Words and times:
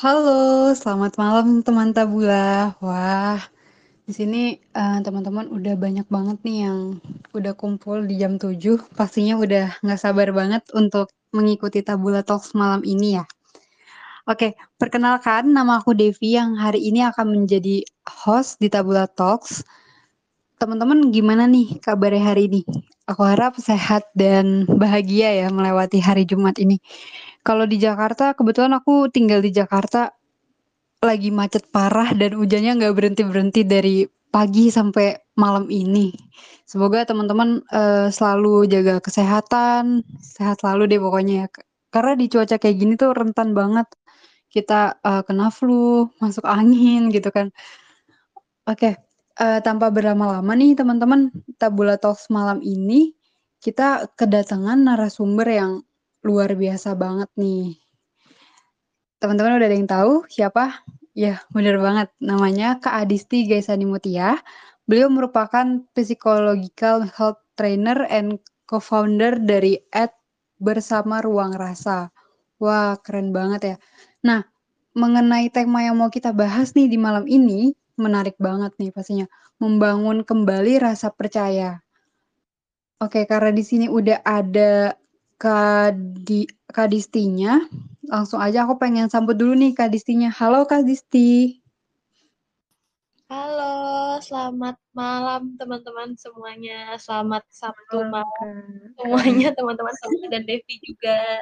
Halo, 0.00 0.72
selamat 0.72 1.20
malam 1.20 1.60
teman 1.60 1.92
Tabula. 1.92 2.72
Wah, 2.80 3.36
di 4.08 4.16
sini 4.16 4.56
uh, 4.72 4.96
teman-teman 5.04 5.52
udah 5.52 5.76
banyak 5.76 6.08
banget 6.08 6.40
nih 6.40 6.64
yang 6.64 6.78
udah 7.36 7.52
kumpul 7.52 8.00
di 8.08 8.16
jam 8.16 8.40
7. 8.40 8.80
Pastinya 8.96 9.36
udah 9.36 9.76
nggak 9.84 10.00
sabar 10.00 10.32
banget 10.32 10.64
untuk 10.72 11.12
mengikuti 11.36 11.84
Tabula 11.84 12.24
Talks 12.24 12.56
malam 12.56 12.80
ini 12.80 13.20
ya. 13.20 13.28
Oke, 14.24 14.56
perkenalkan 14.80 15.52
nama 15.52 15.84
aku 15.84 15.92
Devi 15.92 16.32
yang 16.32 16.56
hari 16.56 16.80
ini 16.80 17.04
akan 17.04 17.36
menjadi 17.36 17.84
host 18.08 18.56
di 18.56 18.72
Tabula 18.72 19.04
Talks. 19.04 19.60
Teman-teman 20.56 21.12
gimana 21.12 21.44
nih 21.44 21.76
kabarnya 21.76 22.24
hari 22.24 22.48
ini? 22.48 22.64
Aku 23.04 23.20
harap 23.20 23.60
sehat 23.60 24.08
dan 24.16 24.64
bahagia 24.64 25.44
ya 25.44 25.52
melewati 25.52 26.00
hari 26.00 26.24
Jumat 26.24 26.56
ini. 26.56 26.80
Kalau 27.40 27.64
di 27.64 27.80
Jakarta, 27.80 28.36
kebetulan 28.36 28.76
aku 28.76 29.08
tinggal 29.08 29.40
di 29.40 29.48
Jakarta 29.52 30.12
lagi 31.00 31.32
macet 31.32 31.64
parah 31.72 32.12
dan 32.12 32.36
hujannya 32.36 32.76
nggak 32.76 32.92
berhenti-berhenti 32.92 33.64
dari 33.64 34.04
pagi 34.28 34.68
sampai 34.68 35.16
malam 35.40 35.66
ini. 35.72 36.12
Semoga 36.68 37.02
teman-teman 37.08 37.64
uh, 37.72 38.12
selalu 38.12 38.68
jaga 38.70 39.02
kesehatan, 39.02 40.06
sehat 40.20 40.62
selalu 40.62 40.86
deh 40.86 41.00
pokoknya 41.02 41.34
ya. 41.44 41.46
Karena 41.90 42.12
di 42.14 42.26
cuaca 42.30 42.56
kayak 42.60 42.76
gini 42.78 42.94
tuh 42.94 43.10
rentan 43.16 43.56
banget 43.56 43.88
kita 44.52 45.00
uh, 45.02 45.22
kena 45.26 45.50
flu, 45.50 46.06
masuk 46.22 46.46
angin 46.46 47.10
gitu 47.10 47.32
kan. 47.34 47.50
Oke, 48.68 48.94
okay. 48.94 48.94
uh, 49.40 49.58
eh, 49.58 49.60
tanpa 49.64 49.90
berlama-lama 49.90 50.52
nih 50.54 50.78
teman-teman, 50.78 51.32
Tabula 51.58 51.96
Talks 51.98 52.30
malam 52.30 52.62
ini 52.62 53.16
kita 53.58 54.06
kedatangan 54.14 54.78
narasumber 54.84 55.48
yang 55.48 55.72
luar 56.20 56.52
biasa 56.52 56.92
banget 56.96 57.30
nih. 57.36 57.80
Teman-teman 59.20 59.60
udah 59.60 59.68
ada 59.68 59.76
yang 59.76 59.90
tahu 59.90 60.12
siapa? 60.32 60.80
Ya, 61.12 61.44
bener 61.52 61.76
banget. 61.76 62.08
Namanya 62.22 62.80
Kak 62.80 63.04
Adisti 63.04 63.44
Gaisani 63.44 63.84
Mutia. 63.84 64.40
Beliau 64.88 65.12
merupakan 65.12 65.84
psychological 65.92 67.04
health 67.04 67.40
trainer 67.54 68.08
and 68.08 68.40
co-founder 68.64 69.36
dari 69.36 69.76
Ad 69.92 70.14
Bersama 70.56 71.20
Ruang 71.20 71.52
Rasa. 71.52 72.08
Wah, 72.60 72.96
keren 73.00 73.32
banget 73.32 73.60
ya. 73.64 73.76
Nah, 74.24 74.40
mengenai 74.96 75.48
tema 75.52 75.84
yang 75.84 76.00
mau 76.00 76.08
kita 76.08 76.32
bahas 76.32 76.72
nih 76.76 76.88
di 76.88 76.96
malam 77.00 77.24
ini, 77.28 77.72
menarik 78.00 78.36
banget 78.40 78.72
nih 78.80 78.92
pastinya. 78.92 79.26
Membangun 79.60 80.24
kembali 80.24 80.80
rasa 80.80 81.12
percaya. 81.12 81.84
Oke, 83.00 83.24
karena 83.24 83.52
di 83.52 83.64
sini 83.64 83.88
udah 83.88 84.20
ada 84.24 84.92
Kadi 85.40 86.44
Kadistinya, 86.68 87.64
langsung 88.04 88.44
aja 88.44 88.68
aku 88.68 88.76
pengen 88.76 89.08
sambut 89.08 89.40
dulu 89.40 89.56
nih 89.56 89.72
Kadistinya. 89.72 90.28
Halo 90.28 90.68
Kadisti. 90.68 91.56
Halo, 93.32 94.20
selamat 94.20 94.76
malam 94.92 95.56
teman-teman 95.56 96.12
semuanya. 96.20 96.92
Selamat 97.00 97.40
Sabtu 97.48 98.04
malam 98.12 98.92
semuanya 99.00 99.56
teman-teman 99.56 99.94
dan 100.28 100.44
Devi 100.44 100.76
juga. 100.84 101.40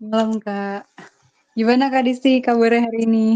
Malam 0.00 0.40
Kak. 0.40 0.88
Gimana 1.52 1.92
Kak 1.92 2.08
Disti 2.08 2.40
kabarnya 2.40 2.88
hari 2.88 3.04
ini? 3.04 3.28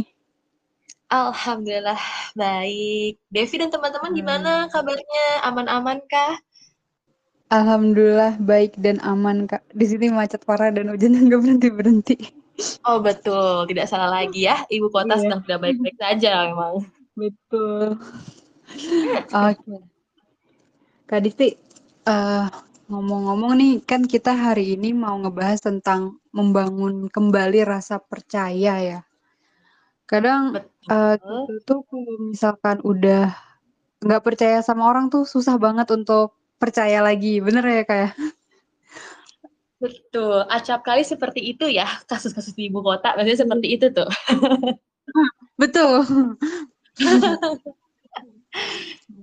Alhamdulillah 1.12 2.00
baik. 2.32 3.20
Devi 3.28 3.54
dan 3.60 3.68
teman-teman 3.68 4.16
gimana 4.16 4.52
kabarnya? 4.72 5.44
Aman-aman 5.44 6.00
kah? 6.08 6.40
Alhamdulillah 7.48 8.36
baik 8.44 8.76
dan 8.76 9.00
aman 9.00 9.48
kak. 9.48 9.64
Di 9.72 9.88
sini 9.88 10.12
macet 10.12 10.44
parah 10.44 10.68
dan 10.68 10.92
hujan 10.92 11.16
nggak 11.28 11.40
berhenti 11.40 11.68
berhenti. 11.72 12.16
Oh 12.84 12.98
betul, 12.98 13.64
tidak 13.70 13.86
salah 13.86 14.10
lagi 14.10 14.50
ya. 14.50 14.66
Ibu 14.68 14.90
kota 14.90 15.16
iya. 15.16 15.22
sedang 15.22 15.40
tidak 15.46 15.58
baik-baik 15.64 15.96
saja 15.96 16.30
memang. 16.50 16.74
Betul. 17.14 17.96
Oke. 19.32 19.56
Okay. 19.56 19.80
Kak 21.08 21.20
Disti, 21.24 21.56
uh, 22.04 22.44
ngomong-ngomong 22.92 23.56
nih, 23.56 23.74
kan 23.80 24.04
kita 24.04 24.36
hari 24.36 24.76
ini 24.76 24.92
mau 24.92 25.16
ngebahas 25.16 25.64
tentang 25.64 26.20
membangun 26.36 27.08
kembali 27.08 27.64
rasa 27.64 27.96
percaya 27.96 28.74
ya. 28.76 29.00
Kadang 30.04 30.56
uh, 30.88 31.16
kita 31.16 31.54
tuh 31.64 31.80
kalau 31.88 32.14
misalkan 32.28 32.80
udah 32.84 33.32
nggak 33.98 34.22
percaya 34.22 34.58
sama 34.62 34.88
orang 34.88 35.10
tuh 35.10 35.26
susah 35.26 35.56
banget 35.56 35.90
untuk 35.90 36.37
percaya 36.58 36.98
lagi, 37.00 37.38
bener 37.38 37.64
ya 37.64 37.82
kayak? 37.86 38.12
Ya? 38.12 38.30
Betul, 39.78 40.42
acap 40.50 40.82
kali 40.82 41.06
seperti 41.06 41.54
itu 41.54 41.70
ya 41.70 41.86
kasus-kasus 42.10 42.50
di 42.58 42.66
ibu 42.66 42.82
kota, 42.82 43.14
biasanya 43.14 43.46
seperti 43.46 43.78
itu 43.78 43.86
tuh. 43.94 44.10
Betul. 45.54 46.02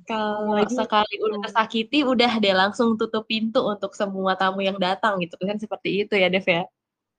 Kalau 0.06 0.62
sekali 0.70 1.16
udah 1.20 1.40
tersakiti, 1.50 2.08
udah 2.08 2.40
deh 2.40 2.56
langsung 2.56 2.96
tutup 2.96 3.28
pintu 3.28 3.60
untuk 3.68 3.92
semua 3.98 4.38
tamu 4.40 4.64
yang 4.64 4.80
datang 4.80 5.20
gitu 5.20 5.36
kan 5.42 5.60
seperti 5.60 6.08
itu 6.08 6.14
ya 6.16 6.32
Dev 6.32 6.48
ya. 6.48 6.64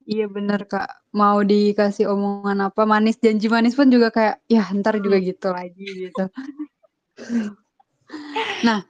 Iya 0.07 0.25
bener 0.31 0.63
Kak, 0.63 1.11
mau 1.11 1.43
dikasih 1.43 2.07
omongan 2.07 2.71
apa 2.71 2.87
manis, 2.87 3.19
janji 3.19 3.51
manis 3.51 3.75
pun 3.75 3.91
juga 3.91 4.07
kayak, 4.07 4.39
ya 4.47 4.63
ntar 4.79 5.03
juga 5.03 5.19
hmm. 5.19 5.27
gitu 5.27 5.47
lagi 5.51 5.87
gitu. 6.07 6.23
nah, 8.63 8.87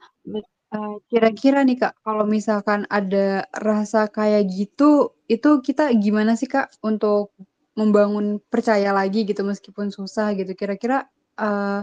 kira-kira 1.08 1.64
nih 1.64 1.80
Kak, 1.80 2.04
kalau 2.04 2.28
misalkan 2.28 2.84
ada 2.92 3.48
rasa 3.56 4.04
kayak 4.12 4.52
gitu, 4.52 5.16
itu 5.24 5.64
kita 5.64 5.88
gimana 5.96 6.36
sih 6.36 6.44
Kak 6.44 6.76
untuk 6.84 7.32
membangun 7.72 8.36
percaya 8.52 8.92
lagi 8.92 9.24
gitu 9.24 9.40
meskipun 9.48 9.88
susah 9.88 10.36
gitu? 10.36 10.52
Kira-kira, 10.52 11.08
uh, 11.40 11.80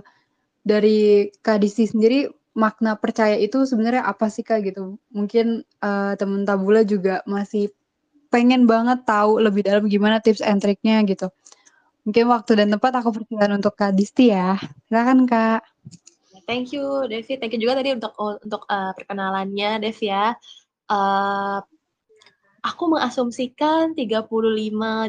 dari 0.62 1.34
Kak 1.41 1.66
sendiri 1.66 2.29
makna 2.53 2.96
percaya 2.96 3.35
itu 3.41 3.66
sebenarnya 3.66 4.06
apa 4.06 4.29
sih 4.29 4.46
Kak 4.46 4.62
gitu? 4.62 5.02
Mungkin, 5.09 5.66
uh, 5.81 6.13
temen 6.19 6.46
Tabula 6.46 6.85
juga 6.85 7.25
masih 7.25 7.73
pengen 8.29 8.69
banget 8.69 9.02
tahu 9.07 9.41
lebih 9.41 9.66
dalam 9.66 9.90
gimana 9.90 10.22
tips 10.22 10.46
and 10.46 10.62
triknya 10.62 11.02
gitu. 11.09 11.31
Mungkin 12.06 12.29
waktu 12.29 12.52
dan 12.62 12.69
tempat 12.69 13.02
aku 13.02 13.09
persilakan 13.17 13.57
untuk 13.57 13.73
Kak 13.73 13.97
Disti 13.97 14.29
ya. 14.29 14.62
Silakan 14.85 15.25
Kak. 15.25 15.75
Thank 16.46 16.78
you 16.78 17.10
Devi, 17.10 17.42
thank 17.42 17.58
you 17.58 17.62
juga 17.62 17.82
tadi 17.82 17.98
untuk 17.98 18.14
untuk 18.22 18.64
uh, 18.70 18.94
perkenalannya 18.94 19.82
Dev 19.82 19.98
ya. 19.98 20.38
Uh, 20.86 21.58
aku 22.62 22.84
mengasumsikan 22.94 23.98
35 23.98 24.30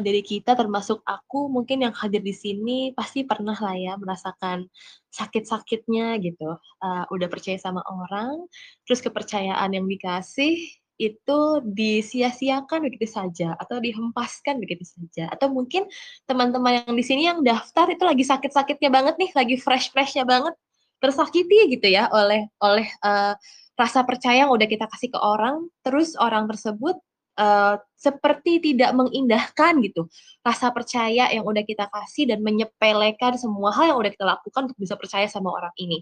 dari 0.01 0.21
kita 0.25 0.57
termasuk 0.57 1.05
aku 1.05 1.49
mungkin 1.49 1.85
yang 1.85 1.93
hadir 1.93 2.25
di 2.25 2.33
sini 2.33 2.89
pasti 2.97 3.21
pernah 3.25 3.53
lah 3.53 3.77
ya 3.77 3.93
merasakan 4.01 4.65
sakit-sakitnya 5.13 6.17
gitu. 6.25 6.57
Uh, 6.81 7.05
udah 7.13 7.29
percaya 7.29 7.61
sama 7.61 7.85
orang, 7.85 8.49
terus 8.89 9.01
kepercayaan 9.05 9.77
yang 9.77 9.85
dikasih 9.85 10.57
itu 10.97 11.39
disia-siakan 11.61 12.89
begitu 12.89 13.05
saja 13.05 13.53
atau 13.53 13.77
dihempaskan 13.77 14.57
begitu 14.57 14.81
saja 14.81 15.29
atau 15.29 15.53
mungkin 15.53 15.85
teman-teman 16.25 16.81
yang 16.81 16.95
di 16.97 17.05
sini 17.05 17.29
yang 17.29 17.45
daftar 17.45 17.85
itu 17.93 18.01
lagi 18.01 18.25
sakit-sakitnya 18.25 18.89
banget 18.89 19.13
nih 19.21 19.29
lagi 19.37 19.55
fresh-freshnya 19.61 20.25
banget 20.25 20.57
tersakiti 20.97 21.77
gitu 21.77 21.87
ya 21.87 22.09
oleh 22.09 22.49
oleh 22.61 22.87
uh, 23.05 23.33
rasa 23.77 24.01
percaya 24.01 24.45
yang 24.47 24.53
udah 24.53 24.65
kita 24.65 24.89
kasih 24.89 25.13
ke 25.13 25.19
orang 25.21 25.69
terus 25.85 26.17
orang 26.17 26.49
tersebut 26.49 26.97
uh, 27.37 27.77
seperti 27.93 28.57
tidak 28.73 28.93
mengindahkan 28.97 29.77
gitu 29.85 30.09
rasa 30.41 30.73
percaya 30.73 31.29
yang 31.29 31.45
udah 31.45 31.61
kita 31.61 31.85
kasih 31.89 32.33
dan 32.33 32.41
menyepelekan 32.41 33.37
semua 33.37 33.69
hal 33.77 33.93
yang 33.93 33.99
udah 34.01 34.11
kita 34.13 34.25
lakukan 34.25 34.61
untuk 34.71 34.79
bisa 34.81 34.97
percaya 34.97 35.29
sama 35.29 35.53
orang 35.53 35.73
ini 35.77 36.01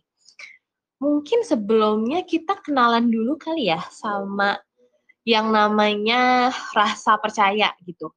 mungkin 0.99 1.43
sebelumnya 1.43 2.23
kita 2.23 2.55
kenalan 2.63 3.11
dulu 3.11 3.35
kali 3.35 3.67
ya 3.67 3.83
sama 3.91 4.55
yang 5.25 5.49
namanya 5.49 6.53
rasa 6.71 7.17
percaya 7.17 7.73
gitu. 7.83 8.13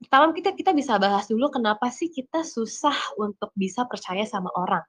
Pertama 0.00 0.32
kita 0.32 0.56
kita 0.56 0.72
bisa 0.72 0.96
bahas 0.96 1.28
dulu 1.28 1.52
kenapa 1.52 1.92
sih 1.92 2.08
kita 2.08 2.40
susah 2.42 2.96
untuk 3.20 3.52
bisa 3.52 3.84
percaya 3.84 4.24
sama 4.24 4.48
orang. 4.56 4.82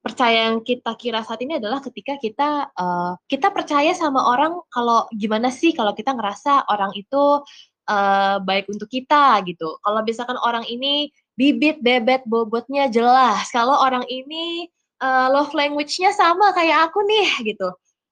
Percaya 0.00 0.48
yang 0.48 0.64
kita 0.64 0.96
kira 0.96 1.20
saat 1.20 1.44
ini 1.44 1.60
adalah 1.60 1.84
ketika 1.84 2.16
kita 2.16 2.72
uh, 2.72 3.20
kita 3.28 3.52
percaya 3.52 3.92
sama 3.92 4.32
orang 4.32 4.56
kalau 4.72 5.04
gimana 5.12 5.52
sih 5.52 5.76
kalau 5.76 5.92
kita 5.92 6.16
ngerasa 6.16 6.64
orang 6.72 6.88
itu 6.96 7.44
uh, 7.84 8.36
baik 8.40 8.64
untuk 8.72 8.88
kita 8.88 9.44
gitu. 9.44 9.76
Kalau 9.84 10.00
misalkan 10.00 10.40
orang 10.40 10.64
ini 10.64 11.12
bibit 11.36 11.84
bebet 11.84 12.24
bobotnya 12.24 12.88
jelas, 12.88 13.52
kalau 13.52 13.76
orang 13.76 14.08
ini 14.08 14.72
uh, 15.04 15.28
love 15.28 15.52
language-nya 15.52 16.16
sama 16.16 16.56
kayak 16.56 16.88
aku 16.88 17.04
nih 17.04 17.52
gitu 17.52 17.68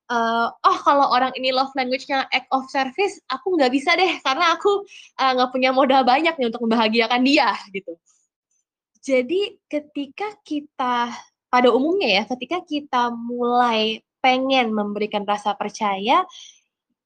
uh, 0.08 0.48
oh 0.50 0.78
kalau 0.82 1.06
orang 1.12 1.32
ini 1.36 1.52
love 1.52 1.72
language-nya 1.76 2.26
act 2.32 2.48
of 2.50 2.66
service, 2.72 3.20
aku 3.28 3.54
nggak 3.56 3.72
bisa 3.72 3.94
deh 3.94 4.18
karena 4.24 4.56
aku 4.56 4.82
uh, 5.20 5.30
nggak 5.36 5.50
punya 5.52 5.70
modal 5.70 6.02
banyak 6.02 6.34
nih 6.34 6.48
untuk 6.48 6.64
membahagiakan 6.64 7.22
dia 7.22 7.52
gitu. 7.70 7.92
Jadi 8.98 9.56
ketika 9.70 10.36
kita 10.42 11.14
pada 11.48 11.68
umumnya 11.72 12.20
ya, 12.20 12.22
ketika 12.28 12.60
kita 12.64 13.12
mulai 13.12 14.04
pengen 14.20 14.72
memberikan 14.72 15.24
rasa 15.24 15.56
percaya, 15.56 16.24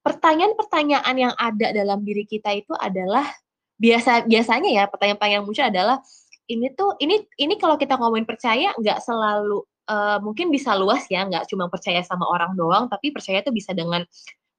pertanyaan-pertanyaan 0.03 1.15
yang 1.15 1.33
ada 1.39 1.71
dalam 1.71 2.03
diri 2.03 2.27
kita 2.27 2.51
itu 2.51 2.75
adalah 2.75 3.23
biasa 3.79 4.27
biasanya 4.29 4.69
ya 4.69 4.83
pertanyaan-pertanyaan 4.85 5.39
yang 5.41 5.47
muncul 5.47 5.65
adalah 5.65 5.97
ini 6.45 6.71
tuh 6.75 6.93
ini 6.99 7.23
ini 7.39 7.55
kalau 7.55 7.79
kita 7.79 7.95
ngomongin 7.97 8.27
percaya 8.27 8.75
nggak 8.75 8.99
selalu 8.99 9.63
uh, 9.87 10.17
mungkin 10.23 10.51
bisa 10.51 10.75
luas 10.77 11.07
ya, 11.11 11.25
nggak 11.27 11.49
cuma 11.51 11.67
percaya 11.67 11.99
sama 12.05 12.27
orang 12.27 12.55
doang, 12.55 12.85
tapi 12.87 13.11
percaya 13.11 13.43
itu 13.43 13.51
bisa 13.51 13.75
dengan 13.75 14.03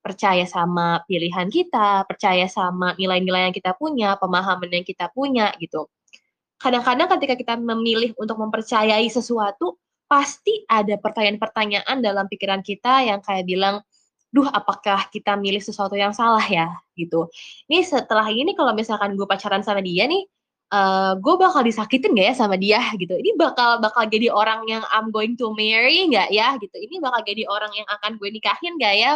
percaya 0.05 0.45
sama 0.45 1.01
pilihan 1.09 1.49
kita, 1.49 2.05
percaya 2.05 2.45
sama 2.45 2.93
nilai-nilai 3.01 3.49
yang 3.49 3.57
kita 3.57 3.73
punya, 3.73 4.21
pemahaman 4.21 4.69
yang 4.69 4.85
kita 4.85 5.09
punya 5.13 5.49
gitu. 5.57 5.89
Kadang-kadang 6.65 7.13
ketika 7.21 7.35
kita 7.37 7.55
memilih 7.61 8.17
untuk 8.17 8.41
mempercayai 8.41 9.05
sesuatu, 9.13 9.77
pasti 10.09 10.65
ada 10.65 10.97
pertanyaan-pertanyaan 10.97 12.01
dalam 12.01 12.25
pikiran 12.25 12.65
kita 12.65 13.05
yang 13.05 13.21
kayak 13.21 13.45
bilang, 13.45 13.85
duh 14.33 14.49
apakah 14.49 15.13
kita 15.13 15.37
milih 15.37 15.61
sesuatu 15.61 15.93
yang 15.93 16.17
salah 16.17 16.43
ya 16.49 16.73
gitu. 16.97 17.29
Ini 17.69 17.85
setelah 17.85 18.33
ini 18.33 18.57
kalau 18.57 18.73
misalkan 18.73 19.13
gue 19.13 19.29
pacaran 19.29 19.61
sama 19.61 19.85
dia 19.85 20.09
nih, 20.09 20.25
uh, 20.73 21.21
gue 21.21 21.35
bakal 21.37 21.61
disakitin 21.69 22.17
gak 22.17 22.27
ya 22.33 22.35
sama 22.35 22.57
dia 22.57 22.81
gitu. 22.97 23.13
Ini 23.13 23.37
bakal 23.37 23.85
bakal 23.85 24.09
jadi 24.09 24.33
orang 24.33 24.65
yang 24.65 24.83
I'm 24.89 25.13
going 25.13 25.37
to 25.37 25.53
marry 25.53 26.09
nggak 26.09 26.33
ya 26.33 26.57
gitu. 26.57 26.81
Ini 26.81 26.97
bakal 27.05 27.21
jadi 27.29 27.45
orang 27.45 27.77
yang 27.77 27.87
akan 27.93 28.17
gue 28.17 28.29
nikahin 28.33 28.81
gak 28.81 28.97
ya 28.97 29.13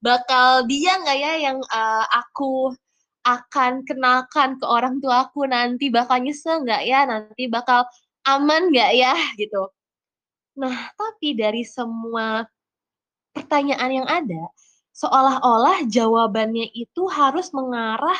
bakal 0.00 0.64
dia 0.64 0.96
nggak 0.96 1.18
ya 1.20 1.32
yang 1.48 1.58
uh, 1.60 2.04
aku 2.08 2.72
akan 3.26 3.84
kenalkan 3.84 4.56
ke 4.56 4.64
orang 4.64 4.98
tua 5.02 5.28
aku 5.28 5.44
nanti 5.44 5.92
bakal 5.92 6.20
nyesel 6.22 6.64
nggak 6.64 6.82
ya? 6.88 7.04
Nanti 7.08 7.46
bakal 7.50 7.84
aman 8.26 8.72
nggak 8.72 8.92
ya? 8.96 9.12
Gitu. 9.40 9.62
Nah 10.60 10.90
tapi 10.96 11.36
dari 11.36 11.62
semua 11.64 12.44
pertanyaan 13.34 14.04
yang 14.04 14.08
ada 14.08 14.50
seolah-olah 15.00 15.86
jawabannya 15.88 16.68
itu 16.76 17.08
harus 17.08 17.48
mengarah 17.56 18.16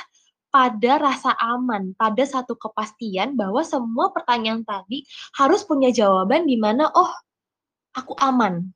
pada 0.50 0.98
rasa 0.98 1.30
aman, 1.38 1.94
pada 1.94 2.26
satu 2.26 2.58
kepastian 2.58 3.38
bahwa 3.38 3.62
semua 3.62 4.10
pertanyaan 4.10 4.66
tadi 4.66 5.06
harus 5.38 5.62
punya 5.62 5.94
jawaban 5.94 6.48
di 6.48 6.58
mana 6.58 6.90
oh 6.90 7.12
aku 7.94 8.14
aman. 8.18 8.66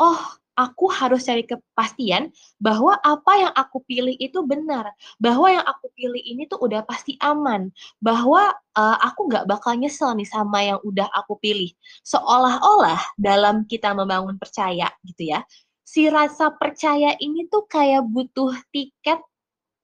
Oh, 0.00 0.20
aku 0.60 0.92
harus 0.92 1.24
cari 1.24 1.48
kepastian 1.48 2.28
bahwa 2.60 2.92
apa 3.00 3.32
yang 3.48 3.52
aku 3.56 3.80
pilih 3.88 4.12
itu 4.20 4.44
benar, 4.44 4.92
bahwa 5.16 5.48
yang 5.48 5.64
aku 5.64 5.88
pilih 5.96 6.20
ini 6.20 6.44
tuh 6.44 6.60
udah 6.60 6.84
pasti 6.84 7.16
aman, 7.24 7.72
bahwa 7.96 8.52
uh, 8.76 8.96
aku 9.00 9.32
nggak 9.32 9.48
bakal 9.48 9.72
nyesel 9.72 10.12
nih 10.12 10.28
sama 10.28 10.60
yang 10.60 10.80
udah 10.84 11.08
aku 11.16 11.40
pilih. 11.40 11.72
Seolah-olah 12.04 13.00
dalam 13.16 13.64
kita 13.64 13.96
membangun 13.96 14.36
percaya 14.36 14.92
gitu 15.08 15.32
ya, 15.32 15.40
si 15.80 16.12
rasa 16.12 16.52
percaya 16.52 17.16
ini 17.16 17.48
tuh 17.48 17.64
kayak 17.64 18.04
butuh 18.04 18.52
tiket, 18.68 19.24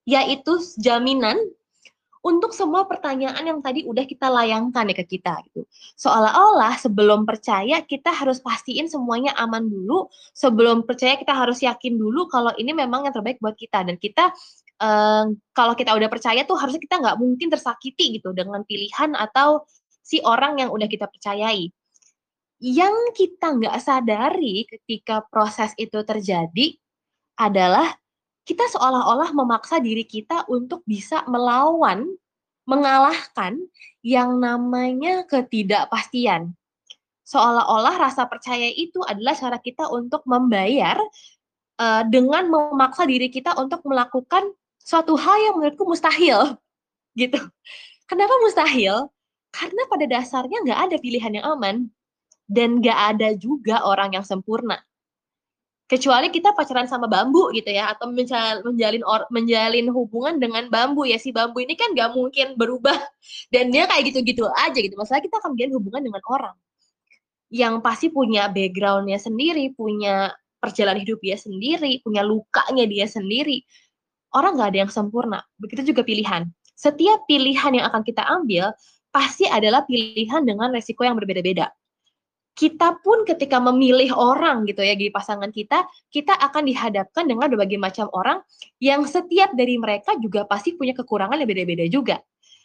yaitu 0.04 0.60
jaminan 0.76 1.40
untuk 2.26 2.50
semua 2.50 2.90
pertanyaan 2.90 3.38
yang 3.38 3.62
tadi 3.62 3.86
udah 3.86 4.02
kita 4.02 4.26
layangkan 4.26 4.90
ya 4.90 4.96
ke 4.98 5.06
kita 5.06 5.38
gitu. 5.46 5.62
Seolah-olah 5.94 6.74
sebelum 6.82 7.22
percaya 7.22 7.86
kita 7.86 8.10
harus 8.10 8.42
pastiin 8.42 8.90
semuanya 8.90 9.30
aman 9.38 9.62
dulu, 9.62 10.10
sebelum 10.34 10.82
percaya 10.82 11.14
kita 11.14 11.30
harus 11.30 11.62
yakin 11.62 11.94
dulu 11.94 12.26
kalau 12.26 12.50
ini 12.58 12.74
memang 12.74 13.06
yang 13.06 13.14
terbaik 13.14 13.38
buat 13.38 13.54
kita 13.54 13.86
dan 13.86 13.94
kita 13.94 14.34
eh, 14.82 15.24
kalau 15.54 15.74
kita 15.78 15.94
udah 15.94 16.10
percaya 16.10 16.42
tuh 16.42 16.58
harusnya 16.58 16.82
kita 16.82 16.98
nggak 16.98 17.16
mungkin 17.22 17.46
tersakiti 17.46 18.18
gitu 18.18 18.34
dengan 18.34 18.66
pilihan 18.66 19.14
atau 19.14 19.62
si 20.02 20.18
orang 20.26 20.58
yang 20.58 20.74
udah 20.74 20.90
kita 20.90 21.06
percayai. 21.06 21.70
Yang 22.58 22.96
kita 23.14 23.54
nggak 23.54 23.76
sadari 23.78 24.66
ketika 24.66 25.22
proses 25.30 25.70
itu 25.78 26.02
terjadi 26.02 26.74
adalah 27.38 27.94
kita 28.46 28.62
seolah-olah 28.70 29.34
memaksa 29.34 29.82
diri 29.82 30.06
kita 30.06 30.46
untuk 30.46 30.86
bisa 30.86 31.26
melawan, 31.26 32.06
mengalahkan 32.62 33.58
yang 34.06 34.38
namanya 34.38 35.26
ketidakpastian. 35.26 36.54
Seolah-olah 37.26 37.98
rasa 37.98 38.22
percaya 38.30 38.70
itu 38.70 39.02
adalah 39.02 39.34
cara 39.34 39.58
kita 39.58 39.90
untuk 39.90 40.22
membayar 40.30 40.94
uh, 41.82 42.06
dengan 42.06 42.46
memaksa 42.46 43.02
diri 43.02 43.26
kita 43.26 43.58
untuk 43.58 43.82
melakukan 43.82 44.54
suatu 44.78 45.18
hal 45.18 45.50
yang 45.50 45.54
menurutku 45.58 45.82
mustahil, 45.82 46.54
gitu. 47.18 47.42
Kenapa 48.06 48.38
mustahil? 48.46 49.10
Karena 49.50 49.82
pada 49.90 50.06
dasarnya 50.06 50.62
nggak 50.62 50.80
ada 50.86 50.96
pilihan 51.02 51.42
yang 51.42 51.46
aman 51.58 51.90
dan 52.46 52.78
nggak 52.78 53.18
ada 53.18 53.34
juga 53.34 53.82
orang 53.82 54.14
yang 54.14 54.22
sempurna 54.22 54.85
kecuali 55.86 56.34
kita 56.34 56.50
pacaran 56.50 56.90
sama 56.90 57.06
bambu 57.06 57.54
gitu 57.54 57.70
ya 57.70 57.94
atau 57.94 58.10
menjalin 58.10 59.02
or, 59.06 59.22
menjalin 59.30 59.86
hubungan 59.90 60.42
dengan 60.42 60.66
bambu 60.66 61.06
ya. 61.06 61.16
Si 61.16 61.30
bambu 61.30 61.62
ini 61.62 61.78
kan 61.78 61.94
gak 61.94 62.12
mungkin 62.14 62.58
berubah 62.58 62.94
dan 63.54 63.70
dia 63.70 63.86
kayak 63.86 64.10
gitu-gitu 64.12 64.46
aja 64.50 64.78
gitu. 64.78 64.94
Masalah 64.98 65.22
kita 65.22 65.38
akan 65.38 65.54
menjalin 65.54 65.74
hubungan 65.78 66.02
dengan 66.10 66.22
orang 66.26 66.56
yang 67.46 67.78
pasti 67.78 68.10
punya 68.10 68.50
backgroundnya 68.50 69.22
sendiri 69.22 69.70
punya 69.70 70.34
perjalanan 70.58 70.98
hidup 70.98 71.22
dia 71.22 71.38
sendiri 71.38 72.02
punya 72.02 72.26
lukanya 72.26 72.84
dia 72.90 73.06
sendiri. 73.06 73.62
Orang 74.34 74.58
nggak 74.58 74.74
ada 74.74 74.78
yang 74.84 74.92
sempurna. 74.92 75.40
Begitu 75.56 75.94
juga 75.94 76.02
pilihan. 76.02 76.50
Setiap 76.76 77.24
pilihan 77.30 77.72
yang 77.72 77.86
akan 77.88 78.02
kita 78.02 78.26
ambil 78.26 78.74
pasti 79.14 79.48
adalah 79.48 79.86
pilihan 79.86 80.44
dengan 80.44 80.74
resiko 80.74 81.06
yang 81.06 81.16
berbeda-beda 81.16 81.72
kita 82.56 83.04
pun 83.04 83.28
ketika 83.28 83.60
memilih 83.60 84.16
orang 84.16 84.64
gitu 84.64 84.80
ya 84.80 84.96
di 84.96 85.12
pasangan 85.12 85.52
kita, 85.52 85.84
kita 86.08 86.32
akan 86.40 86.64
dihadapkan 86.64 87.28
dengan 87.28 87.52
berbagai 87.52 87.76
macam 87.76 88.08
orang 88.16 88.40
yang 88.80 89.04
setiap 89.04 89.52
dari 89.52 89.76
mereka 89.76 90.16
juga 90.16 90.48
pasti 90.48 90.72
punya 90.72 90.96
kekurangan 90.96 91.36
yang 91.36 91.48
beda-beda 91.52 91.84
juga. 91.84 92.16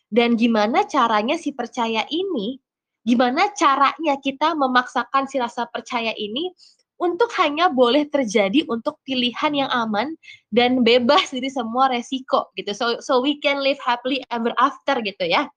Dan 0.08 0.40
gimana 0.40 0.88
caranya 0.88 1.36
si 1.36 1.52
percaya 1.52 2.08
ini, 2.08 2.56
gimana 3.04 3.52
caranya 3.52 4.16
kita 4.16 4.56
memaksakan 4.56 5.28
si 5.28 5.44
rasa 5.44 5.68
percaya 5.68 6.16
ini 6.16 6.56
untuk 6.96 7.34
hanya 7.36 7.68
boleh 7.68 8.08
terjadi 8.08 8.64
untuk 8.72 8.96
pilihan 9.04 9.66
yang 9.66 9.72
aman 9.74 10.16
dan 10.56 10.88
bebas 10.88 11.36
dari 11.36 11.52
semua 11.52 11.92
resiko 11.92 12.48
gitu. 12.56 12.72
So 12.72 12.86
so 13.04 13.20
we 13.20 13.44
can 13.44 13.60
live 13.60 13.82
happily 13.84 14.24
ever 14.32 14.56
after 14.56 15.04
gitu 15.04 15.28
ya 15.28 15.52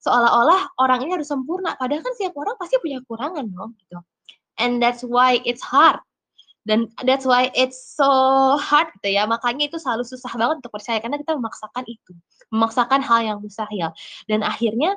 seolah-olah 0.00 0.76
orang 0.80 1.04
ini 1.04 1.20
harus 1.20 1.28
sempurna. 1.28 1.76
Padahal 1.76 2.00
kan 2.00 2.12
setiap 2.16 2.34
orang 2.40 2.56
pasti 2.56 2.80
punya 2.80 3.00
kekurangan 3.04 3.44
dong 3.48 3.76
gitu. 3.76 3.98
And 4.60 4.80
that's 4.80 5.04
why 5.04 5.40
it's 5.44 5.64
hard. 5.64 6.00
Dan 6.68 6.92
that's 7.08 7.24
why 7.24 7.48
it's 7.56 7.80
so 7.96 8.08
hard 8.60 8.92
gitu 9.00 9.16
ya. 9.16 9.24
Makanya 9.24 9.72
itu 9.72 9.80
selalu 9.80 10.04
susah 10.04 10.32
banget 10.36 10.64
untuk 10.64 10.72
percaya 10.72 11.00
karena 11.00 11.16
kita 11.16 11.36
memaksakan 11.36 11.84
itu. 11.88 12.12
Memaksakan 12.52 13.00
hal 13.00 13.20
yang 13.24 13.38
mustahil. 13.40 13.92
Dan 14.28 14.44
akhirnya 14.44 14.96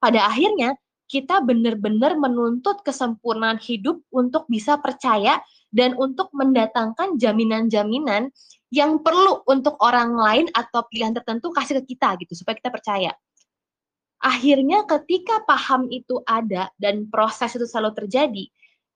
pada 0.00 0.24
akhirnya 0.28 0.76
kita 1.08 1.44
benar-benar 1.44 2.16
menuntut 2.16 2.80
kesempurnaan 2.80 3.60
hidup 3.60 4.00
untuk 4.08 4.48
bisa 4.48 4.80
percaya 4.80 5.40
dan 5.68 5.92
untuk 6.00 6.32
mendatangkan 6.32 7.20
jaminan-jaminan 7.20 8.32
yang 8.72 8.98
perlu 9.04 9.44
untuk 9.46 9.78
orang 9.84 10.16
lain 10.16 10.46
atau 10.50 10.82
pilihan 10.88 11.14
tertentu 11.14 11.52
kasih 11.54 11.84
ke 11.84 11.94
kita 11.94 12.18
gitu 12.24 12.32
supaya 12.34 12.58
kita 12.58 12.70
percaya 12.72 13.12
akhirnya 14.24 14.88
ketika 14.88 15.44
paham 15.44 15.92
itu 15.92 16.24
ada 16.24 16.72
dan 16.80 17.04
proses 17.12 17.52
itu 17.52 17.68
selalu 17.68 17.92
terjadi, 17.92 18.44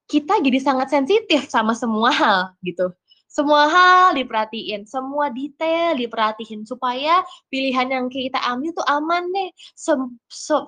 kita 0.08 0.40
jadi 0.40 0.58
sangat 0.64 0.88
sensitif 0.88 1.52
sama 1.52 1.76
semua 1.76 2.08
hal 2.08 2.40
gitu. 2.64 2.88
Semua 3.28 3.68
hal 3.68 4.16
diperhatiin, 4.16 4.88
semua 4.88 5.28
detail 5.28 5.92
diperhatiin 6.00 6.64
supaya 6.64 7.20
pilihan 7.52 7.92
yang 7.92 8.06
kita 8.08 8.40
ambil 8.40 8.72
itu 8.72 8.82
aman 8.88 9.24
deh. 9.28 9.52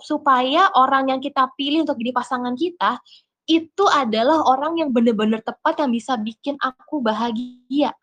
supaya 0.05 0.69
orang 0.77 1.09
yang 1.09 1.25
kita 1.25 1.49
pilih 1.57 1.89
untuk 1.89 1.97
jadi 1.97 2.13
pasangan 2.13 2.53
kita 2.53 3.01
itu 3.49 3.85
adalah 3.89 4.45
orang 4.45 4.77
yang 4.77 4.93
benar-benar 4.93 5.41
tepat 5.41 5.81
yang 5.81 5.91
bisa 5.91 6.21
bikin 6.21 6.61
aku 6.61 7.01
bahagia. 7.01 7.97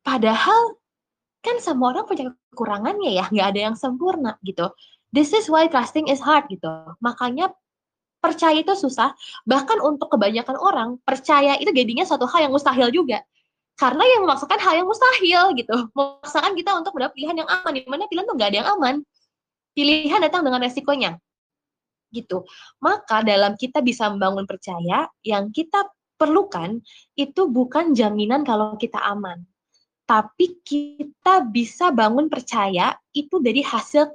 Padahal 0.00 0.80
kan 1.44 1.60
semua 1.60 1.92
orang 1.92 2.08
punya 2.08 2.32
kekurangannya 2.50 3.20
ya, 3.20 3.28
nggak 3.28 3.48
ada 3.52 3.60
yang 3.70 3.76
sempurna 3.76 4.40
gitu. 4.40 4.72
This 5.14 5.30
is 5.30 5.46
why 5.46 5.70
trusting 5.70 6.10
is 6.10 6.18
hard 6.18 6.50
gitu. 6.50 6.66
Makanya 6.98 7.54
percaya 8.18 8.58
itu 8.58 8.74
susah. 8.74 9.14
Bahkan 9.46 9.78
untuk 9.78 10.10
kebanyakan 10.10 10.58
orang, 10.58 10.98
percaya 11.06 11.54
itu 11.54 11.70
jadinya 11.70 12.02
suatu 12.02 12.26
hal 12.26 12.50
yang 12.50 12.52
mustahil 12.52 12.90
juga. 12.90 13.22
Karena 13.78 14.02
yang 14.02 14.26
memaksakan 14.26 14.58
hal 14.58 14.74
yang 14.82 14.88
mustahil 14.90 15.54
gitu. 15.54 15.76
Memaksakan 15.94 16.58
kita 16.58 16.70
untuk 16.74 16.98
mendapat 16.98 17.14
pilihan 17.14 17.46
yang 17.46 17.48
aman. 17.50 17.70
Di 17.70 17.86
mana 17.86 18.10
pilihan 18.10 18.26
tuh 18.26 18.34
nggak 18.34 18.50
ada 18.50 18.58
yang 18.58 18.70
aman. 18.74 18.94
Pilihan 19.78 20.20
datang 20.26 20.42
dengan 20.42 20.60
resikonya. 20.66 21.10
Gitu. 22.10 22.42
Maka 22.82 23.22
dalam 23.22 23.54
kita 23.54 23.86
bisa 23.86 24.10
membangun 24.10 24.50
percaya, 24.50 25.06
yang 25.22 25.54
kita 25.54 25.86
perlukan 26.18 26.82
itu 27.14 27.46
bukan 27.46 27.94
jaminan 27.94 28.42
kalau 28.42 28.74
kita 28.74 28.98
aman. 28.98 29.46
Tapi 30.04 30.58
kita 30.62 31.42
bisa 31.48 31.94
bangun 31.94 32.28
percaya 32.28 32.94
itu 33.14 33.40
dari 33.40 33.62
hasil 33.62 34.12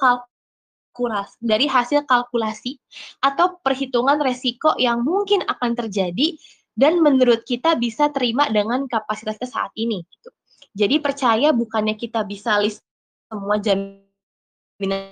kalkulasi 1.00 1.39
dari 1.39 1.63
hasil 1.72 2.03
kalkulasi 2.03 2.75
atau 3.24 3.56
perhitungan 3.63 4.20
resiko 4.20 4.75
yang 4.75 5.00
mungkin 5.00 5.39
akan 5.48 5.72
terjadi 5.79 6.36
dan 6.75 7.00
menurut 7.00 7.48
kita 7.48 7.79
bisa 7.79 8.12
terima 8.12 8.51
dengan 8.51 8.84
kapasitas 8.91 9.39
kita 9.39 9.48
saat 9.48 9.72
ini 9.79 10.03
gitu. 10.03 10.29
Jadi 10.75 11.00
percaya 11.00 11.56
bukannya 11.56 11.96
kita 11.96 12.27
bisa 12.27 12.60
list 12.60 12.84
semua 13.32 13.56
jaminan 13.63 15.08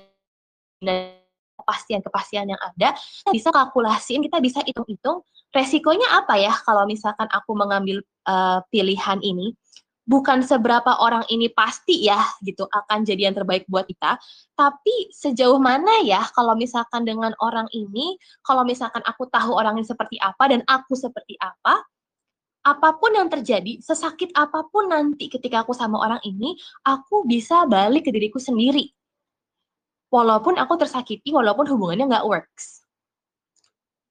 kepastian-kepastian 1.58 2.51
yang 2.53 2.62
ada, 2.62 2.94
kita 2.94 3.32
bisa 3.32 3.50
kalkulasiin, 3.50 4.22
kita 4.27 4.38
bisa 4.44 4.60
hitung-hitung 4.67 5.24
resikonya 5.56 6.06
apa 6.12 6.36
ya 6.38 6.51
kalau 6.67 6.84
misalkan 6.84 7.25
aku 7.32 7.56
mengambil 7.56 8.03
uh, 8.27 8.60
pilihan 8.70 9.17
ini 9.24 9.56
bukan 10.07 10.39
seberapa 10.39 11.03
orang 11.03 11.27
ini 11.27 11.51
pasti 11.51 12.07
ya 12.07 12.23
gitu 12.39 12.63
akan 12.63 13.03
jadi 13.03 13.27
yang 13.29 13.35
terbaik 13.35 13.67
buat 13.67 13.83
kita, 13.83 14.15
tapi 14.55 15.11
sejauh 15.11 15.59
mana 15.59 15.99
ya 16.01 16.23
kalau 16.31 16.55
misalkan 16.55 17.03
dengan 17.03 17.35
orang 17.43 17.67
ini, 17.75 18.15
kalau 18.41 18.63
misalkan 18.63 19.03
aku 19.03 19.27
tahu 19.27 19.51
orang 19.51 19.75
ini 19.77 19.85
seperti 19.85 20.15
apa 20.23 20.43
dan 20.47 20.63
aku 20.63 20.95
seperti 20.95 21.35
apa, 21.43 21.83
apa 22.63 22.89
pun 22.95 23.11
yang 23.19 23.27
terjadi, 23.27 23.83
sesakit 23.83 24.31
apa 24.31 24.63
pun 24.71 24.87
nanti 24.87 25.27
ketika 25.27 25.67
aku 25.67 25.75
sama 25.75 25.99
orang 25.99 26.23
ini, 26.23 26.55
aku 26.87 27.27
bisa 27.27 27.67
balik 27.67 28.07
ke 28.07 28.11
diriku 28.15 28.39
sendiri. 28.39 28.87
Walaupun 30.07 30.55
aku 30.55 30.79
tersakiti, 30.79 31.35
walaupun 31.35 31.67
hubungannya 31.67 32.07
nggak 32.07 32.27
works. 32.27 32.87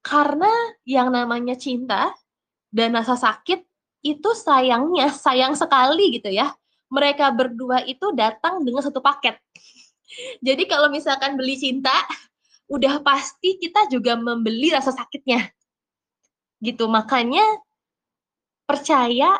Karena 0.05 0.49
yang 0.85 1.09
namanya 1.09 1.57
cinta 1.57 2.13
dan 2.69 2.93
rasa 2.93 3.17
sakit 3.17 3.65
itu 4.07 4.29
sayangnya 4.31 5.11
sayang 5.25 5.53
sekali 5.57 6.15
gitu 6.15 6.31
ya. 6.31 6.51
Mereka 6.87 7.35
berdua 7.35 7.83
itu 7.83 8.15
datang 8.15 8.63
dengan 8.63 8.79
satu 8.79 9.03
paket. 9.03 9.35
Jadi 10.47 10.63
kalau 10.71 10.87
misalkan 10.87 11.35
beli 11.35 11.59
cinta, 11.59 11.91
udah 12.71 13.03
pasti 13.03 13.59
kita 13.59 13.91
juga 13.91 14.15
membeli 14.15 14.71
rasa 14.71 14.95
sakitnya. 14.95 15.51
Gitu. 16.63 16.87
Makanya 16.87 17.43
percaya 18.63 19.35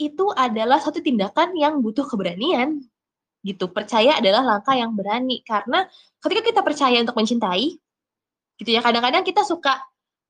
itu 0.00 0.32
adalah 0.32 0.80
satu 0.80 1.04
tindakan 1.04 1.52
yang 1.60 1.84
butuh 1.84 2.08
keberanian. 2.08 2.80
Gitu. 3.44 3.68
Percaya 3.68 4.16
adalah 4.16 4.40
langkah 4.40 4.72
yang 4.72 4.96
berani 4.96 5.44
karena 5.44 5.84
ketika 6.24 6.40
kita 6.40 6.60
percaya 6.64 6.96
untuk 7.04 7.20
mencintai, 7.20 7.76
gitu 8.56 8.70
ya. 8.72 8.80
Kadang-kadang 8.80 9.28
kita 9.28 9.44
suka 9.44 9.76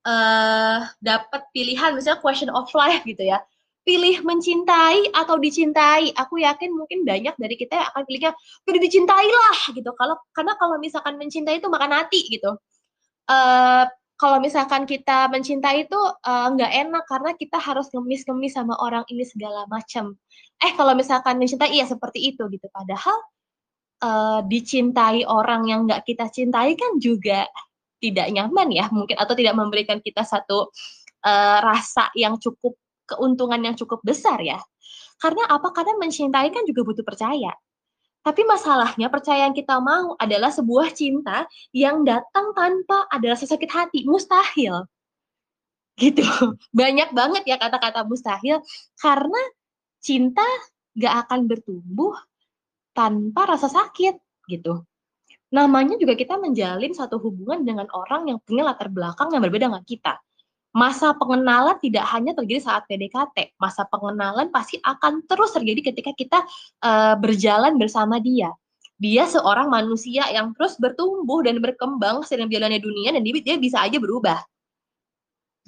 uh, 0.06 0.90
dapat 0.98 1.42
pilihan 1.54 1.94
misalnya 1.94 2.18
question 2.18 2.50
of 2.50 2.66
life 2.74 3.06
gitu 3.06 3.22
ya 3.22 3.38
pilih 3.82 4.22
mencintai 4.22 5.10
atau 5.10 5.36
dicintai 5.42 6.14
aku 6.14 6.38
yakin 6.38 6.70
mungkin 6.70 7.02
banyak 7.02 7.34
dari 7.34 7.54
kita 7.58 7.82
yang 7.82 7.86
akan 7.90 8.02
pilihnya 8.06 8.32
pilih 8.62 8.80
dicintai 8.80 9.28
lah 9.28 9.58
gitu. 9.74 9.90
Kalau 9.98 10.16
karena 10.30 10.54
kalau 10.58 10.76
misalkan 10.78 11.18
mencintai 11.18 11.58
itu 11.58 11.66
makan 11.66 11.90
hati 11.90 12.20
gitu. 12.30 12.54
Uh, 13.26 13.86
kalau 14.18 14.38
misalkan 14.38 14.86
kita 14.86 15.26
mencintai 15.34 15.90
itu 15.90 15.98
uh, 15.98 16.46
nggak 16.54 16.72
enak 16.86 17.04
karena 17.10 17.30
kita 17.34 17.58
harus 17.58 17.90
ngemis-ngemis 17.90 18.54
sama 18.54 18.78
orang 18.78 19.02
ini 19.10 19.26
segala 19.26 19.66
macam 19.66 20.14
eh 20.62 20.72
kalau 20.78 20.94
misalkan 20.94 21.42
mencintai 21.42 21.74
iya 21.74 21.86
seperti 21.90 22.30
itu 22.30 22.46
gitu. 22.54 22.70
Padahal 22.70 23.18
uh, 24.06 24.40
dicintai 24.46 25.26
orang 25.26 25.66
yang 25.66 25.90
nggak 25.90 26.06
kita 26.06 26.30
cintai 26.30 26.78
kan 26.78 27.02
juga 27.02 27.50
tidak 28.02 28.30
nyaman 28.34 28.70
ya 28.70 28.86
mungkin 28.90 29.14
atau 29.14 29.34
tidak 29.38 29.54
memberikan 29.54 29.98
kita 30.02 30.26
satu 30.26 30.70
uh, 31.22 31.58
rasa 31.62 32.10
yang 32.18 32.34
cukup 32.38 32.74
keuntungan 33.06 33.60
yang 33.62 33.74
cukup 33.78 34.00
besar 34.04 34.38
ya. 34.42 34.60
Karena 35.18 35.46
apa? 35.46 35.70
Karena 35.70 35.98
mencintai 35.98 36.50
kan 36.50 36.66
juga 36.66 36.82
butuh 36.82 37.06
percaya. 37.06 37.54
Tapi 38.22 38.46
masalahnya 38.46 39.10
percaya 39.10 39.50
yang 39.50 39.54
kita 39.54 39.82
mau 39.82 40.14
adalah 40.18 40.54
sebuah 40.54 40.94
cinta 40.94 41.46
yang 41.74 42.06
datang 42.06 42.54
tanpa 42.54 43.10
ada 43.10 43.34
rasa 43.34 43.50
sakit 43.50 43.70
hati. 43.70 44.00
Mustahil. 44.06 44.86
Gitu. 45.98 46.22
Banyak 46.80 47.14
banget 47.14 47.42
ya 47.46 47.58
kata-kata 47.58 48.06
mustahil. 48.06 48.62
Karena 48.98 49.42
cinta 49.98 50.46
gak 50.94 51.26
akan 51.26 51.50
bertumbuh 51.50 52.14
tanpa 52.94 53.58
rasa 53.58 53.66
sakit. 53.66 54.14
Gitu 54.46 54.82
namanya 55.52 56.00
juga 56.00 56.16
kita 56.16 56.40
menjalin 56.40 56.96
satu 56.96 57.20
hubungan 57.20 57.60
dengan 57.60 57.84
orang 57.92 58.24
yang 58.24 58.38
punya 58.40 58.64
latar 58.64 58.88
belakang 58.88 59.28
yang 59.36 59.44
berbeda 59.44 59.68
dengan 59.68 59.84
kita. 59.84 60.16
Masa 60.72 61.12
pengenalan 61.12 61.76
tidak 61.84 62.08
hanya 62.16 62.32
terjadi 62.32 62.64
saat 62.64 62.88
PDKT, 62.88 63.60
masa 63.60 63.84
pengenalan 63.84 64.48
pasti 64.48 64.80
akan 64.80 65.20
terus 65.28 65.52
terjadi 65.52 65.92
ketika 65.92 66.16
kita 66.16 66.38
uh, 66.80 67.12
berjalan 67.20 67.76
bersama 67.76 68.16
dia. 68.16 68.48
Dia 68.96 69.28
seorang 69.28 69.68
manusia 69.68 70.24
yang 70.32 70.56
terus 70.56 70.80
bertumbuh 70.80 71.44
dan 71.44 71.60
berkembang 71.60 72.24
seiring 72.24 72.48
jalannya 72.48 72.80
dunia 72.80 73.12
dan 73.12 73.20
dia 73.20 73.60
bisa 73.60 73.84
aja 73.84 74.00
berubah. 74.00 74.40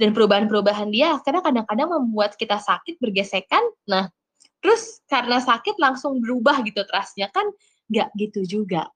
Dan 0.00 0.16
perubahan-perubahan 0.16 0.88
dia 0.88 1.20
karena 1.20 1.44
kadang-kadang 1.44 1.88
membuat 2.00 2.40
kita 2.40 2.56
sakit 2.56 2.96
bergesekan. 2.96 3.60
Nah, 3.84 4.08
terus 4.64 5.04
karena 5.04 5.36
sakit 5.36 5.76
langsung 5.76 6.16
berubah 6.24 6.64
gitu 6.64 6.80
trustnya 6.88 7.28
kan 7.28 7.44
nggak 7.92 8.08
gitu 8.16 8.40
juga 8.48 8.88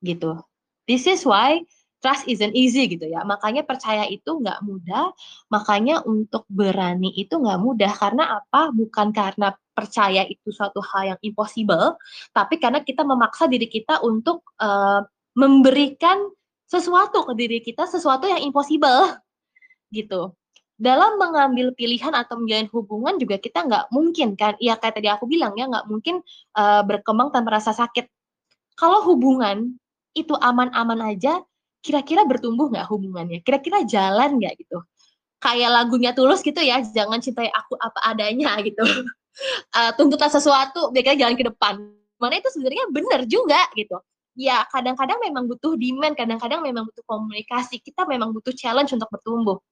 gitu. 0.00 0.40
This 0.88 1.04
is 1.04 1.26
why 1.26 1.66
trust 2.00 2.28
isn't 2.28 2.52
easy 2.52 2.86
gitu 2.86 3.06
ya. 3.08 3.24
Makanya 3.24 3.64
percaya 3.64 4.04
itu 4.06 4.38
nggak 4.40 4.62
mudah, 4.62 5.12
makanya 5.48 6.04
untuk 6.04 6.44
berani 6.50 7.12
itu 7.16 7.36
nggak 7.36 7.60
mudah. 7.60 7.92
Karena 7.92 8.42
apa? 8.42 8.70
Bukan 8.72 9.10
karena 9.10 9.52
percaya 9.76 10.24
itu 10.24 10.48
suatu 10.52 10.80
hal 10.80 11.16
yang 11.16 11.20
impossible, 11.20 12.00
tapi 12.32 12.56
karena 12.56 12.80
kita 12.80 13.04
memaksa 13.04 13.44
diri 13.44 13.68
kita 13.68 14.00
untuk 14.00 14.40
uh, 14.56 15.04
memberikan 15.36 16.32
sesuatu 16.64 17.28
ke 17.28 17.32
diri 17.36 17.58
kita, 17.60 17.84
sesuatu 17.84 18.24
yang 18.24 18.40
impossible 18.40 19.20
gitu. 19.92 20.32
Dalam 20.76 21.16
mengambil 21.16 21.72
pilihan 21.72 22.12
atau 22.12 22.36
menjalin 22.36 22.68
hubungan 22.68 23.16
juga 23.16 23.40
kita 23.40 23.64
nggak 23.64 23.84
mungkin 23.92 24.36
kan, 24.36 24.60
ya 24.60 24.76
kayak 24.76 25.00
tadi 25.00 25.08
aku 25.08 25.24
bilang 25.24 25.56
ya 25.56 25.68
nggak 25.68 25.88
mungkin 25.88 26.20
uh, 26.52 26.84
berkembang 26.84 27.32
tanpa 27.32 27.60
rasa 27.60 27.72
sakit. 27.72 28.08
Kalau 28.76 29.00
hubungan 29.08 29.80
itu 30.12 30.36
aman-aman 30.36 31.16
aja, 31.16 31.40
kira-kira 31.86 32.26
bertumbuh 32.26 32.66
nggak 32.66 32.90
hubungannya? 32.90 33.38
Kira-kira 33.46 33.86
jalan 33.86 34.42
nggak 34.42 34.58
gitu? 34.58 34.82
Kayak 35.38 35.70
lagunya 35.70 36.10
tulus 36.10 36.42
gitu 36.42 36.58
ya, 36.58 36.82
jangan 36.82 37.22
cintai 37.22 37.46
aku 37.46 37.78
apa 37.78 38.02
adanya 38.10 38.58
gitu. 38.66 38.82
uh, 39.78 39.90
tuntutlah 39.94 40.26
sesuatu, 40.32 40.90
biar 40.90 41.14
jalan 41.14 41.38
ke 41.38 41.46
depan. 41.46 41.78
Mana 42.18 42.42
itu 42.42 42.50
sebenarnya 42.50 42.90
benar 42.90 43.20
juga 43.30 43.60
gitu. 43.78 44.02
Ya 44.34 44.66
kadang-kadang 44.68 45.22
memang 45.22 45.46
butuh 45.46 45.78
demand, 45.78 46.18
kadang-kadang 46.18 46.60
memang 46.60 46.84
butuh 46.90 47.04
komunikasi. 47.06 47.78
Kita 47.80 48.04
memang 48.04 48.34
butuh 48.34 48.52
challenge 48.52 48.92
untuk 48.92 49.08
bertumbuh. 49.08 49.62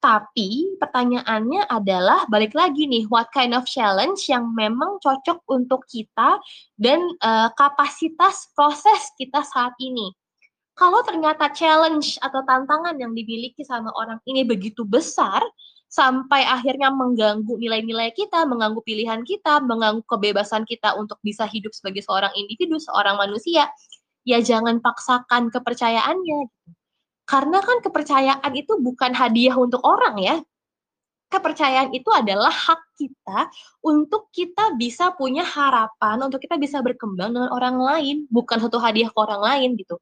Tapi 0.00 0.80
pertanyaannya 0.80 1.68
adalah 1.68 2.24
balik 2.32 2.56
lagi 2.56 2.88
nih, 2.88 3.04
what 3.12 3.28
kind 3.36 3.52
of 3.52 3.68
challenge 3.68 4.24
yang 4.32 4.48
memang 4.56 4.96
cocok 4.96 5.44
untuk 5.44 5.84
kita 5.84 6.40
dan 6.80 7.04
uh, 7.20 7.52
kapasitas 7.52 8.48
proses 8.56 9.12
kita 9.20 9.44
saat 9.44 9.76
ini. 9.76 10.08
Kalau 10.80 11.04
ternyata 11.04 11.52
challenge 11.52 12.16
atau 12.24 12.40
tantangan 12.40 12.96
yang 12.96 13.12
dimiliki 13.12 13.60
sama 13.68 13.92
orang 13.92 14.16
ini 14.24 14.48
begitu 14.48 14.80
besar, 14.88 15.44
sampai 15.92 16.40
akhirnya 16.48 16.88
mengganggu 16.88 17.52
nilai-nilai 17.60 18.16
kita, 18.16 18.48
mengganggu 18.48 18.80
pilihan 18.80 19.20
kita, 19.28 19.60
mengganggu 19.60 20.00
kebebasan 20.08 20.64
kita 20.64 20.96
untuk 20.96 21.20
bisa 21.20 21.44
hidup 21.44 21.76
sebagai 21.76 22.00
seorang 22.00 22.32
individu, 22.32 22.80
seorang 22.80 23.20
manusia, 23.20 23.68
ya 24.24 24.38
jangan 24.40 24.80
paksakan 24.80 25.52
kepercayaannya. 25.52 26.38
Gitu 26.48 26.80
karena 27.30 27.62
kan 27.62 27.78
kepercayaan 27.78 28.52
itu 28.58 28.74
bukan 28.82 29.14
hadiah 29.14 29.54
untuk 29.54 29.78
orang 29.86 30.18
ya. 30.18 30.36
Kepercayaan 31.30 31.94
itu 31.94 32.10
adalah 32.10 32.50
hak 32.50 32.80
kita 32.98 33.46
untuk 33.86 34.34
kita 34.34 34.74
bisa 34.74 35.14
punya 35.14 35.46
harapan, 35.46 36.26
untuk 36.26 36.42
kita 36.42 36.58
bisa 36.58 36.82
berkembang 36.82 37.30
dengan 37.30 37.54
orang 37.54 37.78
lain, 37.78 38.16
bukan 38.26 38.58
satu 38.58 38.82
hadiah 38.82 39.14
ke 39.14 39.18
orang 39.22 39.38
lain 39.38 39.78
gitu. 39.78 39.94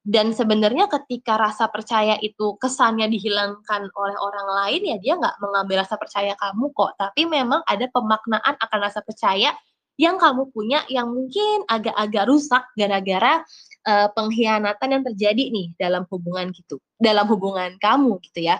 Dan 0.00 0.32
sebenarnya 0.32 0.88
ketika 0.88 1.36
rasa 1.36 1.68
percaya 1.68 2.16
itu 2.24 2.56
kesannya 2.56 3.04
dihilangkan 3.12 3.92
oleh 3.92 4.16
orang 4.16 4.48
lain, 4.48 4.82
ya 4.88 4.96
dia 4.96 5.14
nggak 5.20 5.36
mengambil 5.44 5.84
rasa 5.84 6.00
percaya 6.00 6.32
kamu 6.40 6.72
kok. 6.72 6.96
Tapi 6.96 7.28
memang 7.28 7.60
ada 7.68 7.84
pemaknaan 7.92 8.56
akan 8.56 8.78
rasa 8.80 9.04
percaya 9.04 9.52
yang 10.00 10.16
kamu 10.16 10.48
punya 10.48 10.80
yang 10.88 11.12
mungkin 11.12 11.68
agak-agak 11.68 12.24
rusak 12.32 12.64
gara-gara 12.72 13.44
uh, 13.84 14.08
pengkhianatan 14.16 14.88
yang 14.88 15.02
terjadi 15.12 15.44
nih 15.52 15.76
dalam 15.76 16.08
hubungan 16.08 16.48
gitu, 16.56 16.80
dalam 16.96 17.28
hubungan 17.28 17.76
kamu 17.76 18.16
gitu 18.24 18.48
ya. 18.48 18.56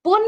Pun 0.00 0.20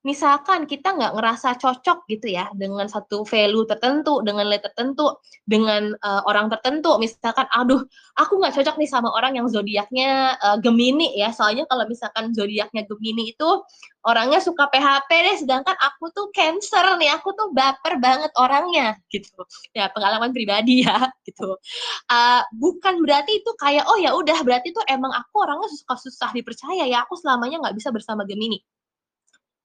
misalkan 0.00 0.64
kita 0.64 0.96
nggak 0.96 1.12
ngerasa 1.12 1.60
cocok 1.60 2.08
gitu 2.08 2.32
ya 2.32 2.48
dengan 2.56 2.88
satu 2.88 3.28
value 3.28 3.68
tertentu, 3.68 4.24
dengan 4.24 4.48
nilai 4.48 4.64
tertentu, 4.64 5.20
dengan 5.44 5.92
uh, 6.00 6.24
orang 6.24 6.48
tertentu, 6.48 6.96
misalkan, 6.96 7.44
aduh, 7.52 7.84
aku 8.16 8.40
nggak 8.40 8.56
cocok 8.56 8.80
nih 8.80 8.88
sama 8.88 9.12
orang 9.12 9.36
yang 9.36 9.44
zodiaknya 9.52 10.40
uh, 10.40 10.56
Gemini 10.56 11.20
ya, 11.20 11.36
soalnya 11.36 11.68
kalau 11.68 11.84
misalkan 11.84 12.32
zodiaknya 12.32 12.88
Gemini 12.88 13.36
itu 13.36 13.48
orangnya 14.08 14.40
suka 14.40 14.72
PHP 14.72 15.10
deh, 15.12 15.36
sedangkan 15.44 15.76
aku 15.76 16.08
tuh 16.16 16.32
Cancer 16.32 16.96
nih, 16.96 17.12
aku 17.12 17.36
tuh 17.36 17.52
baper 17.52 18.00
banget 18.00 18.32
orangnya 18.40 18.96
gitu, 19.12 19.44
ya 19.76 19.92
pengalaman 19.92 20.32
pribadi 20.32 20.80
ya 20.80 21.12
gitu. 21.28 21.60
Uh, 22.08 22.40
bukan 22.56 23.04
berarti 23.04 23.44
itu 23.44 23.52
kayak 23.60 23.84
oh 23.84 24.00
ya 24.00 24.16
udah 24.16 24.40
berarti 24.48 24.72
tuh 24.72 24.84
emang 24.88 25.12
aku 25.12 25.44
orangnya 25.44 25.68
suka 25.68 26.00
susah 26.00 26.32
dipercaya 26.32 26.88
ya, 26.88 27.04
aku 27.04 27.20
selamanya 27.20 27.60
nggak 27.68 27.76
bisa 27.76 27.92
bersama 27.92 28.24
Gemini 28.24 28.64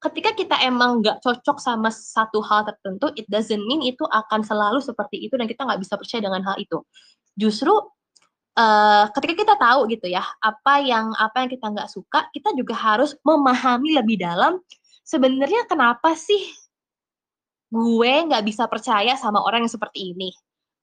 ketika 0.06 0.32
kita 0.38 0.56
emang 0.62 1.02
nggak 1.02 1.26
cocok 1.26 1.58
sama 1.58 1.90
satu 1.90 2.40
hal 2.46 2.70
tertentu, 2.70 3.10
it 3.18 3.26
doesn't 3.26 3.62
mean 3.66 3.82
itu 3.82 4.06
akan 4.06 4.46
selalu 4.46 4.78
seperti 4.80 5.26
itu 5.26 5.34
dan 5.34 5.50
kita 5.50 5.66
nggak 5.66 5.82
bisa 5.82 5.98
percaya 5.98 6.22
dengan 6.22 6.42
hal 6.46 6.56
itu. 6.62 6.86
Justru 7.34 7.74
uh, 8.56 9.06
ketika 9.18 9.34
kita 9.34 9.56
tahu 9.58 9.90
gitu 9.90 10.08
ya 10.08 10.24
apa 10.40 10.80
yang 10.86 11.12
apa 11.18 11.44
yang 11.44 11.50
kita 11.50 11.66
nggak 11.74 11.90
suka, 11.90 12.30
kita 12.30 12.54
juga 12.54 12.78
harus 12.78 13.18
memahami 13.26 13.98
lebih 13.98 14.22
dalam 14.22 14.62
sebenarnya 15.02 15.66
kenapa 15.66 16.14
sih 16.14 16.54
gue 17.74 18.14
nggak 18.30 18.46
bisa 18.46 18.70
percaya 18.70 19.18
sama 19.18 19.42
orang 19.42 19.66
yang 19.66 19.74
seperti 19.74 20.14
ini. 20.16 20.30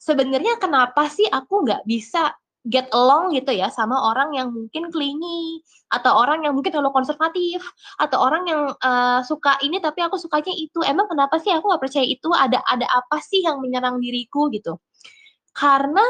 Sebenarnya 0.02 0.58
kenapa 0.58 1.06
sih 1.06 1.30
aku 1.30 1.62
nggak 1.62 1.86
bisa 1.86 2.34
get 2.62 2.86
along 2.94 3.34
gitu 3.34 3.50
ya 3.50 3.66
sama 3.74 3.98
orang 3.98 4.38
yang 4.38 4.54
mungkin 4.54 4.86
clingy 4.94 5.62
atau 5.90 6.14
orang 6.14 6.46
yang 6.46 6.54
mungkin 6.54 6.70
terlalu 6.70 6.94
konservatif 6.94 7.58
atau 7.98 8.22
orang 8.22 8.46
yang 8.46 8.62
uh, 8.78 9.20
suka 9.26 9.58
ini 9.66 9.82
tapi 9.82 10.00
aku 10.06 10.14
sukanya 10.16 10.54
itu. 10.54 10.78
Emang 10.86 11.10
kenapa 11.10 11.42
sih 11.42 11.50
aku 11.50 11.66
nggak 11.68 11.82
percaya 11.82 12.06
itu? 12.06 12.30
Ada 12.30 12.62
ada 12.62 12.86
apa 12.86 13.18
sih 13.20 13.42
yang 13.42 13.58
menyerang 13.58 13.98
diriku 13.98 14.46
gitu? 14.54 14.78
Karena 15.52 16.02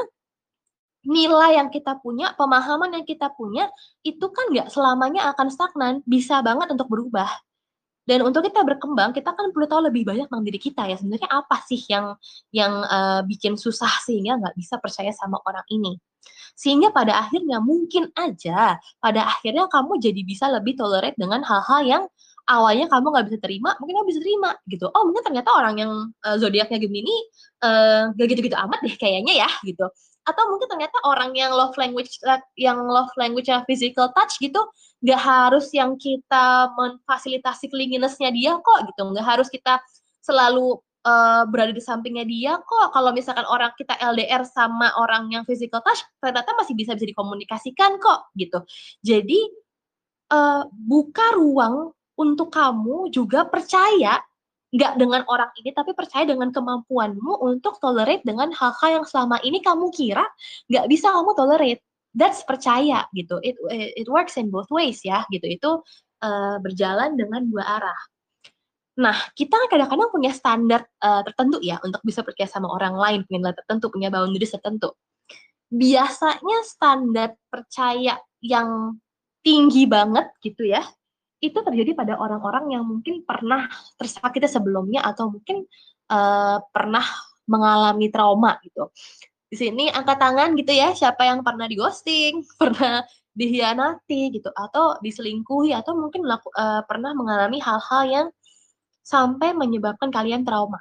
nilai 1.03 1.59
yang 1.59 1.69
kita 1.75 1.99
punya, 1.99 2.31
pemahaman 2.39 2.95
yang 2.95 3.03
kita 3.03 3.35
punya, 3.35 3.67
itu 4.07 4.23
kan 4.31 4.55
nggak 4.55 4.71
selamanya 4.71 5.35
akan 5.35 5.51
stagnan, 5.51 5.95
bisa 6.07 6.39
banget 6.47 6.71
untuk 6.71 6.87
berubah. 6.87 7.27
Dan 8.03 8.27
untuk 8.27 8.43
kita 8.43 8.67
berkembang, 8.67 9.15
kita 9.15 9.31
kan 9.31 9.55
perlu 9.55 9.67
tahu 9.71 9.87
lebih 9.87 10.03
banyak 10.03 10.27
tentang 10.27 10.43
diri 10.43 10.59
kita 10.59 10.91
ya. 10.91 10.99
Sebenarnya 10.99 11.31
apa 11.31 11.57
sih 11.63 11.79
yang 11.87 12.19
yang 12.51 12.83
uh, 12.83 13.23
bikin 13.23 13.55
susah 13.55 13.91
sehingga 14.03 14.43
nggak 14.43 14.55
bisa 14.59 14.79
percaya 14.83 15.15
sama 15.15 15.39
orang 15.47 15.63
ini. 15.71 15.95
Sehingga 16.59 16.91
pada 16.91 17.23
akhirnya 17.23 17.63
mungkin 17.63 18.11
aja 18.15 18.77
pada 18.99 19.27
akhirnya 19.27 19.67
kamu 19.71 19.99
jadi 20.03 20.21
bisa 20.27 20.51
lebih 20.51 20.75
tolerate 20.79 21.17
dengan 21.19 21.43
hal-hal 21.47 21.81
yang 21.87 22.05
awalnya 22.51 22.91
kamu 22.91 23.07
nggak 23.15 23.27
bisa 23.31 23.39
terima, 23.39 23.71
mungkin 23.79 23.95
kamu 24.03 24.09
bisa 24.11 24.21
terima 24.21 24.51
gitu. 24.67 24.87
Oh 24.91 25.03
mungkin 25.07 25.23
ternyata 25.23 25.51
orang 25.55 25.75
yang 25.79 25.93
uh, 26.27 26.37
zodiaknya 26.39 26.79
Gemini 26.83 27.15
uh, 27.63 28.11
gak 28.19 28.27
gitu-gitu 28.35 28.59
amat 28.59 28.79
deh 28.83 28.95
kayaknya 28.99 29.47
ya 29.47 29.51
gitu 29.63 29.87
atau 30.23 30.43
mungkin 30.55 30.71
ternyata 30.71 30.97
orang 31.02 31.35
yang 31.35 31.50
love 31.50 31.75
language 31.75 32.19
yang 32.55 32.79
love 32.87 33.11
language 33.19 33.50
yang 33.50 33.67
physical 33.67 34.11
touch 34.14 34.38
gitu 34.38 34.62
nggak 35.02 35.19
harus 35.19 35.67
yang 35.75 35.99
kita 35.99 36.71
memfasilitasi 36.79 37.67
clinginess-nya 37.69 38.31
dia 38.31 38.55
kok 38.62 38.87
gitu. 38.87 39.02
Nggak 39.11 39.26
harus 39.26 39.50
kita 39.50 39.83
selalu 40.23 40.79
uh, 41.02 41.43
berada 41.50 41.75
di 41.75 41.83
sampingnya 41.83 42.23
dia 42.23 42.55
kok. 42.62 42.95
Kalau 42.95 43.11
misalkan 43.11 43.43
orang 43.50 43.75
kita 43.75 43.99
LDR 43.99 44.47
sama 44.47 44.95
orang 44.95 45.26
yang 45.35 45.43
physical 45.43 45.83
touch 45.83 46.07
ternyata 46.23 46.55
masih 46.55 46.79
bisa 46.79 46.95
bisa 46.95 47.07
dikomunikasikan 47.11 47.99
kok 47.99 48.31
gitu. 48.38 48.62
Jadi 49.02 49.43
uh, 50.31 50.71
buka 50.71 51.35
ruang 51.35 51.91
untuk 52.14 52.55
kamu 52.55 53.11
juga 53.11 53.43
percaya 53.50 54.23
nggak 54.73 54.97
dengan 54.97 55.21
orang 55.29 55.52
ini 55.61 55.71
tapi 55.76 55.93
percaya 55.93 56.25
dengan 56.25 56.49
kemampuanmu 56.49 57.45
untuk 57.45 57.76
tolerate 57.76 58.25
dengan 58.25 58.49
hal-hal 58.57 59.00
yang 59.00 59.07
selama 59.07 59.37
ini 59.45 59.61
kamu 59.61 59.93
kira 59.93 60.25
nggak 60.73 60.87
bisa 60.88 61.12
kamu 61.12 61.31
tolerate. 61.37 61.83
That's 62.12 62.45
percaya 62.45 63.09
gitu. 63.17 63.41
It 63.41 63.57
it 63.73 64.09
works 64.09 64.37
in 64.41 64.49
both 64.49 64.69
ways 64.73 65.00
ya 65.05 65.25
gitu. 65.33 65.45
Itu 65.49 65.71
uh, 66.25 66.57
berjalan 66.61 67.17
dengan 67.21 67.45
dua 67.49 67.64
arah. 67.81 68.00
Nah 69.00 69.17
kita 69.37 69.57
kan 69.57 69.69
kadang-kadang 69.73 70.09
punya 70.12 70.33
standar 70.33 70.85
uh, 71.00 71.21
tertentu 71.25 71.61
ya 71.61 71.81
untuk 71.85 72.00
bisa 72.05 72.21
percaya 72.25 72.49
sama 72.49 72.69
orang 72.73 72.97
lain 72.97 73.21
punya 73.29 73.49
nilai 73.49 73.57
tertentu 73.57 73.93
punya 73.93 74.09
boundaries 74.09 74.52
tertentu. 74.52 74.93
Biasanya 75.73 76.59
standar 76.69 77.37
percaya 77.49 78.21
yang 78.45 79.00
tinggi 79.41 79.85
banget 79.88 80.33
gitu 80.44 80.68
ya 80.68 80.85
itu 81.42 81.59
terjadi 81.59 81.98
pada 81.98 82.14
orang-orang 82.14 82.78
yang 82.78 82.87
mungkin 82.87 83.26
pernah 83.26 83.66
tersakiti 83.98 84.46
sebelumnya 84.46 85.02
atau 85.02 85.35
mungkin 85.35 85.66
uh, 86.07 86.62
pernah 86.70 87.02
mengalami 87.50 88.07
trauma 88.14 88.62
gitu. 88.62 88.94
Di 89.50 89.59
sini 89.59 89.90
angkat 89.90 90.16
tangan 90.22 90.55
gitu 90.55 90.72
ya, 90.72 90.94
siapa 90.94 91.26
yang 91.26 91.42
pernah 91.42 91.66
di 91.66 91.74
ghosting, 91.74 92.46
pernah 92.62 93.02
dihianati 93.35 94.38
gitu 94.38 94.52
atau 94.55 95.00
diselingkuhi 95.02 95.74
atau 95.74 95.98
mungkin 95.98 96.22
melaku, 96.22 96.48
uh, 96.55 96.87
pernah 96.87 97.11
mengalami 97.12 97.59
hal-hal 97.59 98.02
yang 98.07 98.26
sampai 99.02 99.50
menyebabkan 99.52 100.14
kalian 100.14 100.46
trauma. 100.46 100.78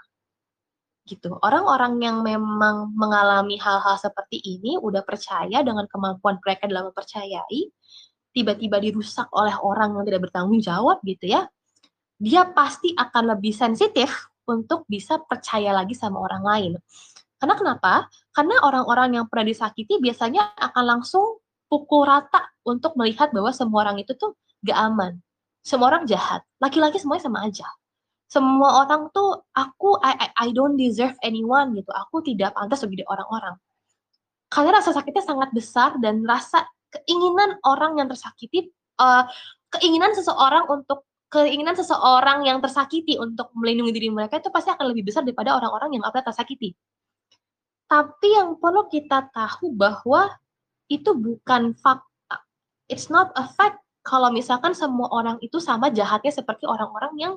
Gitu. 1.02 1.34
Orang-orang 1.42 1.98
yang 1.98 2.22
memang 2.22 2.94
mengalami 2.94 3.58
hal-hal 3.58 3.98
seperti 3.98 4.38
ini 4.38 4.78
udah 4.78 5.02
percaya 5.02 5.66
dengan 5.66 5.90
kemampuan 5.90 6.38
mereka 6.38 6.70
dalam 6.70 6.94
mempercayai, 6.94 7.62
tiba-tiba 8.32 8.80
dirusak 8.80 9.28
oleh 9.36 9.54
orang 9.60 9.96
yang 9.96 10.04
tidak 10.08 10.32
bertanggung 10.32 10.60
jawab 10.64 11.00
gitu 11.04 11.32
ya, 11.32 11.48
dia 12.22 12.48
pasti 12.52 12.96
akan 12.96 13.38
lebih 13.38 13.52
sensitif 13.52 14.32
untuk 14.48 14.88
bisa 14.88 15.20
percaya 15.22 15.72
lagi 15.72 15.96
sama 15.96 16.20
orang 16.20 16.44
lain. 16.44 16.72
Karena 17.42 17.56
kenapa? 17.58 17.94
Karena 18.30 18.62
orang-orang 18.62 19.18
yang 19.18 19.26
pernah 19.26 19.50
disakiti 19.50 19.98
biasanya 19.98 20.54
akan 20.58 20.84
langsung 20.86 21.42
pukul 21.66 22.06
rata 22.06 22.52
untuk 22.68 22.94
melihat 23.00 23.34
bahwa 23.34 23.50
semua 23.50 23.88
orang 23.90 23.98
itu 24.04 24.14
tuh 24.14 24.38
gak 24.62 24.78
aman. 24.78 25.18
Semua 25.66 25.90
orang 25.90 26.06
jahat. 26.06 26.46
Laki-laki 26.62 27.02
semuanya 27.02 27.26
sama 27.26 27.42
aja. 27.48 27.66
Semua 28.30 28.86
orang 28.86 29.10
tuh 29.12 29.44
aku 29.52 30.00
I, 30.00 30.14
I, 30.16 30.28
I 30.38 30.48
don't 30.54 30.78
deserve 30.78 31.18
anyone 31.26 31.74
gitu. 31.74 31.90
Aku 31.90 32.22
tidak 32.22 32.54
pantas 32.54 32.86
menjadi 32.86 33.10
orang-orang. 33.10 33.56
Karena 34.52 34.78
rasa 34.78 34.92
sakitnya 34.92 35.24
sangat 35.24 35.50
besar 35.56 35.96
dan 35.98 36.22
rasa 36.28 36.68
keinginan 36.92 37.58
orang 37.64 37.98
yang 37.98 38.08
tersakiti 38.12 38.70
uh, 39.00 39.24
keinginan 39.72 40.12
seseorang 40.12 40.68
untuk 40.68 41.08
keinginan 41.32 41.80
seseorang 41.80 42.44
yang 42.44 42.60
tersakiti 42.60 43.16
untuk 43.16 43.56
melindungi 43.56 43.96
diri 43.96 44.10
mereka 44.12 44.44
itu 44.44 44.52
pasti 44.52 44.68
akan 44.76 44.92
lebih 44.92 45.08
besar 45.08 45.24
daripada 45.24 45.56
orang-orang 45.56 45.96
yang 45.96 46.04
pernah 46.04 46.28
tersakiti. 46.28 46.76
Tapi 47.88 48.28
yang 48.36 48.60
perlu 48.60 48.88
kita 48.92 49.32
tahu 49.32 49.72
bahwa 49.72 50.28
itu 50.92 51.16
bukan 51.16 51.72
fakta. 51.80 52.44
It's 52.92 53.08
not 53.08 53.32
a 53.40 53.48
fact 53.48 53.80
kalau 54.04 54.28
misalkan 54.28 54.76
semua 54.76 55.08
orang 55.08 55.40
itu 55.40 55.64
sama 55.64 55.88
jahatnya 55.88 56.36
seperti 56.36 56.68
orang-orang 56.68 57.14
yang 57.16 57.34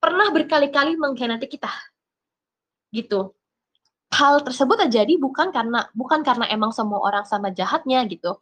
pernah 0.00 0.32
berkali-kali 0.32 0.96
mengkhianati 0.96 1.48
kita. 1.48 1.68
Gitu. 2.92 3.32
Hal 4.12 4.40
tersebut 4.40 4.88
terjadi 4.88 5.20
bukan 5.20 5.52
karena 5.52 5.84
bukan 5.92 6.24
karena 6.24 6.48
emang 6.48 6.72
semua 6.72 7.04
orang 7.04 7.28
sama 7.28 7.52
jahatnya 7.52 8.04
gitu. 8.08 8.40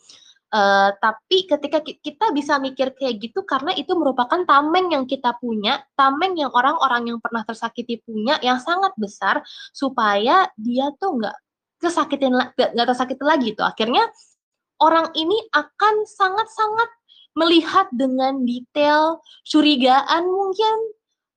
Uh, 0.53 0.93
tapi 1.01 1.49
ketika 1.49 1.81
kita 1.81 2.29
bisa 2.37 2.61
mikir 2.61 2.93
kayak 2.93 3.25
gitu 3.25 3.41
karena 3.49 3.73
itu 3.73 3.97
merupakan 3.97 4.37
tameng 4.45 4.93
yang 4.93 5.09
kita 5.09 5.33
punya, 5.41 5.81
tameng 5.97 6.37
yang 6.37 6.53
orang-orang 6.53 7.09
yang 7.09 7.19
pernah 7.25 7.41
tersakiti 7.41 8.05
punya 8.05 8.37
yang 8.45 8.61
sangat 8.61 8.93
besar 9.01 9.41
supaya 9.73 10.53
dia 10.61 10.93
tuh 11.01 11.17
nggak 11.17 11.37
kesakitin 11.81 12.37
nggak 12.53 12.89
tersakiti 12.93 13.25
lagi 13.25 13.57
tuh. 13.57 13.65
Akhirnya 13.65 14.05
orang 14.77 15.09
ini 15.17 15.41
akan 15.57 15.95
sangat-sangat 16.05 16.91
melihat 17.33 17.89
dengan 17.89 18.45
detail 18.45 19.25
curigaan 19.49 20.29
mungkin 20.29 20.77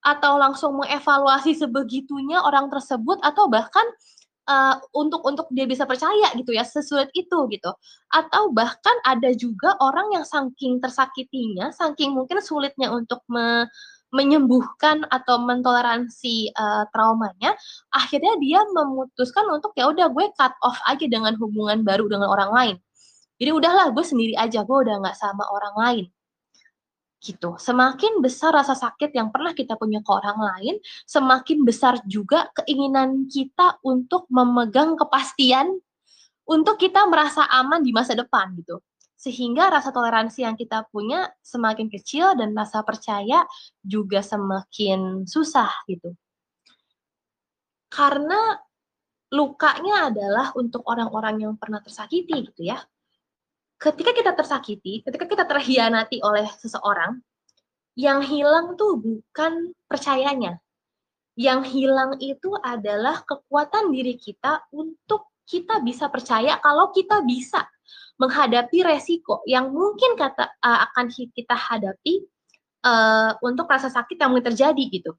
atau 0.05 0.37
langsung 0.37 0.77
mengevaluasi 0.77 1.57
sebegitunya 1.57 2.37
orang 2.43 2.69
tersebut 2.69 3.17
atau 3.25 3.49
bahkan 3.49 3.87
uh, 4.49 4.75
untuk 4.95 5.21
untuk 5.25 5.47
dia 5.53 5.65
bisa 5.69 5.83
percaya 5.89 6.31
gitu 6.37 6.53
ya 6.53 6.63
sesulit 6.65 7.09
itu 7.17 7.37
gitu. 7.51 7.71
Atau 8.13 8.53
bahkan 8.53 8.95
ada 9.05 9.33
juga 9.35 9.75
orang 9.81 10.15
yang 10.15 10.25
saking 10.25 10.79
tersakitinya 10.81 11.73
saking 11.73 12.13
mungkin 12.13 12.39
sulitnya 12.41 12.89
untuk 12.93 13.21
me, 13.29 13.67
menyembuhkan 14.13 15.03
atau 15.11 15.41
mentoleransi 15.43 16.55
uh, 16.55 16.87
traumanya 16.93 17.57
akhirnya 17.91 18.39
dia 18.39 18.63
memutuskan 18.71 19.43
untuk 19.51 19.75
ya 19.75 19.91
udah 19.91 20.07
gue 20.13 20.25
cut 20.39 20.53
off 20.63 20.79
aja 20.87 21.05
dengan 21.09 21.35
hubungan 21.37 21.83
baru 21.83 22.07
dengan 22.07 22.29
orang 22.31 22.51
lain. 22.53 22.75
Jadi 23.35 23.51
udahlah 23.51 23.91
gue 23.91 24.05
sendiri 24.05 24.33
aja 24.39 24.63
gue 24.63 24.77
udah 24.87 24.95
nggak 25.03 25.17
sama 25.19 25.43
orang 25.51 25.75
lain 25.75 26.05
gitu. 27.25 27.57
Semakin 27.57 28.21
besar 28.21 28.53
rasa 28.53 28.77
sakit 28.77 29.09
yang 29.17 29.33
pernah 29.33 29.57
kita 29.57 29.73
punya 29.73 30.05
ke 30.05 30.11
orang 30.13 30.37
lain, 30.37 30.75
semakin 31.09 31.65
besar 31.65 31.97
juga 32.05 32.53
keinginan 32.61 33.25
kita 33.25 33.81
untuk 33.81 34.29
memegang 34.29 34.93
kepastian 34.93 35.81
untuk 36.45 36.77
kita 36.77 37.09
merasa 37.09 37.49
aman 37.49 37.81
di 37.81 37.89
masa 37.89 38.13
depan 38.13 38.53
gitu. 38.61 38.77
Sehingga 39.17 39.73
rasa 39.73 39.89
toleransi 39.89 40.45
yang 40.45 40.53
kita 40.53 40.85
punya 40.93 41.25
semakin 41.41 41.89
kecil 41.89 42.37
dan 42.37 42.53
rasa 42.53 42.85
percaya 42.85 43.41
juga 43.81 44.21
semakin 44.21 45.25
susah 45.25 45.73
gitu. 45.89 46.13
Karena 47.89 48.53
lukanya 49.33 50.13
adalah 50.13 50.53
untuk 50.53 50.85
orang-orang 50.85 51.49
yang 51.49 51.53
pernah 51.57 51.81
tersakiti 51.81 52.53
gitu 52.53 52.69
ya 52.69 52.77
ketika 53.79 54.11
kita 54.15 54.31
tersakiti, 54.33 55.03
ketika 55.03 55.25
kita 55.27 55.43
terhianati 55.43 56.23
oleh 56.23 56.47
seseorang, 56.59 57.19
yang 57.95 58.19
hilang 58.23 58.75
tuh 58.75 58.99
bukan 58.99 59.71
percayanya. 59.87 60.59
Yang 61.35 61.61
hilang 61.75 62.15
itu 62.23 62.55
adalah 62.63 63.23
kekuatan 63.27 63.91
diri 63.91 64.15
kita 64.15 64.63
untuk 64.71 65.27
kita 65.43 65.83
bisa 65.83 66.07
percaya 66.07 66.55
kalau 66.63 66.95
kita 66.95 67.19
bisa 67.27 67.67
menghadapi 68.15 68.87
resiko 68.87 69.43
yang 69.43 69.67
mungkin 69.75 70.15
kata 70.15 70.47
uh, 70.63 70.79
akan 70.89 71.11
kita 71.11 71.55
hadapi 71.55 72.23
uh, 72.87 73.35
untuk 73.43 73.67
rasa 73.67 73.91
sakit 73.91 74.15
yang 74.15 74.31
mungkin 74.31 74.55
terjadi 74.55 74.83
gitu. 74.87 75.11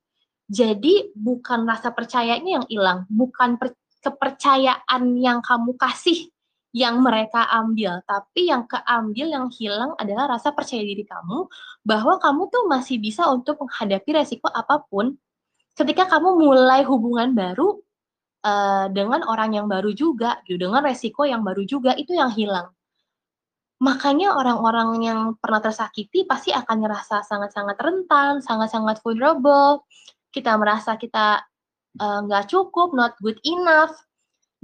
Jadi 0.49 1.13
bukan 1.13 1.69
rasa 1.69 1.93
percayanya 1.93 2.63
yang 2.63 2.67
hilang, 2.71 2.99
bukan 3.13 3.61
per 3.61 3.77
kepercayaan 4.07 5.19
yang 5.19 5.43
kamu 5.43 5.75
kasih 5.75 6.31
yang 6.77 7.01
mereka 7.01 7.49
ambil, 7.49 8.05
tapi 8.05 8.53
yang 8.53 8.69
keambil, 8.69 9.33
yang 9.33 9.49
hilang 9.49 9.97
adalah 9.97 10.37
rasa 10.37 10.53
percaya 10.53 10.85
diri 10.85 11.09
kamu 11.09 11.49
bahwa 11.81 12.21
kamu 12.21 12.53
tuh 12.53 12.69
masih 12.69 13.01
bisa 13.01 13.25
untuk 13.33 13.65
menghadapi 13.65 14.13
resiko 14.13 14.53
apa 14.53 14.85
pun 14.85 15.17
ketika 15.73 16.05
kamu 16.05 16.37
mulai 16.37 16.85
hubungan 16.85 17.33
baru 17.33 17.81
uh, 18.45 18.93
dengan 18.93 19.25
orang 19.25 19.57
yang 19.57 19.67
baru 19.73 19.89
juga, 19.97 20.45
gitu, 20.45 20.69
dengan 20.69 20.85
resiko 20.85 21.25
yang 21.25 21.41
baru 21.41 21.65
juga 21.65 21.97
itu 21.97 22.13
yang 22.13 22.29
hilang. 22.29 22.69
Makanya 23.81 24.37
orang-orang 24.37 25.01
yang 25.01 25.21
pernah 25.41 25.65
tersakiti 25.65 26.29
pasti 26.29 26.53
akan 26.53 26.77
ngerasa 26.85 27.25
sangat-sangat 27.25 27.77
rentan, 27.81 28.45
sangat-sangat 28.45 29.01
vulnerable. 29.01 29.89
Kita 30.29 30.61
merasa 30.61 31.01
kita 31.01 31.41
uh, 32.05 32.19
nggak 32.21 32.45
uh, 32.45 32.49
cukup, 32.53 32.93
not 32.93 33.17
good 33.25 33.41
enough, 33.49 33.97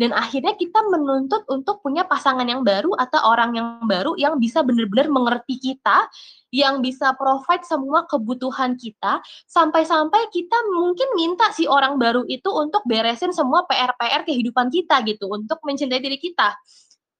dan 0.00 0.16
akhirnya 0.16 0.56
kita 0.56 0.80
menuntut 0.88 1.44
untuk 1.52 1.84
punya 1.84 2.08
pasangan 2.08 2.48
yang 2.48 2.64
baru 2.64 2.96
atau 2.96 3.20
orang 3.28 3.52
yang 3.52 3.68
baru 3.84 4.16
yang 4.16 4.40
bisa 4.40 4.64
benar-benar 4.64 5.12
mengerti 5.12 5.60
kita, 5.60 6.08
yang 6.48 6.80
bisa 6.80 7.12
provide 7.12 7.64
semua 7.68 8.08
kebutuhan 8.08 8.74
kita, 8.80 9.20
sampai-sampai 9.44 10.32
kita 10.32 10.56
mungkin 10.72 11.12
minta 11.12 11.52
si 11.52 11.68
orang 11.68 12.00
baru 12.00 12.24
itu 12.24 12.48
untuk 12.48 12.80
beresin 12.88 13.36
semua 13.36 13.68
PR-PR 13.68 14.24
kehidupan 14.24 14.72
kita 14.72 15.04
gitu, 15.04 15.28
untuk 15.28 15.60
mencintai 15.60 16.00
diri 16.00 16.16
kita. 16.16 16.56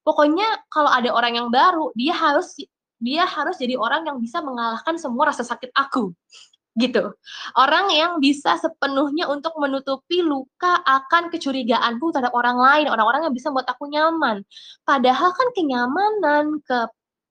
Pokoknya 0.02 0.66
kalau 0.72 0.90
ada 0.90 1.12
orang 1.12 1.38
yang 1.38 1.48
baru, 1.52 1.92
dia 1.92 2.16
harus 2.16 2.56
dia 3.02 3.26
harus 3.26 3.58
jadi 3.58 3.74
orang 3.74 4.06
yang 4.06 4.18
bisa 4.22 4.38
mengalahkan 4.38 4.94
semua 4.94 5.34
rasa 5.34 5.42
sakit 5.42 5.74
aku 5.74 6.14
gitu. 6.72 7.12
Orang 7.52 7.92
yang 7.92 8.16
bisa 8.16 8.56
sepenuhnya 8.56 9.28
untuk 9.28 9.52
menutupi 9.60 10.24
luka 10.24 10.80
akan 10.84 11.28
kecurigaanku 11.28 12.12
terhadap 12.12 12.32
orang 12.32 12.56
lain, 12.56 12.86
orang-orang 12.88 13.28
yang 13.28 13.34
bisa 13.36 13.52
membuat 13.52 13.76
aku 13.76 13.88
nyaman. 13.92 14.40
Padahal 14.88 15.30
kan 15.36 15.48
kenyamanan, 15.52 16.60
ke 16.64 16.88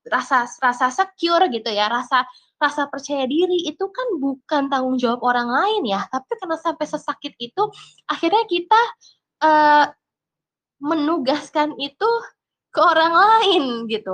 rasa 0.09 0.49
rasa 0.61 0.89
secure 0.93 1.45
gitu 1.49 1.69
ya, 1.69 1.89
rasa 1.89 2.25
rasa 2.61 2.85
percaya 2.85 3.25
diri 3.25 3.65
itu 3.65 3.85
kan 3.89 4.21
bukan 4.21 4.69
tanggung 4.69 4.97
jawab 5.01 5.25
orang 5.25 5.49
lain 5.49 5.81
ya, 5.89 6.05
tapi 6.13 6.37
karena 6.37 6.57
sampai 6.61 6.85
sesakit 6.85 7.33
itu 7.41 7.63
akhirnya 8.05 8.45
kita 8.45 8.81
uh, 9.41 9.85
menugaskan 10.81 11.73
itu 11.81 12.09
ke 12.69 12.79
orang 12.81 13.13
lain 13.13 13.63
gitu 13.89 14.13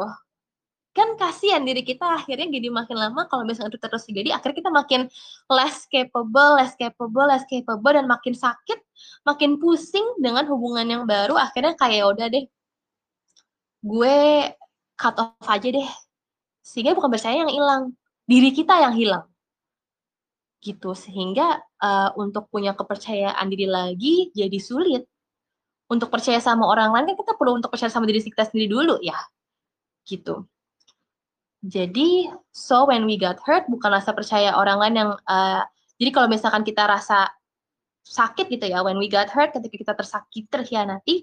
kan 0.98 1.14
kasihan 1.14 1.62
diri 1.62 1.86
kita 1.86 2.18
akhirnya 2.18 2.50
jadi 2.50 2.74
makin 2.74 2.98
lama 2.98 3.30
kalau 3.30 3.46
misalnya 3.46 3.70
itu 3.70 3.78
terus 3.78 4.02
terjadi 4.10 4.34
akhirnya 4.34 4.58
kita 4.66 4.72
makin 4.74 5.02
less 5.46 5.86
capable, 5.86 6.58
less 6.58 6.74
capable, 6.74 7.26
less 7.30 7.46
capable 7.46 7.94
dan 7.94 8.10
makin 8.10 8.34
sakit, 8.34 8.82
makin 9.22 9.62
pusing 9.62 10.18
dengan 10.18 10.50
hubungan 10.50 10.90
yang 10.90 11.04
baru 11.06 11.38
akhirnya 11.38 11.78
kayak 11.78 12.02
ya 12.02 12.06
udah 12.10 12.28
deh. 12.34 12.46
Gue 13.86 14.50
cut 14.98 15.16
off 15.22 15.46
aja 15.46 15.70
deh. 15.70 15.90
Sehingga 16.66 16.98
bukan 16.98 17.14
percaya 17.14 17.46
yang 17.46 17.54
hilang 17.54 17.94
diri 18.26 18.50
kita 18.50 18.82
yang 18.82 18.98
hilang. 18.98 19.30
Gitu 20.58 20.98
sehingga 20.98 21.62
uh, 21.78 22.10
untuk 22.18 22.50
punya 22.50 22.74
kepercayaan 22.74 23.46
diri 23.54 23.70
lagi 23.70 24.34
jadi 24.34 24.58
sulit. 24.58 25.06
Untuk 25.88 26.10
percaya 26.10 26.42
sama 26.42 26.66
orang 26.66 26.90
lain 26.90 27.14
kan 27.14 27.16
kita 27.22 27.34
perlu 27.38 27.62
untuk 27.62 27.70
percaya 27.70 27.94
sama 27.94 28.10
diri 28.10 28.20
kita 28.26 28.50
sendiri 28.50 28.66
dulu 28.66 28.98
ya. 29.06 29.16
Gitu 30.04 30.42
jadi, 31.68 32.32
so 32.56 32.88
when 32.88 33.04
we 33.04 33.20
got 33.20 33.44
hurt 33.44 33.68
bukan 33.68 33.92
rasa 33.92 34.16
percaya 34.16 34.56
orang 34.56 34.80
lain 34.80 34.96
yang 34.96 35.12
uh, 35.28 35.68
jadi 36.00 36.16
kalau 36.16 36.32
misalkan 36.32 36.64
kita 36.64 36.88
rasa 36.88 37.28
sakit 38.08 38.48
gitu 38.48 38.72
ya, 38.72 38.80
when 38.88 38.96
we 38.96 39.12
got 39.12 39.28
hurt 39.28 39.52
ketika 39.52 39.76
kita 39.76 39.94
tersakiti, 40.00 40.48
terhianati, 40.48 41.16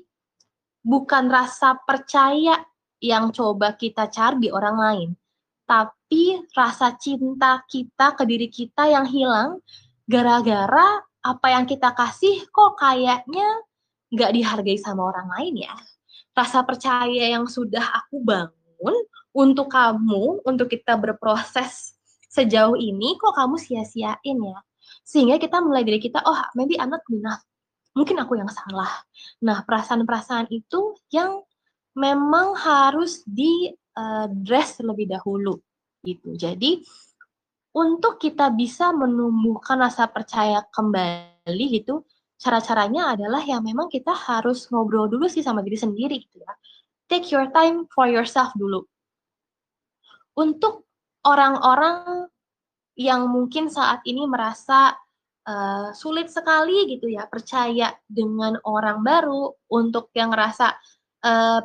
bukan 0.85 1.33
rasa 1.33 1.80
percaya 1.88 2.61
yang 3.00 3.33
coba 3.33 3.72
kita 3.72 4.12
cari 4.12 4.44
di 4.44 4.48
orang 4.52 4.76
lain, 4.76 5.09
tapi 5.64 6.44
rasa 6.52 6.92
cinta 7.00 7.64
kita 7.64 8.12
ke 8.12 8.28
diri 8.28 8.52
kita 8.52 8.85
yang 8.92 9.09
hilang 9.09 9.64
gara-gara 10.04 11.00
apa 11.24 11.46
yang 11.57 11.64
kita 11.64 11.96
kasih 11.96 12.44
kok 12.52 12.76
kayaknya 12.76 13.64
nggak 14.12 14.28
dihargai 14.37 14.76
sama 14.76 15.09
orang 15.09 15.33
lain 15.40 15.64
ya. 15.64 15.74
Rasa 16.37 16.61
percaya 16.68 17.33
yang 17.33 17.48
sudah 17.48 18.04
aku 18.04 18.20
bangun 18.20 18.63
untuk 19.34 19.70
kamu, 19.70 20.46
untuk 20.46 20.70
kita 20.70 20.94
berproses 20.94 21.98
sejauh 22.30 22.78
ini, 22.78 23.18
kok 23.18 23.34
kamu 23.34 23.58
sia-siain 23.58 24.38
ya? 24.38 24.58
Sehingga 25.02 25.37
kita 25.38 25.58
mulai 25.62 25.82
dari 25.82 25.98
kita, 25.98 26.22
oh 26.22 26.40
maybe 26.54 26.78
I'm 26.78 26.90
not 26.90 27.02
enough. 27.10 27.42
Mungkin 27.94 28.18
aku 28.18 28.38
yang 28.38 28.50
salah. 28.50 28.90
Nah, 29.42 29.62
perasaan-perasaan 29.62 30.50
itu 30.50 30.98
yang 31.14 31.42
memang 31.94 32.58
harus 32.58 33.22
di 33.22 33.70
uh, 33.94 34.26
dress 34.30 34.78
terlebih 34.82 35.06
dahulu 35.14 35.62
gitu. 36.02 36.34
Jadi 36.34 36.82
untuk 37.74 38.22
kita 38.22 38.50
bisa 38.54 38.90
menumbuhkan 38.94 39.78
rasa 39.82 40.06
percaya 40.06 40.62
kembali 40.70 41.66
gitu, 41.74 42.06
cara-caranya 42.38 43.14
adalah 43.14 43.42
yang 43.42 43.62
memang 43.62 43.90
kita 43.90 44.14
harus 44.14 44.70
ngobrol 44.70 45.10
dulu 45.10 45.26
sih 45.26 45.42
sama 45.42 45.62
diri 45.62 45.78
sendiri 45.78 46.18
gitu 46.22 46.42
ya. 46.42 46.52
Take 47.09 47.29
your 47.31 47.53
time 47.53 47.85
for 47.93 48.09
yourself 48.09 48.51
dulu 48.57 48.88
untuk 50.35 50.87
orang-orang 51.25 52.27
yang 52.95 53.27
mungkin 53.27 53.71
saat 53.71 54.03
ini 54.07 54.27
merasa 54.27 54.95
uh, 55.47 55.90
sulit 55.95 56.31
sekali 56.31 56.87
gitu 56.95 57.11
ya 57.11 57.27
percaya 57.27 57.95
dengan 58.07 58.59
orang 58.67 59.03
baru 59.03 59.51
untuk 59.71 60.14
yang 60.14 60.31
ngerasa 60.31 60.75
uh, 61.27 61.61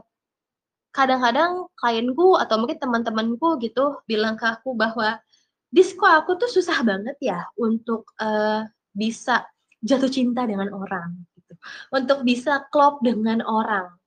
kadang-kadang 0.90 1.70
klienku 1.78 2.34
atau 2.34 2.56
mungkin 2.58 2.82
teman-temanku 2.82 3.62
gitu 3.62 4.02
bilang 4.10 4.38
ke 4.42 4.46
aku 4.50 4.74
bahwa 4.74 5.22
disko 5.70 6.06
aku 6.06 6.34
tuh 6.42 6.50
susah 6.50 6.82
banget 6.82 7.18
ya 7.22 7.46
untuk 7.62 8.10
uh, 8.18 8.66
bisa 8.90 9.46
jatuh 9.86 10.10
cinta 10.10 10.50
dengan 10.50 10.74
orang 10.74 11.14
gitu. 11.38 11.54
Untuk 11.94 12.26
bisa 12.26 12.66
klop 12.74 13.06
dengan 13.06 13.46
orang 13.46 13.99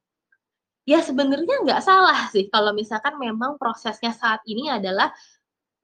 ya 0.83 0.99
sebenarnya 0.99 1.63
nggak 1.63 1.83
salah 1.83 2.27
sih 2.35 2.51
kalau 2.51 2.75
misalkan 2.75 3.15
memang 3.15 3.55
prosesnya 3.55 4.11
saat 4.11 4.43
ini 4.51 4.67
adalah 4.67 5.15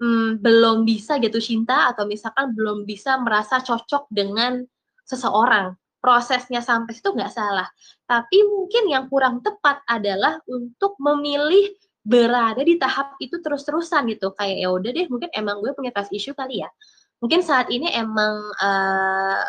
hmm, 0.03 0.43
belum 0.43 0.87
bisa 0.87 1.19
jatuh 1.19 1.43
cinta 1.43 1.91
atau 1.91 2.07
misalkan 2.07 2.55
belum 2.55 2.87
bisa 2.87 3.19
merasa 3.21 3.61
cocok 3.63 4.11
dengan 4.11 4.63
seseorang. 5.07 5.75
Prosesnya 5.99 6.63
sampai 6.63 6.95
situ 6.95 7.11
nggak 7.11 7.35
salah. 7.35 7.67
Tapi 8.07 8.47
mungkin 8.47 8.87
yang 8.87 9.11
kurang 9.11 9.43
tepat 9.43 9.83
adalah 9.91 10.39
untuk 10.47 10.95
memilih 11.03 11.75
berada 12.07 12.63
di 12.63 12.79
tahap 12.79 13.19
itu 13.19 13.43
terus-terusan 13.43 14.07
gitu. 14.15 14.31
Kayak 14.39 14.57
ya 14.63 14.69
udah 14.71 14.91
deh, 14.95 15.07
mungkin 15.11 15.31
emang 15.35 15.59
gue 15.59 15.75
punya 15.75 15.91
trust 15.91 16.15
issue 16.15 16.39
kali 16.39 16.63
ya. 16.63 16.71
Mungkin 17.19 17.43
saat 17.43 17.67
ini 17.75 17.91
emang 17.91 18.47
uh, 18.63 19.43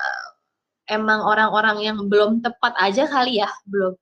emang 0.90 1.22
orang-orang 1.22 1.86
yang 1.86 1.98
belum 2.10 2.42
tepat 2.42 2.74
aja 2.82 3.06
kali 3.06 3.38
ya, 3.46 3.50
belum 3.70 3.94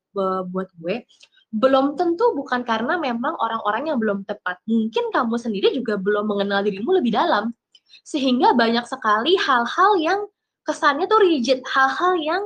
buat 0.47 0.71
gue 0.79 1.03
belum 1.51 1.95
tentu 1.95 2.35
bukan 2.35 2.67
karena 2.67 2.99
memang 2.99 3.39
orang-orang 3.39 3.93
yang 3.93 3.97
belum 3.97 4.27
tepat. 4.27 4.59
Mungkin 4.67 5.09
kamu 5.15 5.35
sendiri 5.39 5.71
juga 5.71 5.95
belum 5.95 6.27
mengenal 6.27 6.63
dirimu 6.63 6.99
lebih 6.99 7.15
dalam. 7.15 7.55
Sehingga 8.03 8.51
banyak 8.51 8.83
sekali 8.83 9.39
hal-hal 9.39 9.91
yang 9.99 10.19
kesannya 10.67 11.07
tuh 11.07 11.23
rigid, 11.23 11.63
hal-hal 11.63 12.19
yang 12.19 12.41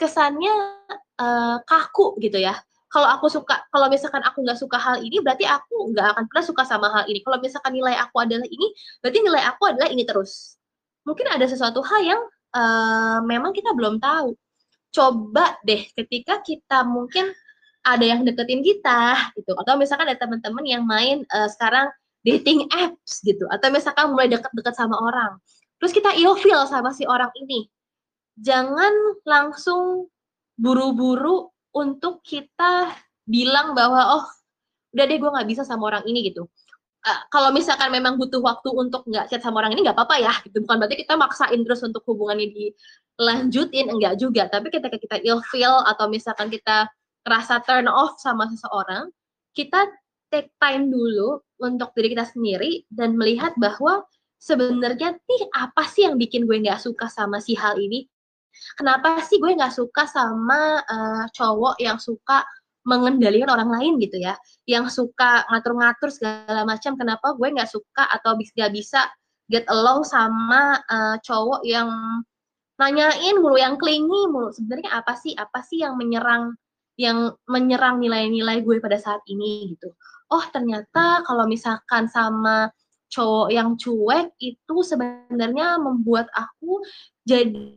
kesannya 0.00 0.52
uh, 1.20 1.60
kaku 1.68 2.16
gitu 2.24 2.40
ya. 2.40 2.56
Kalau 2.88 3.08
aku 3.12 3.28
suka, 3.28 3.60
kalau 3.68 3.92
misalkan 3.92 4.24
aku 4.24 4.40
nggak 4.40 4.56
suka 4.56 4.80
hal 4.80 4.96
ini, 5.04 5.20
berarti 5.20 5.44
aku 5.44 5.92
nggak 5.92 6.16
akan 6.16 6.24
pernah 6.32 6.44
suka 6.44 6.62
sama 6.64 6.88
hal 6.88 7.04
ini. 7.12 7.20
Kalau 7.20 7.36
misalkan 7.36 7.76
nilai 7.76 7.92
aku 8.00 8.24
adalah 8.24 8.48
ini, 8.48 8.66
berarti 9.04 9.18
nilai 9.20 9.42
aku 9.44 9.62
adalah 9.68 9.88
ini 9.92 10.02
terus. 10.08 10.56
Mungkin 11.04 11.28
ada 11.28 11.44
sesuatu 11.44 11.84
hal 11.84 12.00
yang 12.00 12.22
uh, 12.56 13.20
memang 13.20 13.52
kita 13.52 13.76
belum 13.76 14.00
tahu. 14.00 14.32
Coba 14.96 15.60
deh 15.60 15.84
ketika 15.92 16.40
kita 16.40 16.88
mungkin 16.88 17.36
ada 17.86 18.02
yang 18.02 18.26
deketin 18.26 18.66
kita 18.66 19.30
gitu. 19.38 19.54
Atau 19.54 19.78
misalkan 19.78 20.10
ada 20.10 20.18
teman-teman 20.18 20.64
yang 20.66 20.82
main 20.82 21.22
uh, 21.30 21.46
sekarang 21.46 21.86
dating 22.26 22.66
apps 22.74 23.22
gitu. 23.22 23.46
Atau 23.46 23.70
misalkan 23.70 24.10
mulai 24.10 24.26
deket-deket 24.26 24.74
sama 24.74 24.98
orang. 24.98 25.38
Terus 25.78 25.94
kita 25.94 26.10
ilfeel 26.18 26.66
sama 26.66 26.90
si 26.90 27.06
orang 27.06 27.30
ini. 27.38 27.70
Jangan 28.42 29.22
langsung 29.22 30.10
buru-buru 30.58 31.54
untuk 31.70 32.26
kita 32.26 32.90
bilang 33.22 33.76
bahwa 33.78 34.18
oh 34.18 34.24
udah 34.96 35.04
deh 35.04 35.18
gue 35.20 35.30
nggak 35.30 35.48
bisa 35.48 35.62
sama 35.62 35.92
orang 35.94 36.04
ini 36.10 36.34
gitu. 36.34 36.50
Uh, 37.06 37.20
kalau 37.30 37.54
misalkan 37.54 37.94
memang 37.94 38.18
butuh 38.18 38.42
waktu 38.42 38.66
untuk 38.74 39.06
nggak 39.06 39.30
chat 39.30 39.38
sama 39.38 39.62
orang 39.62 39.78
ini 39.78 39.86
nggak 39.86 39.94
apa-apa 39.94 40.16
ya 40.18 40.34
gitu. 40.42 40.58
Bukan 40.66 40.82
berarti 40.82 41.06
kita 41.06 41.14
maksain 41.14 41.60
terus 41.62 41.80
untuk 41.86 42.02
hubungannya 42.10 42.50
dilanjutin 42.50 43.94
enggak 43.94 44.18
juga. 44.18 44.50
Tapi 44.50 44.74
ketika 44.74 44.98
kita 44.98 45.16
ilfeel 45.22 45.86
atau 45.86 46.10
misalkan 46.10 46.50
kita 46.50 46.90
rasa 47.26 47.60
turn 47.66 47.90
off 47.90 48.16
sama 48.22 48.46
seseorang, 48.46 49.10
kita 49.52 49.90
take 50.30 50.50
time 50.62 50.88
dulu 50.88 51.42
untuk 51.58 51.90
diri 51.98 52.14
kita 52.14 52.26
sendiri 52.30 52.86
dan 52.90 53.18
melihat 53.18 53.52
bahwa 53.58 54.06
sebenarnya 54.38 55.18
nih 55.18 55.42
apa 55.54 55.82
sih 55.90 56.06
yang 56.06 56.16
bikin 56.16 56.46
gue 56.46 56.62
nggak 56.62 56.78
suka 56.78 57.10
sama 57.10 57.42
si 57.42 57.58
hal 57.58 57.74
ini? 57.76 58.06
Kenapa 58.78 59.20
sih 59.26 59.36
gue 59.36 59.52
nggak 59.52 59.74
suka 59.74 60.08
sama 60.08 60.80
uh, 60.80 61.24
cowok 61.34 61.76
yang 61.82 62.00
suka 62.00 62.46
mengendalikan 62.86 63.50
orang 63.50 63.68
lain 63.68 63.98
gitu 63.98 64.22
ya, 64.22 64.38
yang 64.70 64.86
suka 64.86 65.42
ngatur-ngatur 65.50 66.08
segala 66.14 66.62
macam, 66.62 66.94
kenapa 66.94 67.34
gue 67.34 67.48
nggak 67.50 67.66
suka 67.66 68.06
atau 68.14 68.38
nggak 68.38 68.70
bisa 68.70 69.10
get 69.50 69.66
along 69.66 70.06
sama 70.06 70.78
uh, 70.86 71.18
cowok 71.26 71.66
yang 71.66 71.90
nanyain 72.78 73.36
mulu, 73.42 73.58
yang 73.58 73.74
clingy 73.74 74.30
mulu. 74.30 74.54
Sebenarnya 74.54 75.02
apa 75.02 75.18
sih? 75.18 75.34
Apa 75.34 75.66
sih 75.66 75.82
yang 75.82 75.98
menyerang 75.98 76.54
yang 76.96 77.36
menyerang 77.44 78.00
nilai-nilai 78.00 78.64
gue 78.64 78.80
pada 78.80 78.96
saat 78.96 79.20
ini 79.28 79.76
gitu. 79.76 79.92
Oh, 80.32 80.42
ternyata 80.50 81.22
kalau 81.22 81.46
misalkan 81.46 82.10
sama 82.10 82.72
cowok 83.06 83.48
yang 83.54 83.78
cuek 83.78 84.34
itu 84.42 84.76
sebenarnya 84.82 85.78
membuat 85.78 86.26
aku 86.34 86.82
jadi 87.22 87.76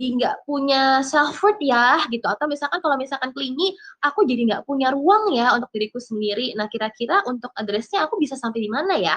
nggak 0.00 0.48
punya 0.48 1.00
self 1.04 1.40
worth 1.44 1.60
ya 1.60 2.00
gitu. 2.08 2.24
Atau 2.24 2.48
misalkan 2.48 2.80
kalau 2.80 2.96
misalkan 2.96 3.32
klingi 3.32 3.76
aku 4.00 4.24
jadi 4.24 4.48
nggak 4.48 4.64
punya 4.68 4.92
ruang 4.92 5.32
ya 5.32 5.56
untuk 5.56 5.68
diriku 5.72 6.00
sendiri. 6.00 6.52
Nah 6.56 6.68
kira-kira 6.68 7.24
untuk 7.28 7.52
addressnya 7.56 8.04
aku 8.08 8.16
bisa 8.20 8.36
sampai 8.36 8.60
di 8.64 8.70
mana 8.72 8.96
ya? 8.96 9.16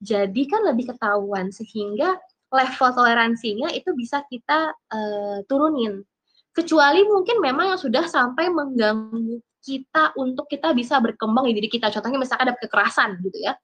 Jadi 0.00 0.48
kan 0.48 0.64
lebih 0.64 0.94
ketahuan 0.94 1.52
sehingga 1.52 2.16
level 2.50 2.90
toleransinya 2.90 3.70
itu 3.70 3.94
bisa 3.94 4.26
kita 4.26 4.74
uh, 4.90 5.38
turunin 5.46 6.02
kecuali 6.50 7.06
mungkin 7.06 7.38
memang 7.38 7.74
yang 7.74 7.80
sudah 7.80 8.06
sampai 8.10 8.50
mengganggu 8.50 9.38
kita 9.60 10.16
untuk 10.16 10.48
kita 10.48 10.72
bisa 10.72 10.98
berkembang 10.98 11.46
di 11.52 11.54
diri 11.56 11.68
kita. 11.68 11.92
Contohnya 11.92 12.16
misalkan 12.16 12.48
ada 12.50 12.56
kekerasan 12.56 13.20
gitu 13.20 13.38
ya. 13.38 13.54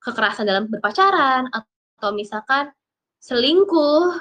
Kekerasan 0.00 0.48
dalam 0.48 0.66
berpacaran 0.66 1.52
atau 1.52 2.10
misalkan 2.16 2.72
selingkuh 3.20 4.16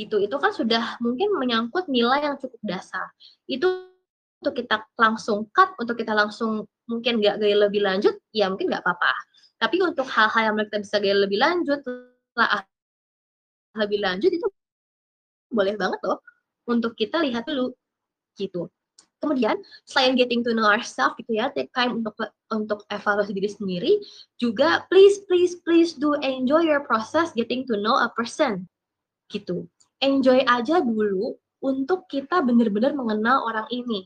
gitu. 0.00 0.16
Itu 0.18 0.40
kan 0.40 0.50
sudah 0.56 0.96
mungkin 1.04 1.36
menyangkut 1.36 1.86
nilai 1.92 2.24
yang 2.24 2.36
cukup 2.40 2.60
dasar. 2.64 3.12
Itu 3.44 3.92
untuk 4.40 4.60
kita 4.60 4.84
langsung 5.00 5.48
cut 5.52 5.76
untuk 5.80 5.96
kita 5.96 6.12
langsung 6.12 6.68
mungkin 6.84 7.16
nggak 7.16 7.40
gaya 7.40 7.56
lebih 7.68 7.80
lanjut 7.80 8.12
ya 8.32 8.48
mungkin 8.48 8.72
nggak 8.72 8.84
apa-apa. 8.84 9.12
Tapi 9.60 9.80
untuk 9.80 10.08
hal-hal 10.08 10.52
yang 10.52 10.56
kita 10.60 10.78
bisa 10.82 10.96
gaya 11.00 11.16
lebih 11.16 11.38
lanjut 11.40 11.80
lah 12.34 12.64
lebih 13.74 14.02
lanjut 14.02 14.30
itu 14.30 14.46
boleh 15.50 15.74
banget 15.78 16.00
loh 16.02 16.18
untuk 16.68 16.96
kita 16.98 17.20
lihat 17.22 17.46
dulu 17.46 17.72
gitu 18.36 18.68
kemudian 19.22 19.56
selain 19.88 20.18
getting 20.18 20.44
to 20.44 20.52
know 20.52 20.68
ourselves 20.68 21.16
gitu 21.16 21.38
ya 21.38 21.48
take 21.54 21.72
time 21.72 22.04
untuk 22.04 22.12
untuk 22.52 22.84
evaluasi 22.92 23.32
diri 23.32 23.48
sendiri 23.48 23.92
juga 24.36 24.84
please 24.92 25.24
please 25.24 25.56
please 25.64 25.96
do 25.96 26.12
enjoy 26.20 26.60
your 26.60 26.84
process 26.84 27.32
getting 27.32 27.64
to 27.64 27.78
know 27.80 27.96
a 27.96 28.10
person 28.12 28.68
gitu 29.32 29.64
enjoy 30.04 30.44
aja 30.44 30.84
dulu 30.84 31.38
untuk 31.64 32.04
kita 32.12 32.44
benar-benar 32.44 32.92
mengenal 32.92 33.48
orang 33.48 33.64
ini. 33.72 34.04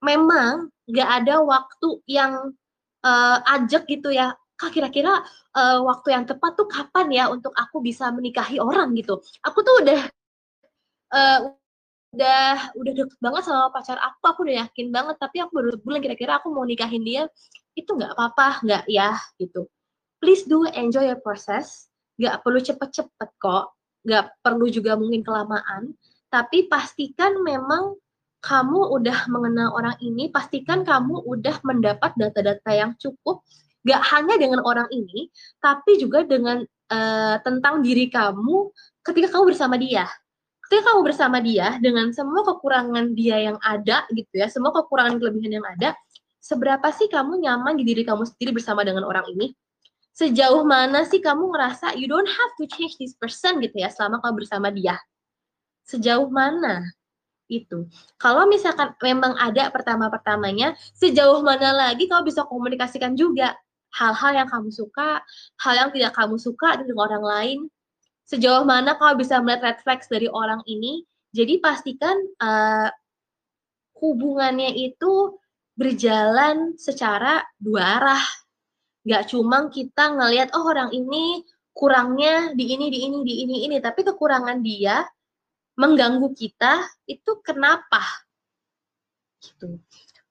Memang 0.00 0.72
nggak 0.88 1.08
ada 1.22 1.44
waktu 1.44 2.00
yang 2.08 2.56
uh, 3.04 3.38
ajak 3.60 3.84
gitu 3.84 4.08
ya. 4.08 4.32
Kak 4.58 4.74
kira-kira 4.74 5.22
uh, 5.54 5.78
waktu 5.86 6.18
yang 6.18 6.26
tepat 6.26 6.58
tuh 6.58 6.66
kapan 6.66 7.06
ya 7.14 7.24
untuk 7.30 7.54
aku 7.54 7.78
bisa 7.78 8.10
menikahi 8.10 8.58
orang 8.58 8.90
gitu. 8.98 9.22
Aku 9.46 9.62
tuh 9.62 9.86
udah 9.86 10.00
uh, 11.14 11.40
udah 12.14 12.72
udah 12.74 12.92
deket 12.96 13.18
banget 13.20 13.42
sama 13.44 13.68
pacar 13.74 13.98
aku, 14.00 14.22
aku 14.24 14.40
udah 14.48 14.66
yakin 14.68 14.88
banget. 14.88 15.16
Tapi 15.20 15.36
aku 15.44 15.50
baru 15.58 15.76
bulan 15.80 16.00
kira-kira 16.00 16.40
aku 16.40 16.52
mau 16.52 16.64
nikahin 16.64 17.04
dia, 17.04 17.28
itu 17.76 17.90
nggak 17.92 18.16
apa-apa, 18.16 18.64
nggak 18.64 18.84
ya 18.88 19.16
gitu. 19.36 19.68
Please 20.18 20.44
do 20.48 20.66
enjoy 20.72 21.06
your 21.06 21.20
process. 21.20 21.88
Nggak 22.18 22.42
perlu 22.42 22.58
cepet-cepet 22.58 23.30
kok 23.38 23.78
nggak 24.06 24.40
perlu 24.40 24.66
juga 24.70 24.94
mungkin 24.94 25.20
kelamaan, 25.26 25.92
tapi 26.30 26.64
pastikan 26.70 27.42
memang 27.42 27.98
kamu 28.38 28.94
udah 28.94 29.26
mengenal 29.26 29.74
orang 29.74 29.96
ini, 29.98 30.30
pastikan 30.30 30.86
kamu 30.86 31.26
udah 31.26 31.58
mendapat 31.66 32.14
data-data 32.14 32.70
yang 32.70 32.94
cukup, 32.96 33.42
nggak 33.82 34.02
hanya 34.14 34.34
dengan 34.38 34.60
orang 34.62 34.86
ini, 34.94 35.28
tapi 35.58 35.98
juga 35.98 36.22
dengan 36.22 36.62
uh, 36.88 37.36
tentang 37.42 37.82
diri 37.82 38.06
kamu 38.06 38.70
ketika 39.02 39.34
kamu 39.34 39.44
bersama 39.50 39.74
dia. 39.74 40.06
Ketika 40.68 40.92
kamu 40.92 41.00
bersama 41.00 41.40
dia, 41.40 41.80
dengan 41.80 42.12
semua 42.12 42.44
kekurangan 42.44 43.16
dia 43.16 43.40
yang 43.40 43.56
ada, 43.64 44.04
gitu 44.12 44.36
ya, 44.36 44.52
semua 44.52 44.68
kekurangan 44.76 45.16
kelebihan 45.16 45.58
yang 45.58 45.66
ada, 45.66 45.96
seberapa 46.44 46.84
sih 46.92 47.08
kamu 47.08 47.40
nyaman 47.40 47.80
di 47.80 47.88
diri 47.88 48.04
kamu 48.04 48.28
sendiri 48.28 48.52
bersama 48.52 48.84
dengan 48.84 49.08
orang 49.08 49.24
ini? 49.32 49.56
sejauh 50.18 50.66
mana 50.66 51.06
sih 51.06 51.22
kamu 51.22 51.54
ngerasa 51.54 51.94
you 51.94 52.10
don't 52.10 52.26
have 52.26 52.52
to 52.58 52.66
change 52.66 52.98
this 52.98 53.14
person 53.14 53.62
gitu 53.62 53.78
ya 53.78 53.86
selama 53.86 54.18
kamu 54.18 54.42
bersama 54.42 54.68
dia? 54.74 54.98
Sejauh 55.86 56.26
mana 56.26 56.82
itu? 57.46 57.86
Kalau 58.18 58.50
misalkan 58.50 58.98
memang 58.98 59.38
ada 59.38 59.70
pertama-pertamanya 59.70 60.74
sejauh 60.98 61.38
mana 61.46 61.70
lagi 61.70 62.10
kamu 62.10 62.26
bisa 62.34 62.42
komunikasikan 62.50 63.14
juga 63.14 63.54
hal-hal 63.94 64.44
yang 64.44 64.48
kamu 64.50 64.68
suka 64.74 65.22
hal 65.62 65.74
yang 65.78 65.90
tidak 65.94 66.12
kamu 66.12 66.36
suka 66.36 66.76
dengan 66.82 66.98
orang 66.98 67.24
lain 67.24 67.58
sejauh 68.28 68.68
mana 68.68 69.00
kamu 69.00 69.24
bisa 69.24 69.40
melihat 69.40 69.72
red 69.72 69.78
flags 69.80 70.06
dari 70.06 70.28
orang 70.28 70.60
ini? 70.68 71.02
Jadi 71.32 71.60
pastikan 71.60 72.16
uh, 72.40 72.88
hubungannya 73.96 74.76
itu 74.76 75.36
berjalan 75.72 76.76
secara 76.76 77.40
dua 77.56 77.82
arah. 78.00 78.24
Nggak 79.08 79.32
cuma 79.32 79.72
kita 79.72 80.12
ngelihat 80.12 80.52
oh 80.52 80.68
orang 80.68 80.92
ini 80.92 81.40
kurangnya 81.72 82.52
di 82.52 82.64
ini 82.76 82.86
di 82.92 82.98
ini 83.08 83.18
di 83.24 83.34
ini 83.48 83.56
ini. 83.64 83.76
Tapi 83.80 84.04
kekurangan 84.04 84.60
dia 84.60 85.08
mengganggu 85.80 86.28
kita 86.36 86.84
itu 87.08 87.40
kenapa? 87.40 88.04
Gitu 89.40 89.80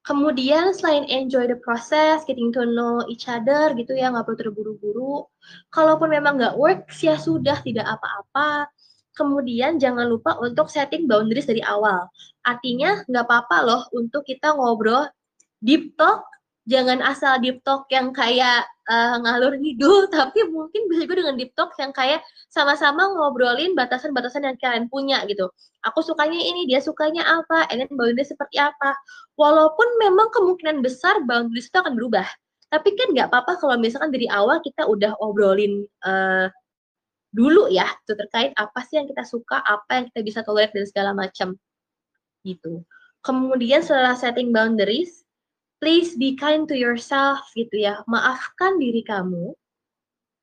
kemudian 0.08 0.72
selain 0.72 1.04
enjoy 1.12 1.52
the 1.52 1.60
process 1.60 2.24
getting 2.24 2.48
to 2.56 2.64
know 2.64 3.04
each 3.12 3.28
other 3.28 3.76
gitu 3.76 3.92
ya 3.92 4.08
nggak 4.08 4.24
perlu 4.24 4.40
terburu-buru. 4.40 5.28
Kalaupun 5.68 6.08
memang 6.08 6.40
nggak 6.40 6.56
works 6.56 7.04
ya 7.04 7.20
sudah 7.20 7.60
tidak 7.60 7.84
apa-apa. 7.84 8.72
Kemudian 9.12 9.76
jangan 9.76 10.08
lupa 10.08 10.40
untuk 10.40 10.72
setting 10.72 11.12
boundaries 11.12 11.44
dari 11.44 11.60
awal. 11.60 12.08
Artinya 12.48 13.04
nggak 13.04 13.26
apa-apa 13.28 13.58
loh 13.68 13.82
untuk 13.92 14.24
kita 14.24 14.56
ngobrol 14.56 15.12
deep 15.60 16.00
talk 16.00 16.24
jangan 16.68 17.00
asal 17.00 17.40
deep 17.40 17.64
talk 17.64 17.88
yang 17.88 18.12
kayak 18.12 18.68
uh, 18.92 19.16
ngalur 19.24 19.56
ngidul, 19.56 20.08
tapi 20.16 20.44
mungkin 20.52 20.92
bisa 20.92 21.08
juga 21.08 21.24
dengan 21.24 21.36
deep 21.40 21.56
talk 21.56 21.72
yang 21.80 21.96
kayak 21.96 22.20
sama-sama 22.52 23.08
ngobrolin 23.08 23.74
batasan-batasan 23.74 24.44
yang 24.44 24.58
kalian 24.60 24.86
punya 24.92 25.24
gitu. 25.32 25.48
Aku 25.88 26.04
sukanya 26.04 26.38
ini, 26.38 26.68
dia 26.68 26.84
sukanya 26.84 27.24
apa, 27.24 27.72
and 27.72 27.82
then 27.82 27.92
boundaries 27.96 28.30
seperti 28.30 28.60
apa. 28.60 28.94
Walaupun 29.40 29.88
memang 30.04 30.28
kemungkinan 30.36 30.84
besar 30.84 31.24
boundaries 31.24 31.72
itu 31.72 31.78
akan 31.80 31.96
berubah. 31.96 32.28
Tapi 32.68 33.00
kan 33.00 33.16
nggak 33.16 33.32
apa-apa 33.32 33.64
kalau 33.64 33.80
misalkan 33.80 34.12
dari 34.12 34.28
awal 34.28 34.60
kita 34.60 34.84
udah 34.84 35.16
obrolin 35.24 35.88
uh, 36.04 36.52
dulu 37.32 37.72
ya, 37.72 37.88
itu 38.04 38.12
terkait 38.12 38.52
apa 38.60 38.84
sih 38.84 39.00
yang 39.00 39.08
kita 39.08 39.24
suka, 39.24 39.64
apa 39.64 40.04
yang 40.04 40.06
kita 40.12 40.20
bisa 40.20 40.40
tolerate 40.44 40.76
dan 40.76 40.84
segala 40.84 41.16
macam 41.16 41.56
gitu. 42.44 42.84
Kemudian 43.24 43.84
setelah 43.84 44.20
setting 44.20 44.52
boundaries, 44.52 45.27
please 45.78 46.18
be 46.18 46.34
kind 46.34 46.66
to 46.70 46.76
yourself 46.76 47.46
gitu 47.54 47.86
ya. 47.86 48.02
Maafkan 48.10 48.82
diri 48.82 49.06
kamu. 49.06 49.54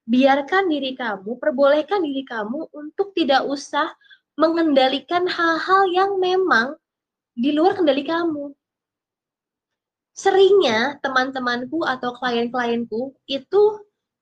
Biarkan 0.04 0.68
diri 0.68 0.92
kamu, 0.92 1.40
perbolehkan 1.40 2.04
diri 2.04 2.28
kamu 2.28 2.68
untuk 2.76 3.16
tidak 3.16 3.48
usah 3.48 3.88
mengendalikan 4.36 5.24
hal-hal 5.24 5.88
yang 5.88 6.20
memang 6.20 6.76
di 7.32 7.56
luar 7.56 7.72
kendali 7.72 8.04
kamu. 8.04 8.52
Seringnya 10.14 11.00
teman-temanku 11.02 11.82
atau 11.82 12.14
klien-klienku 12.14 13.16
itu 13.26 13.62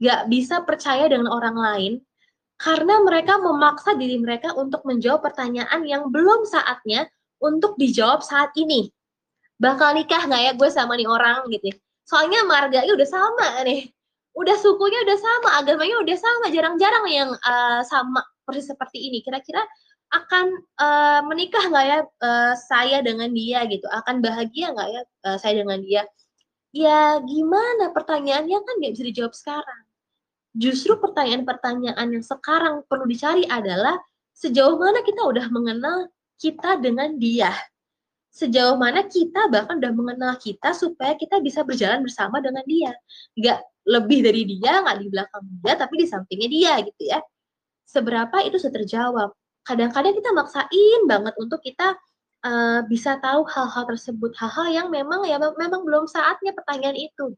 gak 0.00 0.30
bisa 0.32 0.64
percaya 0.64 1.10
dengan 1.10 1.28
orang 1.28 1.56
lain 1.58 1.92
karena 2.56 3.02
mereka 3.02 3.42
memaksa 3.42 3.98
diri 3.98 4.16
mereka 4.22 4.54
untuk 4.54 4.86
menjawab 4.86 5.20
pertanyaan 5.20 5.82
yang 5.82 6.08
belum 6.08 6.46
saatnya 6.46 7.10
untuk 7.42 7.74
dijawab 7.76 8.22
saat 8.22 8.54
ini 8.54 8.88
bakal 9.62 9.94
nikah 9.94 10.26
nggak 10.26 10.42
ya 10.42 10.52
gue 10.58 10.68
sama 10.74 10.98
nih 10.98 11.06
orang 11.06 11.46
gitu 11.54 11.70
ya. 11.70 11.76
soalnya 12.02 12.42
marganya 12.42 12.92
udah 12.98 13.08
sama 13.08 13.48
nih. 13.62 13.86
Udah 14.34 14.56
sukunya 14.58 14.98
udah 15.06 15.18
sama 15.22 15.48
agamanya 15.62 15.96
udah 16.02 16.16
sama 16.18 16.46
jarang-jarang 16.50 17.06
yang 17.06 17.30
uh, 17.30 17.80
sama 17.86 18.26
persis 18.42 18.74
seperti 18.74 18.98
ini. 19.06 19.22
Kira-kira 19.22 19.62
akan 20.12 20.46
uh, 20.82 21.20
menikah 21.30 21.62
nggak 21.70 21.84
ya 21.86 21.98
uh, 22.02 22.52
saya 22.58 23.04
dengan 23.06 23.30
dia 23.30 23.62
gitu? 23.70 23.86
Akan 23.92 24.18
bahagia 24.18 24.74
nggak 24.74 24.88
ya 24.90 25.02
uh, 25.30 25.38
saya 25.38 25.62
dengan 25.62 25.78
dia? 25.84 26.02
Ya 26.74 27.22
gimana? 27.22 27.94
Pertanyaannya 27.94 28.58
kan 28.66 28.74
nggak 28.82 28.92
bisa 28.98 29.04
dijawab 29.04 29.34
sekarang. 29.36 29.82
Justru 30.58 30.98
pertanyaan-pertanyaan 31.00 32.08
yang 32.12 32.24
sekarang 32.24 32.84
perlu 32.88 33.06
dicari 33.08 33.46
adalah 33.46 33.96
sejauh 34.32 34.80
mana 34.80 35.04
kita 35.06 35.22
udah 35.22 35.46
mengenal 35.52 36.08
kita 36.40 36.80
dengan 36.80 37.16
dia 37.20 37.52
sejauh 38.32 38.80
mana 38.80 39.04
kita 39.04 39.52
bahkan 39.52 39.76
udah 39.76 39.92
mengenal 39.92 40.34
kita 40.40 40.72
supaya 40.72 41.12
kita 41.20 41.38
bisa 41.44 41.60
berjalan 41.62 42.00
bersama 42.00 42.40
dengan 42.40 42.64
dia. 42.64 42.96
Nggak 43.36 43.58
lebih 43.84 44.18
dari 44.24 44.42
dia, 44.48 44.80
nggak 44.80 44.96
di 45.04 45.06
belakang 45.12 45.44
dia, 45.60 45.74
tapi 45.76 45.94
di 46.00 46.06
sampingnya 46.08 46.48
dia 46.48 46.72
gitu 46.80 47.02
ya. 47.12 47.20
Seberapa 47.84 48.40
itu 48.40 48.56
sudah 48.56 48.74
terjawab. 48.80 49.30
Kadang-kadang 49.68 50.16
kita 50.16 50.30
maksain 50.32 51.00
banget 51.04 51.34
untuk 51.36 51.60
kita 51.60 51.94
uh, 52.42 52.80
bisa 52.88 53.20
tahu 53.20 53.44
hal-hal 53.46 53.84
tersebut, 53.84 54.32
hal-hal 54.40 54.66
yang 54.72 54.88
memang 54.88 55.28
ya 55.28 55.36
memang 55.38 55.84
belum 55.84 56.08
saatnya 56.08 56.56
pertanyaan 56.56 56.96
itu. 56.96 57.36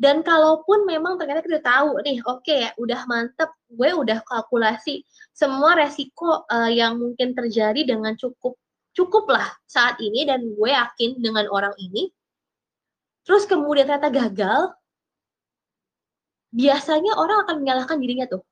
Dan 0.00 0.24
kalaupun 0.24 0.88
memang 0.88 1.20
ternyata 1.20 1.44
kita 1.44 1.60
tahu 1.60 2.00
nih, 2.00 2.24
oke 2.24 2.40
okay, 2.40 2.64
ya, 2.64 2.70
udah 2.80 3.04
mantep, 3.04 3.50
gue 3.68 3.90
udah 3.92 4.24
kalkulasi 4.24 5.04
semua 5.36 5.76
resiko 5.76 6.48
uh, 6.48 6.70
yang 6.72 6.96
mungkin 6.96 7.36
terjadi 7.36 7.84
dengan 7.84 8.16
cukup 8.16 8.56
cukuplah 8.94 9.46
saat 9.66 9.98
ini 10.02 10.26
dan 10.26 10.42
gue 10.42 10.70
yakin 10.70 11.20
dengan 11.22 11.46
orang 11.50 11.74
ini. 11.78 12.10
Terus 13.24 13.46
kemudian 13.46 13.86
ternyata 13.86 14.10
gagal, 14.10 14.60
biasanya 16.50 17.14
orang 17.14 17.46
akan 17.46 17.56
menyalahkan 17.62 17.98
dirinya 18.02 18.26
tuh. 18.26 18.42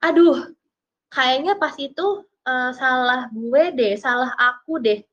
Aduh, 0.00 0.54
kayaknya 1.12 1.58
pas 1.60 1.74
itu 1.76 2.24
uh, 2.46 2.70
salah 2.72 3.28
gue 3.34 3.64
deh, 3.76 3.94
salah 4.00 4.32
aku 4.38 4.80
deh. 4.80 5.04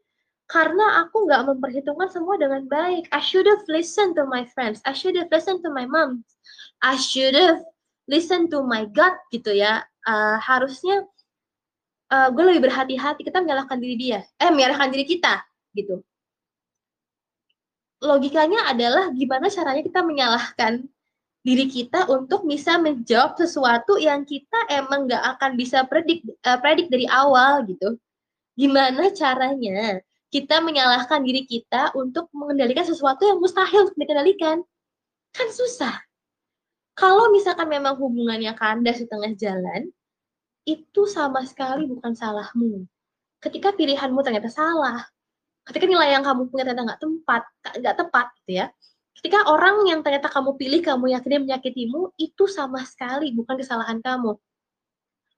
Karena 0.48 1.02
aku 1.02 1.26
nggak 1.26 1.50
memperhitungkan 1.50 2.12
semua 2.14 2.38
dengan 2.38 2.68
baik. 2.68 3.10
I 3.10 3.20
should 3.24 3.48
have 3.48 3.64
listened 3.66 4.14
to 4.20 4.28
my 4.28 4.46
friends. 4.54 4.84
I 4.86 4.94
should 4.94 5.18
have 5.18 5.32
listened 5.34 5.66
to 5.66 5.72
my 5.74 5.88
mom. 5.90 6.22
I 6.84 7.00
should 7.00 7.34
have 7.34 7.64
listened 8.06 8.52
to 8.54 8.62
my 8.62 8.86
gut 8.92 9.18
gitu 9.34 9.56
ya. 9.56 9.82
Uh, 10.04 10.36
harusnya 10.44 11.08
uh, 12.14 12.28
gue 12.30 12.44
lebih 12.54 12.70
berhati-hati. 12.70 13.26
Kita 13.26 13.42
menyalahkan 13.42 13.78
diri 13.82 13.96
dia. 13.98 14.20
Eh, 14.38 14.54
menyalahkan 14.54 14.94
diri 14.94 15.06
kita 15.10 15.42
gitu. 15.74 16.06
Logikanya 18.04 18.70
adalah 18.70 19.10
gimana 19.16 19.50
caranya 19.50 19.82
kita 19.82 20.06
menyalahkan 20.06 20.86
diri 21.44 21.68
kita 21.68 22.08
untuk 22.08 22.48
bisa 22.48 22.80
menjawab 22.80 23.36
sesuatu 23.36 24.00
yang 24.00 24.24
kita 24.24 24.56
emang 24.72 25.12
nggak 25.12 25.24
akan 25.36 25.60
bisa 25.60 25.84
predik 25.84 26.24
uh, 26.48 26.60
predik 26.62 26.88
dari 26.88 27.10
awal 27.10 27.66
gitu. 27.68 28.00
Gimana 28.54 29.10
caranya 29.12 30.00
kita 30.30 30.62
menyalahkan 30.62 31.20
diri 31.26 31.44
kita 31.48 31.96
untuk 31.98 32.30
mengendalikan 32.36 32.86
sesuatu 32.86 33.26
yang 33.26 33.42
mustahil 33.42 33.90
untuk 33.90 33.98
dikendalikan? 33.98 34.62
Kan 35.34 35.50
susah. 35.50 35.98
Kalau 36.94 37.34
misalkan 37.34 37.66
memang 37.74 37.98
hubungannya 37.98 38.54
kandas 38.54 39.02
di 39.02 39.10
tengah 39.10 39.34
jalan, 39.34 39.90
itu 40.64 41.08
sama 41.08 41.44
sekali 41.44 41.88
bukan 41.88 42.16
salahmu. 42.16 42.88
Ketika 43.44 43.76
pilihanmu 43.76 44.20
ternyata 44.24 44.48
salah, 44.48 45.04
ketika 45.68 45.84
nilai 45.88 46.16
yang 46.16 46.24
kamu 46.24 46.48
punya 46.48 46.64
ternyata 46.68 46.96
nggak 46.96 47.02
tempat, 47.04 47.42
nggak 47.80 47.96
tepat 48.00 48.26
gitu 48.44 48.52
ya, 48.64 48.68
Ketika 49.14 49.46
orang 49.46 49.86
yang 49.86 50.02
ternyata 50.02 50.26
kamu 50.28 50.58
pilih, 50.58 50.82
kamu 50.82 51.14
yakin 51.14 51.30
dia 51.30 51.42
menyakitimu, 51.42 52.18
itu 52.18 52.44
sama 52.50 52.82
sekali 52.82 53.30
bukan 53.32 53.62
kesalahan 53.62 54.02
kamu. 54.02 54.36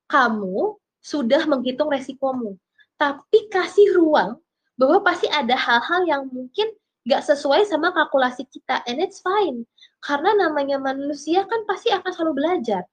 Kamu 0.07 0.79
sudah 1.03 1.43
menghitung 1.45 1.91
resikomu. 1.91 2.55
Tapi 2.95 3.51
kasih 3.51 3.99
ruang 3.99 4.39
bahwa 4.79 5.03
pasti 5.03 5.27
ada 5.27 5.53
hal-hal 5.53 6.07
yang 6.07 6.23
mungkin 6.31 6.71
nggak 7.05 7.21
sesuai 7.29 7.67
sama 7.67 7.91
kalkulasi 7.91 8.47
kita. 8.47 8.79
And 8.87 9.03
it's 9.03 9.19
fine. 9.19 9.67
Karena 9.99 10.33
namanya 10.47 10.79
manusia 10.79 11.43
kan 11.43 11.67
pasti 11.67 11.91
akan 11.91 12.09
selalu 12.15 12.33
belajar. 12.41 12.87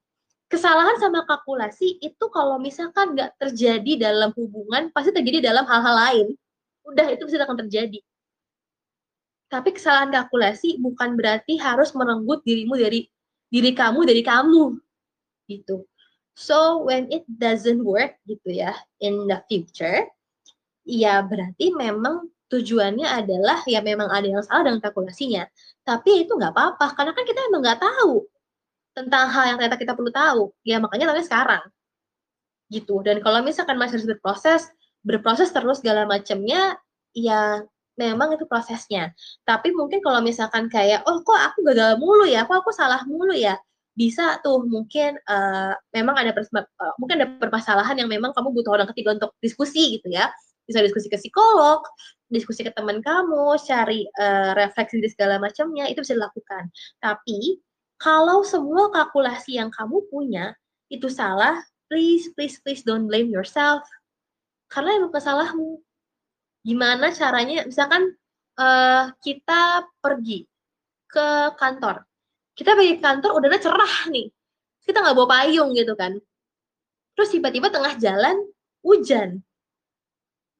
Kesalahan 0.51 0.99
sama 1.01 1.25
kalkulasi 1.25 1.97
itu 2.01 2.25
kalau 2.29 2.61
misalkan 2.61 3.17
nggak 3.17 3.35
terjadi 3.41 4.11
dalam 4.11 4.31
hubungan, 4.37 4.93
pasti 4.93 5.09
terjadi 5.09 5.49
dalam 5.49 5.65
hal-hal 5.65 5.95
lain. 5.97 6.27
Udah, 6.83 7.09
itu 7.09 7.25
bisa 7.25 7.41
akan 7.41 7.65
terjadi 7.65 7.99
tapi 9.53 9.69
kesalahan 9.69 10.09
kalkulasi 10.09 10.81
bukan 10.81 11.13
berarti 11.13 11.61
harus 11.61 11.93
merenggut 11.93 12.41
dirimu 12.41 12.73
dari 12.73 13.05
diri 13.53 13.69
kamu 13.77 14.01
dari 14.01 14.25
kamu 14.25 14.81
gitu. 15.45 15.85
So 16.33 16.81
when 16.81 17.05
it 17.13 17.21
doesn't 17.29 17.85
work 17.85 18.17
gitu 18.25 18.49
ya 18.49 18.73
in 18.97 19.29
the 19.29 19.37
future, 19.45 20.09
ya 20.89 21.21
berarti 21.21 21.69
memang 21.77 22.33
tujuannya 22.49 23.05
adalah 23.05 23.61
ya 23.69 23.85
memang 23.85 24.09
ada 24.09 24.25
yang 24.25 24.41
salah 24.41 24.73
dengan 24.73 24.81
kalkulasinya. 24.81 25.45
Tapi 25.85 26.25
itu 26.25 26.33
nggak 26.33 26.57
apa-apa 26.57 26.97
karena 26.97 27.13
kan 27.13 27.21
kita 27.29 27.39
emang 27.53 27.61
nggak 27.61 27.81
tahu 27.85 28.25
tentang 28.93 29.29
hal 29.29 29.43
yang 29.53 29.57
ternyata 29.57 29.77
kita 29.77 29.93
perlu 29.97 30.13
tahu. 30.13 30.53
Ya 30.65 30.77
makanya 30.77 31.09
namanya 31.09 31.25
sekarang 31.25 31.63
gitu. 32.73 33.05
Dan 33.05 33.21
kalau 33.21 33.45
misalkan 33.45 33.77
masih 33.77 34.01
harus 34.01 34.07
berproses, 34.09 34.61
berproses 35.05 35.53
terus 35.53 35.85
segala 35.85 36.09
macamnya, 36.09 36.77
ya 37.13 37.61
memang 37.93 38.33
itu 38.33 38.49
prosesnya. 38.49 39.13
Tapi 39.45 39.69
mungkin 39.77 40.01
kalau 40.01 40.25
misalkan 40.25 40.65
kayak, 40.73 41.05
oh 41.05 41.21
kok 41.21 41.37
aku 41.37 41.61
gagal 41.69 42.01
mulu 42.01 42.25
ya, 42.25 42.49
kok 42.49 42.65
aku 42.65 42.73
salah 42.73 43.05
mulu 43.05 43.37
ya, 43.37 43.53
bisa 43.93 44.41
tuh 44.41 44.65
mungkin 44.65 45.21
uh, 45.29 45.77
memang 45.93 46.17
ada 46.17 46.33
uh, 46.33 46.93
mungkin 46.97 47.21
ada 47.21 47.29
permasalahan 47.37 47.93
yang 48.01 48.09
memang 48.09 48.33
kamu 48.33 48.49
butuh 48.49 48.73
orang 48.73 48.89
ketiga 48.89 49.13
untuk 49.13 49.37
diskusi 49.37 50.01
gitu 50.01 50.09
ya. 50.09 50.33
Bisa 50.63 50.79
diskusi 50.79 51.11
ke 51.11 51.19
psikolog, 51.19 51.83
diskusi 52.31 52.63
ke 52.63 52.71
teman 52.71 53.03
kamu, 53.03 53.59
cari 53.67 54.07
uh, 54.17 54.55
refleksi 54.55 54.97
di 55.03 55.11
segala 55.11 55.37
macamnya, 55.37 55.91
itu 55.91 56.01
bisa 56.01 56.15
dilakukan. 56.15 56.71
Tapi 57.03 57.59
kalau 58.03 58.43
semua 58.43 58.91
kalkulasi 58.91 59.55
yang 59.55 59.71
kamu 59.71 60.03
punya 60.11 60.51
itu 60.91 61.07
salah, 61.07 61.55
please, 61.87 62.27
please, 62.35 62.59
please 62.59 62.83
don't 62.83 63.07
blame 63.07 63.31
yourself. 63.31 63.87
Karena 64.67 64.99
itu 64.99 65.07
kesalahmu 65.07 65.79
gimana 66.67 67.15
caranya? 67.15 67.63
Misalkan 67.63 68.11
uh, 68.59 69.07
kita 69.23 69.87
pergi 70.03 70.43
ke 71.07 71.55
kantor. 71.55 72.03
Kita 72.51 72.75
pergi 72.75 72.99
ke 72.99 73.01
kantor 73.01 73.39
udahnya 73.39 73.63
cerah 73.63 73.95
nih. 74.11 74.27
Kita 74.83 74.99
nggak 74.99 75.15
bawa 75.15 75.39
payung 75.39 75.71
gitu 75.71 75.95
kan. 75.95 76.19
Terus 77.15 77.29
tiba-tiba 77.31 77.71
tengah 77.71 77.95
jalan 78.03 78.35
hujan. 78.83 79.39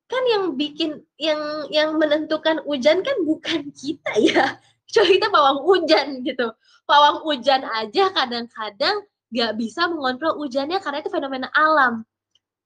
Kan 0.08 0.24
yang 0.32 0.56
bikin 0.56 1.04
yang 1.20 1.68
yang 1.68 2.00
menentukan 2.00 2.64
hujan 2.64 3.04
kan 3.04 3.18
bukan 3.28 3.68
kita 3.76 4.16
ya 4.32 4.64
kita 4.92 5.32
pawang 5.32 5.64
hujan 5.64 6.26
gitu 6.26 6.52
pawang 6.84 7.24
hujan 7.24 7.64
aja 7.64 8.12
kadang-kadang 8.12 9.04
nggak 9.34 9.54
bisa 9.58 9.88
mengontrol 9.90 10.38
hujannya 10.38 10.78
karena 10.84 11.00
itu 11.00 11.10
fenomena 11.10 11.50
alam 11.56 12.04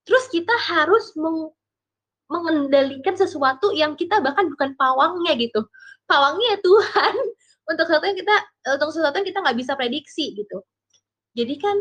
terus 0.04 0.26
kita 0.32 0.52
harus 0.68 1.14
meng 1.14 1.52
mengendalikan 2.28 3.16
sesuatu 3.16 3.72
yang 3.72 3.96
kita 3.96 4.20
bahkan 4.20 4.52
bukan 4.52 4.76
pawangnya 4.76 5.32
gitu. 5.40 5.64
Pawangnya 6.04 6.56
ya 6.56 6.58
Tuhan 6.60 7.14
untuk 7.72 7.84
sesuatu 7.88 8.04
yang 8.04 8.18
kita 8.20 8.36
untuk 8.76 8.88
sesuatu 8.92 9.16
yang 9.20 9.28
kita 9.28 9.38
nggak 9.40 9.58
bisa 9.58 9.72
prediksi 9.74 10.36
gitu. 10.36 10.60
Jadi 11.32 11.54
kan 11.56 11.76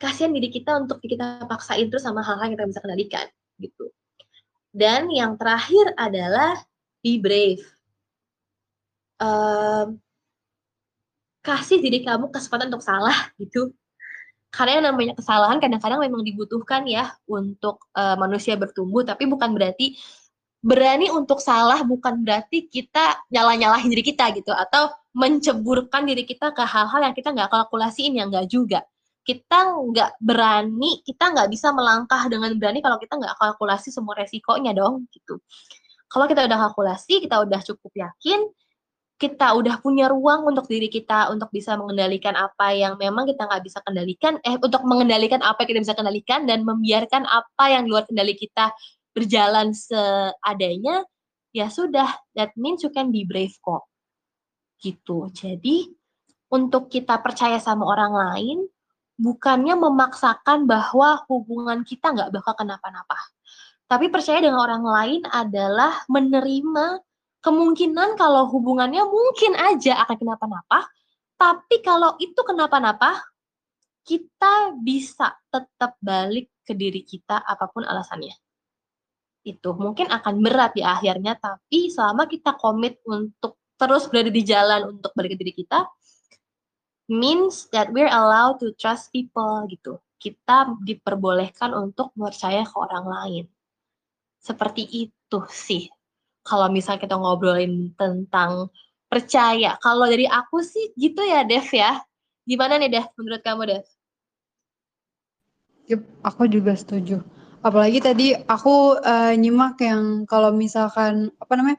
kasihan 0.00 0.32
diri 0.32 0.48
kita 0.48 0.80
untuk 0.80 1.00
kita 1.04 1.44
paksain 1.44 1.88
terus 1.92 2.04
sama 2.04 2.24
hal-hal 2.24 2.48
yang 2.48 2.54
kita 2.56 2.66
bisa 2.72 2.80
kendalikan 2.80 3.26
gitu. 3.60 3.92
Dan 4.72 5.12
yang 5.12 5.36
terakhir 5.36 5.92
adalah 5.96 6.56
be 7.04 7.20
brave. 7.20 7.64
Um, 9.18 9.98
kasih 11.48 11.80
diri 11.80 12.04
kamu 12.04 12.28
kesempatan 12.28 12.68
untuk 12.68 12.84
salah 12.84 13.32
gitu. 13.40 13.72
Karena 14.48 14.80
yang 14.80 14.86
namanya 14.92 15.12
kesalahan 15.16 15.60
kadang-kadang 15.60 16.00
memang 16.00 16.24
dibutuhkan 16.24 16.84
ya 16.88 17.12
untuk 17.28 17.84
uh, 17.92 18.16
manusia 18.16 18.56
bertumbuh 18.56 19.04
tapi 19.04 19.28
bukan 19.28 19.52
berarti 19.52 19.96
berani 20.58 21.12
untuk 21.12 21.38
salah 21.38 21.84
bukan 21.84 22.24
berarti 22.24 22.66
kita 22.66 23.22
nyalah-nyalahin 23.32 23.88
diri 23.92 24.04
kita 24.04 24.28
gitu. 24.36 24.52
Atau 24.52 24.92
menceburkan 25.16 26.04
diri 26.04 26.24
kita 26.24 26.52
ke 26.52 26.64
hal-hal 26.64 27.00
yang 27.00 27.14
kita 27.16 27.32
nggak 27.32 27.48
kalkulasiin 27.48 28.12
yang 28.16 28.28
nggak 28.28 28.48
juga. 28.48 28.84
Kita 29.24 29.76
nggak 29.76 30.20
berani 30.24 31.04
kita 31.04 31.32
nggak 31.36 31.48
bisa 31.52 31.68
melangkah 31.72 32.24
dengan 32.32 32.52
berani 32.56 32.80
kalau 32.80 32.96
kita 32.96 33.20
nggak 33.20 33.36
kalkulasi 33.36 33.92
semua 33.92 34.16
resikonya 34.16 34.72
dong 34.72 35.04
gitu. 35.12 35.40
Kalau 36.08 36.24
kita 36.24 36.48
udah 36.48 36.58
kalkulasi 36.68 37.20
kita 37.20 37.44
udah 37.44 37.60
cukup 37.60 37.92
yakin 37.92 38.48
kita 39.18 39.50
udah 39.58 39.82
punya 39.82 40.06
ruang 40.06 40.46
untuk 40.46 40.70
diri 40.70 40.86
kita 40.86 41.34
untuk 41.34 41.50
bisa 41.50 41.74
mengendalikan 41.74 42.38
apa 42.38 42.70
yang 42.70 42.94
memang 42.94 43.26
kita 43.26 43.50
nggak 43.50 43.66
bisa 43.66 43.82
kendalikan, 43.82 44.38
eh 44.46 44.54
untuk 44.62 44.86
mengendalikan 44.86 45.42
apa 45.42 45.66
yang 45.66 45.68
kita 45.74 45.80
bisa 45.90 45.96
kendalikan 45.98 46.46
dan 46.46 46.62
membiarkan 46.62 47.26
apa 47.26 47.64
yang 47.66 47.90
luar 47.90 48.06
kendali 48.06 48.38
kita 48.38 48.70
berjalan 49.10 49.74
seadanya, 49.74 51.02
ya 51.50 51.66
sudah, 51.66 52.06
that 52.38 52.54
means 52.54 52.86
you 52.86 52.94
can 52.94 53.10
be 53.10 53.26
brave 53.26 53.58
kok. 53.58 53.90
Gitu. 54.78 55.34
Jadi 55.34 55.90
untuk 56.54 56.86
kita 56.86 57.18
percaya 57.18 57.58
sama 57.58 57.90
orang 57.90 58.14
lain, 58.14 58.58
bukannya 59.18 59.74
memaksakan 59.74 60.70
bahwa 60.70 61.26
hubungan 61.26 61.82
kita 61.82 62.14
nggak 62.14 62.30
bakal 62.30 62.54
kenapa-napa. 62.54 63.18
Tapi 63.90 64.06
percaya 64.14 64.38
dengan 64.38 64.62
orang 64.62 64.84
lain 64.86 65.22
adalah 65.26 66.06
menerima 66.06 67.02
kemungkinan 67.42 68.18
kalau 68.18 68.50
hubungannya 68.50 69.04
mungkin 69.06 69.54
aja 69.54 70.02
akan 70.06 70.16
kenapa-napa, 70.18 70.90
tapi 71.38 71.80
kalau 71.86 72.18
itu 72.18 72.40
kenapa-napa, 72.42 73.22
kita 74.02 74.74
bisa 74.80 75.36
tetap 75.52 75.94
balik 76.00 76.50
ke 76.64 76.72
diri 76.72 77.04
kita 77.04 77.44
apa 77.44 77.68
pun 77.68 77.84
alasannya. 77.84 78.34
Itu 79.44 79.76
mungkin 79.76 80.10
akan 80.10 80.34
berat 80.42 80.74
di 80.74 80.82
akhirnya, 80.82 81.38
tapi 81.38 81.92
selama 81.92 82.26
kita 82.26 82.56
komit 82.58 82.98
untuk 83.06 83.60
terus 83.78 84.10
berada 84.10 84.32
di 84.34 84.42
jalan 84.42 84.98
untuk 84.98 85.14
balik 85.14 85.36
ke 85.36 85.38
diri 85.38 85.54
kita, 85.54 85.86
means 87.08 87.70
that 87.70 87.88
we're 87.94 88.10
allowed 88.10 88.58
to 88.58 88.74
trust 88.76 89.14
people 89.14 89.64
gitu. 89.70 90.02
Kita 90.18 90.74
diperbolehkan 90.82 91.70
untuk 91.72 92.10
percaya 92.18 92.66
ke 92.66 92.74
orang 92.74 93.06
lain. 93.06 93.44
Seperti 94.42 94.82
itu 94.84 95.38
sih, 95.46 95.86
kalau 96.48 96.72
misal 96.72 96.96
kita 96.96 97.12
ngobrolin 97.14 97.92
tentang 98.00 98.72
percaya. 99.12 99.76
Kalau 99.84 100.08
dari 100.08 100.24
aku 100.24 100.64
sih 100.64 100.96
gitu 100.96 101.20
ya, 101.20 101.44
Dev, 101.44 101.68
ya. 101.68 102.00
Gimana 102.48 102.80
nih, 102.80 102.88
Dev, 102.88 103.06
menurut 103.20 103.44
kamu, 103.44 103.62
Dev? 103.68 103.84
Yup, 105.88 106.00
aku 106.24 106.48
juga 106.48 106.72
setuju. 106.76 107.20
Apalagi 107.60 108.00
tadi 108.00 108.26
aku, 108.36 108.96
eee, 109.00 109.36
nyimak 109.40 109.80
yang 109.84 110.24
kalau 110.24 110.52
misalkan, 110.52 111.32
apa 111.40 111.52
namanya, 111.56 111.78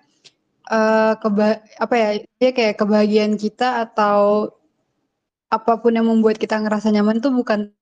eee, 0.70 1.14
keba 1.22 1.48
apa 1.82 1.96
ya, 1.98 2.10
dia 2.42 2.52
kayak 2.54 2.76
kebahagiaan 2.82 3.36
kita 3.38 3.86
atau 3.90 4.50
apa 5.50 5.82
pun 5.82 5.94
yang 5.98 6.06
membuat 6.06 6.38
kita 6.38 6.62
ngerasa 6.62 6.94
nyaman 6.94 7.22
tuh 7.22 7.34
bukan 7.34 7.74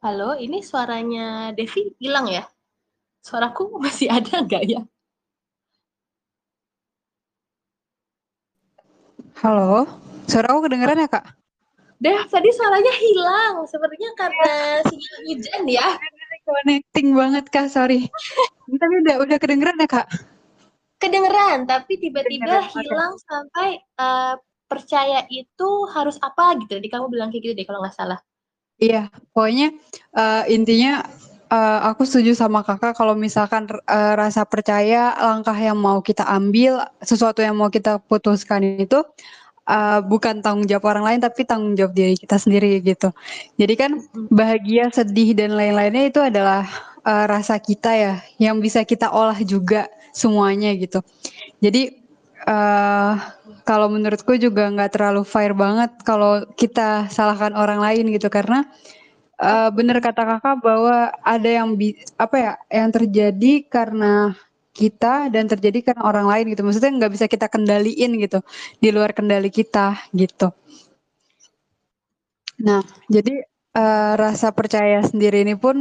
Halo, 0.00 0.32
ini 0.32 0.64
suaranya 0.64 1.52
Devi 1.52 1.92
hilang 2.00 2.24
ya? 2.24 2.48
Suaraku 3.20 3.76
masih 3.76 4.08
ada 4.08 4.40
nggak 4.40 4.64
ya? 4.64 4.80
Halo, 9.44 9.84
suara 10.24 10.56
aku 10.56 10.64
kedengeran 10.64 11.04
ya, 11.04 11.08
Kak? 11.12 11.36
Dev, 12.00 12.24
tadi 12.32 12.48
suaranya 12.48 12.88
hilang, 12.96 13.68
sepertinya 13.68 14.16
karena 14.16 14.80
sinyal 14.88 15.16
hujan 15.28 15.62
ya? 15.68 15.88
Connecting 16.48 17.08
banget, 17.12 17.44
Kak, 17.52 17.68
sorry. 17.68 18.08
Tapi 18.72 18.94
udah 19.04 19.20
udah 19.20 19.36
kedengeran 19.36 19.76
ya, 19.84 19.88
Kak? 20.00 20.08
Kedengeran, 20.96 21.68
tapi 21.68 22.00
tiba-tiba 22.00 22.64
hilang 22.72 23.20
sampai, 23.20 23.84
eee, 23.84 24.34
percaya 24.64 25.28
itu 25.28 25.70
harus 25.92 26.16
apa 26.24 26.56
gitu, 26.56 26.80
tadi 26.80 26.88
kamu 26.88 27.12
bilang 27.12 27.28
kayak 27.28 27.52
gitu 27.52 27.52
deh 27.52 27.68
kalau 27.68 27.84
nggak 27.84 27.92
salah. 28.00 28.16
Iya, 28.80 29.12
pokoknya, 29.36 29.76
eee, 30.16 30.42
intinya, 30.56 31.04
eee, 31.52 31.78
aku 31.92 32.02
setuju 32.08 32.32
sama 32.32 32.64
Kakak 32.64 32.96
kalau 32.96 33.12
misalkan, 33.12 33.68
eee, 33.68 34.12
rasa 34.16 34.48
percaya 34.48 35.12
langkah 35.20 35.56
yang 35.56 35.76
mau 35.76 36.00
kita 36.00 36.24
ambil, 36.24 36.80
sesuatu 37.04 37.44
yang 37.44 37.56
mau 37.60 37.68
kita 37.68 38.00
putuskan 38.08 38.64
itu, 38.80 39.04
eee, 39.68 40.00
bukan 40.08 40.40
tanggung 40.44 40.64
jawab 40.70 40.86
orang 40.96 41.04
lain, 41.16 41.20
tapi 41.24 41.44
tanggung 41.48 41.74
jawab 41.76 41.92
diri 41.96 42.16
kita 42.16 42.36
sendiri 42.40 42.80
gitu. 42.84 43.12
Jadi 43.60 43.74
kan 43.76 43.92
bahagia, 44.32 44.88
sedih, 44.94 45.36
dan 45.36 45.52
lain-lainnya 45.56 46.08
itu 46.12 46.20
adalah, 46.24 46.64
eee, 47.04 47.24
rasa 47.28 47.56
kita 47.60 47.92
ya, 47.96 48.14
yang 48.40 48.60
bisa 48.64 48.84
kita 48.88 49.12
olah 49.12 49.36
juga 49.44 49.88
semuanya 50.16 50.72
gitu. 50.80 51.04
Jadi, 51.64 51.99
eee, 52.48 53.12
kalau 53.68 53.88
menurutku 53.92 54.34
juga 54.40 54.68
nggak 54.72 54.92
terlalu 54.96 55.22
fair 55.26 55.52
banget 55.56 55.90
kalau 56.06 56.44
kita 56.56 57.08
salahkan 57.12 57.52
orang 57.58 57.80
lain 57.82 58.08
gitu, 58.14 58.28
karena, 58.32 58.64
eee, 59.40 59.68
bener 59.74 59.98
kata 60.04 60.22
Kakak 60.26 60.56
bahwa 60.64 61.12
ada 61.24 61.50
yang 61.50 61.74
bi 61.78 61.96
apa 62.20 62.36
ya, 62.38 62.52
yang 62.72 62.90
terjadi 62.94 63.52
karena 63.70 64.34
kita 64.76 65.28
dan 65.34 65.46
terjadi 65.50 65.92
karena 65.92 66.02
orang 66.08 66.26
lain 66.30 66.44
gitu, 66.54 66.62
maksudnya 66.66 66.92
nggak 66.98 67.12
bisa 67.16 67.26
kita 67.30 67.46
kendaliin 67.52 68.12
gitu, 68.22 68.40
di 68.82 68.88
luar 68.94 69.12
kendali 69.16 69.50
kita, 69.52 69.98
gitu. 70.16 70.52
Nah, 72.66 72.82
jadi, 73.14 73.34
eee, 73.78 74.12
rasa 74.22 74.48
percaya 74.58 74.98
sendiri 75.06 75.46
ini 75.46 75.54
pun 75.54 75.76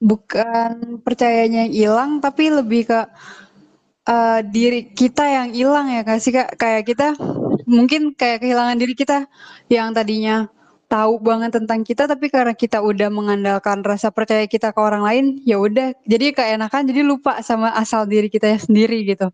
bukan 0.00 0.98
percayanya 1.04 1.68
yang 1.68 1.72
hilang, 1.74 2.10
tapi 2.24 2.48
lebih 2.50 2.88
ke, 2.90 3.00
eee, 4.06 4.38
diri 4.50 4.80
kita 4.92 5.24
yang 5.26 5.48
hilang 5.54 5.86
ya 5.90 6.00
nggak 6.06 6.20
sih, 6.22 6.32
Kak? 6.34 6.58
Kayak 6.58 6.82
kita 6.88 7.08
mungkin 7.68 8.12
kayak 8.16 8.42
kehilangan 8.42 8.76
diri 8.78 8.94
kita 8.98 9.26
yang 9.70 9.94
tadinya 9.94 10.50
tahu 10.92 11.16
banget 11.24 11.56
tentang 11.56 11.80
kita, 11.88 12.04
tapi 12.04 12.28
karena 12.28 12.52
kita 12.52 12.84
udah 12.84 13.08
mengandalkan 13.08 13.80
rasa 13.80 14.12
percaya 14.12 14.44
kita 14.44 14.76
ke 14.76 14.80
orang 14.82 15.00
lain, 15.00 15.24
ya 15.48 15.56
udah 15.56 15.96
jadi 16.04 16.36
keenakan, 16.36 16.84
jadi 16.84 17.00
lupa 17.00 17.40
sama 17.40 17.72
asal 17.72 18.04
diri 18.04 18.28
kita 18.28 18.60
sendiri 18.60 19.00
gitu. 19.08 19.32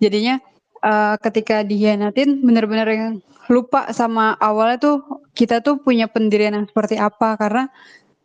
Jadinya, 0.00 0.40
eee, 0.80 1.14
ketika 1.20 1.60
dikhianatin 1.60 2.40
bener-bener 2.40 2.88
yang 2.88 3.12
lupa 3.52 3.92
sama 3.92 4.32
awalnya 4.40 4.78
tuh, 4.80 4.96
kita 5.36 5.60
tuh 5.60 5.76
punya 5.80 6.08
pendirian 6.08 6.56
yang 6.56 6.66
seperti 6.68 6.96
apa, 6.96 7.36
karena 7.36 7.68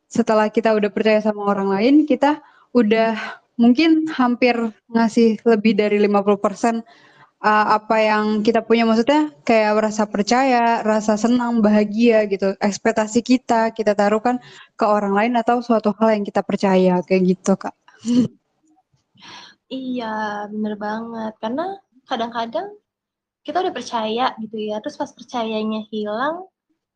setelah 0.08 0.48
kita 0.48 0.72
udah 0.72 0.88
percaya 0.94 1.20
sama 1.20 1.44
orang 1.44 1.68
lain, 1.74 1.96
kita 2.08 2.40
udah 2.72 3.43
mungkin 3.56 4.10
hampir 4.10 4.56
ngasih 4.90 5.42
lebih 5.46 5.78
dari 5.78 5.98
50%, 6.02 6.82
eee, 7.44 7.66
apa 7.78 7.98
yang 8.02 8.26
kita 8.42 8.66
punya, 8.66 8.88
maksudnya 8.88 9.30
kayak 9.46 9.78
rasa 9.92 10.04
percaya, 10.10 10.82
rasa 10.82 11.20
senang, 11.20 11.62
bahagia 11.62 12.26
gitu, 12.32 12.56
ekspektasi 12.58 13.22
kita, 13.22 13.70
kita 13.76 13.94
taruhkan 13.94 14.42
ke 14.74 14.86
orang 14.88 15.14
lain 15.14 15.34
atau 15.38 15.62
suatu 15.62 15.94
hal 16.02 16.18
yang 16.18 16.26
kita 16.26 16.42
percaya, 16.42 17.04
kayak 17.06 17.24
gitu, 17.38 17.54
Kak. 17.60 17.76
Iya, 19.70 20.48
bener 20.54 20.78
banget, 20.78 21.34
karena 21.42 21.66
kadang-kadang 22.06 22.78
kita 23.44 23.60
udah 23.60 23.74
percaya 23.76 24.26
gitu 24.40 24.56
ya, 24.56 24.80
terus 24.80 24.96
pas 24.96 25.12
percayanya 25.12 25.84
hilang, 25.92 26.48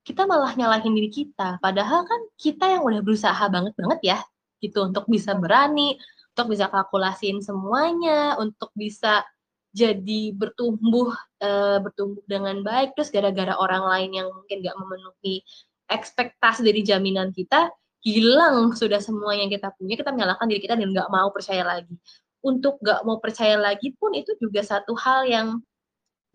kita 0.07 0.23
malah 0.23 0.55
nyalahin 0.55 0.95
diri 0.95 1.11
kita. 1.11 1.59
Padahal 1.59 2.07
kan 2.07 2.21
kita 2.39 2.71
yang 2.71 2.87
udah 2.87 3.03
berusaha 3.03 3.43
banget 3.51 3.75
banget 3.75 3.99
ya, 4.15 4.19
gitu, 4.63 4.87
untuk 4.87 5.03
bisa 5.11 5.35
berani, 5.35 5.99
untuk 6.37 6.53
bisa 6.53 6.69
kalkulasiin 6.69 7.41
semuanya, 7.41 8.37
untuk 8.37 8.69
bisa 8.77 9.25
jadi 9.73 10.33
bertumbuh, 10.37 11.09
eee, 11.41 11.81
bertumbuh 11.81 12.21
dengan 12.29 12.61
baik, 12.61 12.93
terus 12.93 13.09
gara-gara 13.09 13.57
orang 13.57 13.83
lain 13.89 14.11
yang 14.21 14.27
mungkin 14.29 14.61
nggak 14.61 14.77
memenuhi 14.77 15.41
ekspektasi 15.89 16.61
dari 16.61 16.85
jaminan 16.85 17.33
kita, 17.33 17.73
hilang 18.05 18.77
sudah 18.77 19.01
semua 19.01 19.33
yang 19.33 19.49
kita 19.49 19.73
punya, 19.81 19.97
kita 19.97 20.13
menyalahkan 20.13 20.45
diri 20.45 20.61
kita 20.61 20.77
dan 20.77 20.93
nggak 20.93 21.09
mau 21.09 21.29
percaya 21.33 21.65
lagi. 21.65 21.97
Untuk 22.45 22.77
nggak 22.85 23.01
mau 23.01 23.17
percaya 23.17 23.57
lagi 23.57 23.97
pun 23.97 24.13
itu 24.13 24.37
juga 24.37 24.61
satu 24.61 24.93
hal 24.93 25.25
yang 25.25 25.47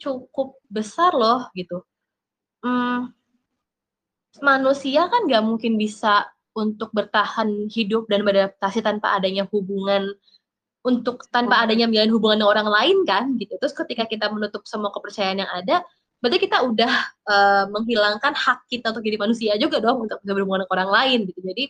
cukup 0.02 0.58
besar 0.70 1.14
loh, 1.16 1.48
gitu. 1.56 1.82
Mmm, 2.64 3.10
manusia 4.44 5.08
kan 5.12 5.24
nggak 5.28 5.44
mungkin 5.44 5.76
bisa 5.80 6.26
untuk 6.56 6.92
bertahan 6.92 7.68
hidup 7.72 8.06
dan 8.12 8.22
beradaptasi 8.26 8.84
tanpa 8.84 9.16
adanya 9.16 9.48
hubungan 9.48 10.12
untuk 10.82 11.22
tanpa 11.30 11.62
adanya 11.62 11.86
menjalin 11.86 12.10
hubungan 12.10 12.36
dengan 12.42 12.50
orang 12.58 12.68
lain 12.70 12.96
kan, 13.06 13.24
gitu. 13.38 13.54
Terus 13.62 13.74
ketika 13.74 14.04
kita 14.10 14.26
menutup 14.34 14.66
semua 14.66 14.90
kepercayaan 14.90 15.38
yang 15.46 15.50
ada, 15.50 15.86
berarti 16.18 16.38
kita 16.42 16.58
udah, 16.66 16.92
eee, 17.30 17.64
menghilangkan 17.70 18.34
hak 18.34 18.66
kita 18.66 18.90
untuk 18.90 19.06
jadi 19.06 19.18
manusia 19.18 19.52
juga 19.62 19.78
dong, 19.78 20.06
untuk 20.10 20.18
bisa 20.26 20.32
berhubungan 20.34 20.66
dengan 20.66 20.74
orang 20.74 20.90
lain 20.90 21.18
gitu. 21.30 21.40
Jadi, 21.46 21.64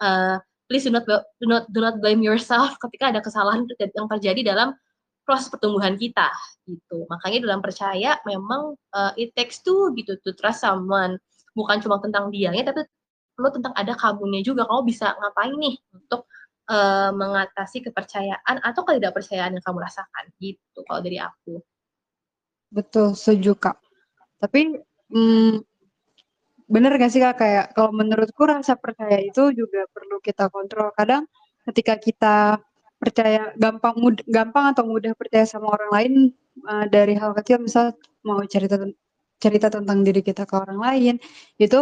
eee, 0.00 0.36
please 0.68 0.84
do 0.88 0.92
not 0.96 1.04
do 1.06 1.46
not 1.46 1.64
do 1.70 1.80
not 1.84 1.94
blame 2.00 2.24
yourself 2.24 2.74
ketika 2.84 3.12
ada 3.12 3.20
kesalahan 3.20 3.68
yang 3.94 4.08
terjadi 4.08 4.56
dalam 4.56 4.72
proses 5.28 5.52
pertumbuhan 5.52 5.98
kita, 6.00 6.32
gitu. 6.64 7.04
Makanya 7.12 7.38
dalam 7.44 7.60
percaya 7.60 8.16
memang, 8.24 8.72
eee, 8.96 9.28
it 9.28 9.30
takes 9.36 9.60
two 9.60 9.92
gitu, 10.00 10.16
to 10.24 10.32
trust 10.38 10.64
someone. 10.64 11.20
Bukan 11.56 11.80
cuma 11.84 12.00
tentang 12.00 12.32
dianya, 12.32 12.72
tapi 12.72 12.88
perlu 13.36 13.50
tentang 13.54 13.74
ada 13.76 13.92
kamunya 13.96 14.40
juga, 14.44 14.64
kamu 14.68 14.82
bisa 14.88 15.12
ngapain 15.20 15.54
nih 15.60 15.76
untuk, 15.96 16.26
eee, 16.72 17.10
mengatasi 17.14 17.78
kepercayaan 17.86 18.56
atau 18.64 18.82
ketidakpercayaan 18.88 19.52
yang 19.60 19.64
kamu 19.66 19.80
rasakan, 19.84 20.24
gitu 20.42 20.80
kalau 20.88 21.00
dari 21.04 21.20
aku. 21.22 21.60
Betul, 22.74 23.14
setuju, 23.14 23.54
Kak. 23.54 23.76
Tapi, 24.42 24.78
mmm, 25.12 25.62
bener 26.70 26.92
nggak 26.98 27.12
sih, 27.12 27.22
Kak, 27.22 27.36
kayak 27.40 27.66
kalau 27.76 27.92
menurutku 27.94 28.44
rasa 28.48 28.74
percaya 28.78 29.18
itu 29.22 29.52
juga 29.56 29.86
perlu 29.92 30.18
kita 30.24 30.50
kontrol. 30.52 30.90
Kadang 30.96 31.26
ketika 31.68 31.94
kita 32.00 32.36
percaya 33.00 33.52
gampang 33.60 33.94
mud 34.00 34.16
gampang 34.30 34.72
atau 34.74 34.84
mudah 34.88 35.12
percaya 35.18 35.44
sama 35.48 35.72
orang 35.76 35.90
lain, 35.96 36.12
eee, 36.66 36.84
dari 36.92 37.14
hal 37.18 37.32
kecil 37.38 37.60
misal 37.64 37.94
mau 38.26 38.40
cerita 38.48 38.76
cerita 39.42 39.68
tentang 39.72 40.02
diri 40.06 40.22
kita 40.24 40.44
ke 40.48 40.54
orang 40.58 40.80
lain, 40.80 41.14
itu, 41.60 41.80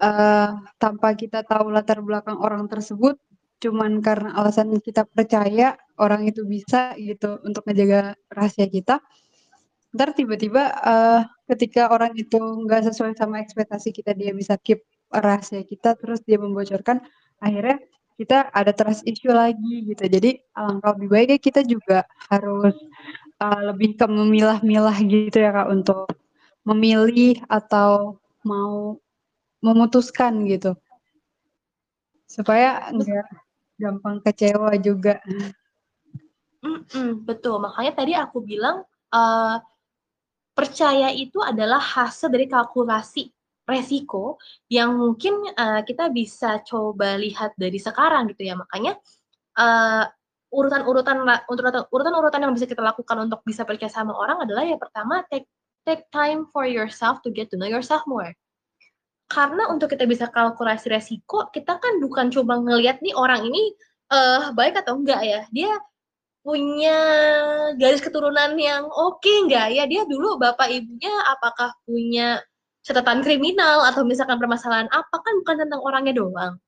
eee, 0.00 0.48
tanpa 0.80 1.08
kita 1.18 1.42
tahu 1.46 1.72
latar 1.74 2.00
belakang 2.04 2.38
orang 2.40 2.66
tersebut, 2.70 3.16
cuman 3.62 4.00
karena 4.04 4.34
alasan 4.38 4.74
kita 4.82 5.06
percaya 5.10 5.76
orang 6.00 6.26
itu 6.28 6.42
bisa 6.48 6.94
gitu 6.98 7.38
untuk 7.46 7.62
ngejaga 7.68 8.14
rahasia 8.32 8.66
kita, 8.70 9.00
entar 9.94 10.10
tiba-tiba, 10.16 10.62
eee, 10.84 11.20
ketika 11.56 11.90
orang 11.94 12.12
itu 12.18 12.38
nggak 12.40 12.88
sesuai 12.92 13.14
sama 13.18 13.40
ekspektasi 13.44 13.90
kita, 13.96 14.12
dia 14.16 14.32
bisa 14.36 14.56
keep 14.60 14.82
rahasia 15.12 15.62
kita, 15.66 15.96
terus 16.00 16.20
dia 16.26 16.38
membocorkan, 16.40 17.00
akhirnya 17.42 17.78
kita 18.20 18.48
ada 18.54 18.72
trust 18.76 19.02
issue 19.08 19.32
lagi 19.34 19.88
gitu. 19.90 20.04
Jadi 20.06 20.38
alangkah 20.56 20.94
lebih 20.96 21.08
baiknya 21.12 21.38
kita 21.42 21.60
juga 21.66 22.04
harus, 22.32 22.74
eee, 23.42 23.60
lebih 23.72 23.90
ke 24.00 24.06
memilah-milah 24.08 24.96
gitu 25.06 25.38
ya, 25.42 25.50
Kak, 25.56 25.68
untuk 25.72 26.08
memilih 26.68 27.38
atau 27.50 28.18
mau 28.46 28.98
memutuskan 29.62 30.44
gitu. 30.50 30.74
supaya 32.32 32.88
enggak 32.88 33.28
gampang 33.76 34.16
kecewa 34.24 34.72
juga. 34.80 35.20
Mhm, 36.62 37.26
betul. 37.26 37.58
Makanya 37.60 37.92
tadi 37.92 38.12
aku 38.16 38.38
bilang, 38.40 38.86
eee, 39.12 39.56
percaya 40.52 41.08
itu 41.12 41.40
adalah 41.40 41.80
hasil 41.80 42.28
dari 42.32 42.46
kalkulasi 42.48 43.32
resiko 43.68 44.38
yang 44.70 44.94
mungkin, 44.96 45.48
eee, 45.52 45.80
kita 45.88 46.08
bisa 46.12 46.60
coba 46.66 47.16
lihat 47.18 47.56
dari 47.58 47.78
sekarang 47.80 48.30
gitu 48.32 48.48
ya. 48.48 48.54
Makanya, 48.56 48.96
eee, 49.58 50.04
urutan-urutan 50.52 51.24
urutan-urutan 51.88 52.40
yang 52.44 52.52
bisa 52.52 52.68
kita 52.68 52.84
lakukan 52.84 53.16
untuk 53.24 53.40
bisa 53.48 53.64
percaya 53.64 53.88
sama 53.88 54.12
orang 54.12 54.44
adalah 54.44 54.68
yang 54.68 54.76
pertama 54.76 55.24
take 55.32 55.48
take 55.88 56.04
time 56.12 56.44
for 56.52 56.68
yourself 56.68 57.24
to 57.24 57.32
get 57.32 57.48
to 57.48 57.56
know 57.56 57.68
yourself 57.68 58.04
more. 58.04 58.36
Karena 59.32 59.64
untuk 59.72 59.88
kita 59.88 60.04
bisa 60.04 60.28
kalkulasi 60.28 60.92
resiko, 60.92 61.48
kita 61.56 61.80
kan 61.80 61.94
bukan 62.04 62.28
coba 62.28 62.60
ngelihat 62.60 63.00
nih 63.00 63.16
orang 63.16 63.48
ini, 63.48 63.72
eee, 64.12 64.52
baik 64.52 64.76
atau 64.84 65.00
enggak 65.00 65.22
ya, 65.24 65.40
dia 65.56 65.72
punya 66.44 66.98
garis 67.80 68.02
keturunan 68.04 68.52
yang 68.58 68.84
oke 68.90 69.32
nggak 69.48 69.68
ya, 69.78 69.84
dia 69.88 70.02
dulu 70.08 70.36
bapak 70.42 70.68
ibunya 70.74 71.14
apakah 71.32 71.70
punya 71.88 72.42
catatan 72.84 73.22
kriminal 73.22 73.86
atau 73.88 74.02
misalkan 74.04 74.36
permasalahan 74.42 74.90
apa, 74.92 75.16
kan 75.22 75.34
bukan 75.44 75.56
tentang 75.66 75.80
orangnya 75.86 76.14
doang. 76.18 76.58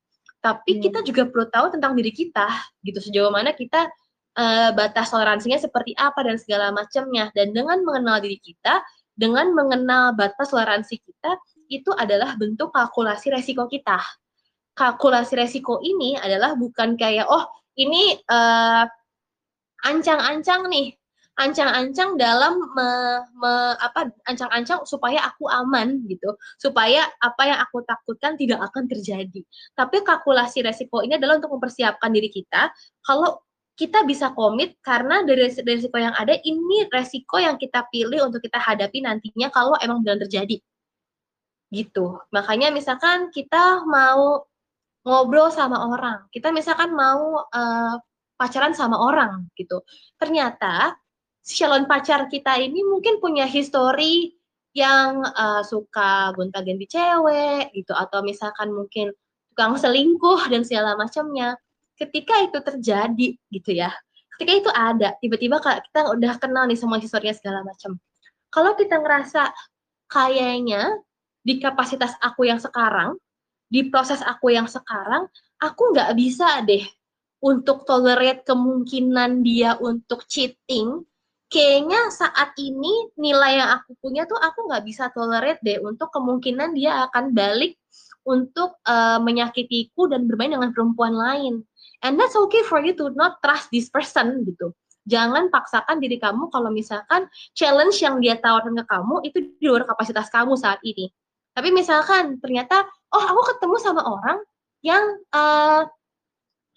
Tapi 0.41 0.79
kita 0.79 1.01
Iya. 1.03 1.07
juga 1.11 1.23
perlu 1.29 1.45
tahu 1.51 1.67
tentang 1.77 1.93
diri 1.99 2.11
kita, 2.15 2.47
gitu, 2.85 2.99
sejauh 3.03 3.29
mana 3.33 3.51
kita, 3.53 3.89
eee, 4.39 4.69
batas 4.77 5.11
toleransinya 5.13 5.59
seperti 5.61 5.93
apa 5.97 6.21
dan 6.25 6.37
segala 6.41 6.71
macamnya. 6.73 7.29
Dan 7.35 7.51
dengan 7.53 7.81
mengenal 7.83 8.21
diri 8.23 8.39
kita, 8.41 8.81
dengan 9.17 9.51
mengenal 9.57 10.15
batas 10.15 10.49
toleransi 10.53 10.95
kita, 11.03 11.35
itu 11.71 11.91
adalah 11.95 12.35
bentuk 12.39 12.71
kalkulasi 12.75 13.31
resiko 13.33 13.65
kita. 13.69 13.99
Kalkulasi 14.77 15.35
resiko 15.39 15.79
ini 15.83 16.15
adalah 16.19 16.55
bukan 16.59 16.95
kayak, 16.99 17.27
"Oh, 17.31 17.45
ini, 17.79 18.17
eee, 18.19 18.83
ancang-ancang 19.85 20.67
nih, 20.71 20.93
ancang-ancang 21.39 22.17
dalam 22.19 22.59
me 22.77 22.89
me 23.39 23.53
apa, 23.81 24.09
ancang-ancang 24.29 24.83
supaya 24.89 25.23
aku 25.29 25.47
aman," 25.51 26.03
gitu, 26.09 26.35
supaya 26.61 27.07
apa 27.23 27.43
yang 27.49 27.59
aku 27.63 27.83
takutkan 27.87 28.35
tidak 28.39 28.61
akan 28.71 28.85
terjadi. 28.91 29.41
Tapi 29.77 29.97
kalkulasi 30.05 30.63
resiko 30.65 31.01
ini 31.05 31.17
adalah 31.19 31.39
untuk 31.41 31.55
mempersiapkan 31.59 32.11
diri 32.13 32.29
kita, 32.33 32.71
kalau 33.05 33.39
kita 33.79 34.03
bisa 34.07 34.31
komit 34.37 34.77
karena 34.85 35.23
dari 35.27 35.49
resi 35.51 35.61
resiko 35.65 35.97
yang 35.99 36.13
ada, 36.15 36.35
ini 36.45 36.87
resiko 36.93 37.37
yang 37.41 37.57
kita 37.59 37.87
pilih 37.91 38.27
untuk 38.29 38.39
kita 38.45 38.59
hadapi 38.61 39.03
nantinya 39.05 39.49
kalau 39.53 39.75
emang 39.83 40.03
beneran 40.05 40.23
terjadi. 40.29 40.61
Gitu. 41.73 42.21
Makanya 42.29 42.69
misalkan 42.69 43.33
kita 43.33 43.81
mau 43.89 44.45
ngobrol 45.07 45.49
sama 45.53 45.81
orang, 45.89 46.27
kita 46.35 46.51
misalkan 46.53 46.93
mau, 46.93 47.41
eee, 47.53 47.95
pacaran 48.37 48.73
sama 48.75 48.99
orang 48.99 49.47
gitu, 49.57 49.81
ternyata 50.19 50.93
si 51.41 51.57
calon 51.63 51.87
pacar 51.87 52.27
kita 52.29 52.59
ini 52.59 52.83
mungkin 52.85 53.17
punya 53.23 53.47
history 53.49 54.35
yang, 54.77 55.23
eee, 55.25 55.61
suka 55.65 56.33
gonta-ganti 56.37 56.85
cewek 56.91 57.71
gitu, 57.73 57.93
atau 57.97 58.21
misalkan 58.25 58.71
mungkin 58.75 59.13
tukang 59.53 59.75
selingkuh 59.79 60.47
dan 60.53 60.63
segala 60.67 60.95
macamnya. 60.99 61.55
Ketika 61.97 62.35
itu 62.45 62.59
terjadi 62.61 63.29
gitu 63.55 63.71
ya, 63.73 63.89
ketika 64.37 64.53
itu 64.57 64.71
ada, 64.75 65.15
tiba-tiba 65.23 65.57
kita 65.63 66.11
udah 66.13 66.33
kenal 66.43 66.65
nih 66.69 66.77
semua 66.79 66.99
historinya 67.01 67.33
segala 67.37 67.61
macam. 67.65 67.97
Kalau 68.53 68.73
kita 68.77 68.99
ngerasa, 69.01 69.51
kayaknya 70.11 70.93
di 71.45 71.61
kapasitas 71.61 72.17
aku 72.17 72.49
yang 72.49 72.57
sekarang, 72.57 73.13
di 73.69 73.85
proses 73.93 74.25
aku 74.25 74.49
yang 74.49 74.65
sekarang, 74.65 75.29
aku 75.61 75.93
nggak 75.93 76.17
bisa 76.17 76.65
deh 76.65 76.81
untuk 77.45 77.85
tolerate 77.85 78.41
kemungkinan 78.41 79.45
dia 79.45 79.77
untuk 79.77 80.25
cheating, 80.25 81.05
kayaknya 81.53 82.09
saat 82.09 82.57
ini 82.57 83.13
nilai 83.21 83.61
yang 83.61 83.69
aku 83.77 83.93
punya 84.01 84.25
tuh 84.25 84.41
aku 84.41 84.65
nggak 84.65 84.83
bisa 84.83 85.13
tolerate 85.13 85.61
deh 85.61 85.77
untuk 85.77 86.09
kemungkinan 86.09 86.73
dia 86.73 87.05
akan 87.05 87.37
balik 87.37 87.77
untuk, 88.25 88.81
eee, 88.81 89.21
menyakitiku 89.21 90.09
dan 90.09 90.25
bermain 90.25 90.57
dengan 90.57 90.73
perempuan 90.73 91.13
lain. 91.13 91.61
And 92.01 92.17
that's 92.17 92.33
okay 92.33 92.65
for 92.65 92.81
you 92.81 92.97
to 92.97 93.13
not 93.13 93.37
trust 93.45 93.69
this 93.69 93.93
person 93.93 94.41
gitu. 94.49 94.73
Jangan 95.05 95.53
paksakan 95.53 96.01
diri 96.01 96.17
kamu 96.17 96.49
kalau 96.49 96.73
misalkan 96.73 97.29
challenge 97.53 98.01
yang 98.01 98.17
dia 98.17 98.41
tawarkan 98.41 98.73
ke 98.81 98.85
kamu 98.89 99.15
itu 99.21 99.37
di 99.61 99.65
luar 99.69 99.85
kapasitas 99.85 100.33
kamu 100.33 100.57
saat 100.57 100.81
ini. 100.81 101.13
Tapi 101.55 101.71
misalkan 101.71 102.35
ternyata, 102.43 102.83
oh 103.15 103.23
aku 103.23 103.41
ketemu 103.55 103.75
sama 103.79 104.03
orang 104.03 104.43
yang, 104.83 105.03
eee, 105.31 105.81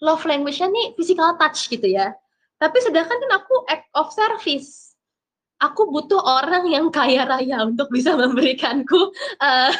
love 0.03 0.23
language-nya 0.27 0.69
nih 0.71 0.87
physical 0.99 1.35
touch 1.39 1.67
gitu 1.71 1.87
ya, 1.89 2.13
tapi 2.61 2.77
sedangkan 2.83 3.15
kan 3.19 3.31
aku 3.41 3.55
act 3.71 3.87
of 3.97 4.09
service. 4.13 4.93
Aku 5.63 5.87
butuh 5.91 6.19
orang 6.23 6.67
yang 6.71 6.89
kaya 6.93 7.23
raya 7.27 7.63
untuk 7.67 7.89
bisa 7.93 8.15
memberikanku, 8.19 9.11
eee 9.43 9.71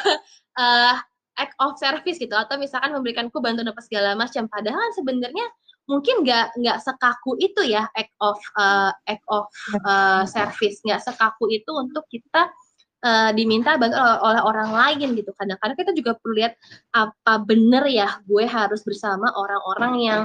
eee, 0.60 0.94
act 1.40 1.54
of 1.62 1.76
service 1.80 2.18
gitu, 2.20 2.34
atau 2.36 2.56
misalkan 2.60 2.92
memberikanku 2.96 3.38
bantuan 3.44 3.68
apa 3.72 3.82
segala 3.84 4.14
macam. 4.18 4.46
Padahal 4.50 4.88
sebenarnya 4.96 5.46
mungkin 5.90 6.22
nggak 6.26 6.58
nggak 6.60 6.78
sekaku 6.84 7.36
itu 7.42 7.62
ya 7.68 7.88
act 7.96 8.14
of, 8.22 8.38
eee, 8.60 8.90
act 9.16 9.24
of, 9.32 9.46
eee, 9.84 10.22
service, 10.30 10.78
nggak 10.86 11.02
sekaku 11.04 11.48
itu 11.52 11.70
untuk 11.76 12.04
kita, 12.12 12.48
eee, 13.04 13.30
diminta 13.38 13.76
oleh 14.24 14.40
orang 14.44 14.70
lain 14.74 15.16
gitu. 15.18 15.30
Kadang-kadang 15.36 15.76
kita 15.78 15.92
juga 15.96 16.12
perlu 16.20 16.34
lihat, 16.44 16.54
apa 16.96 17.40
bener 17.44 17.84
ya 17.90 18.18
gue 18.28 18.44
harus 18.48 18.80
bersama 18.86 19.32
orang-orang 19.36 19.92
yang, 20.02 20.22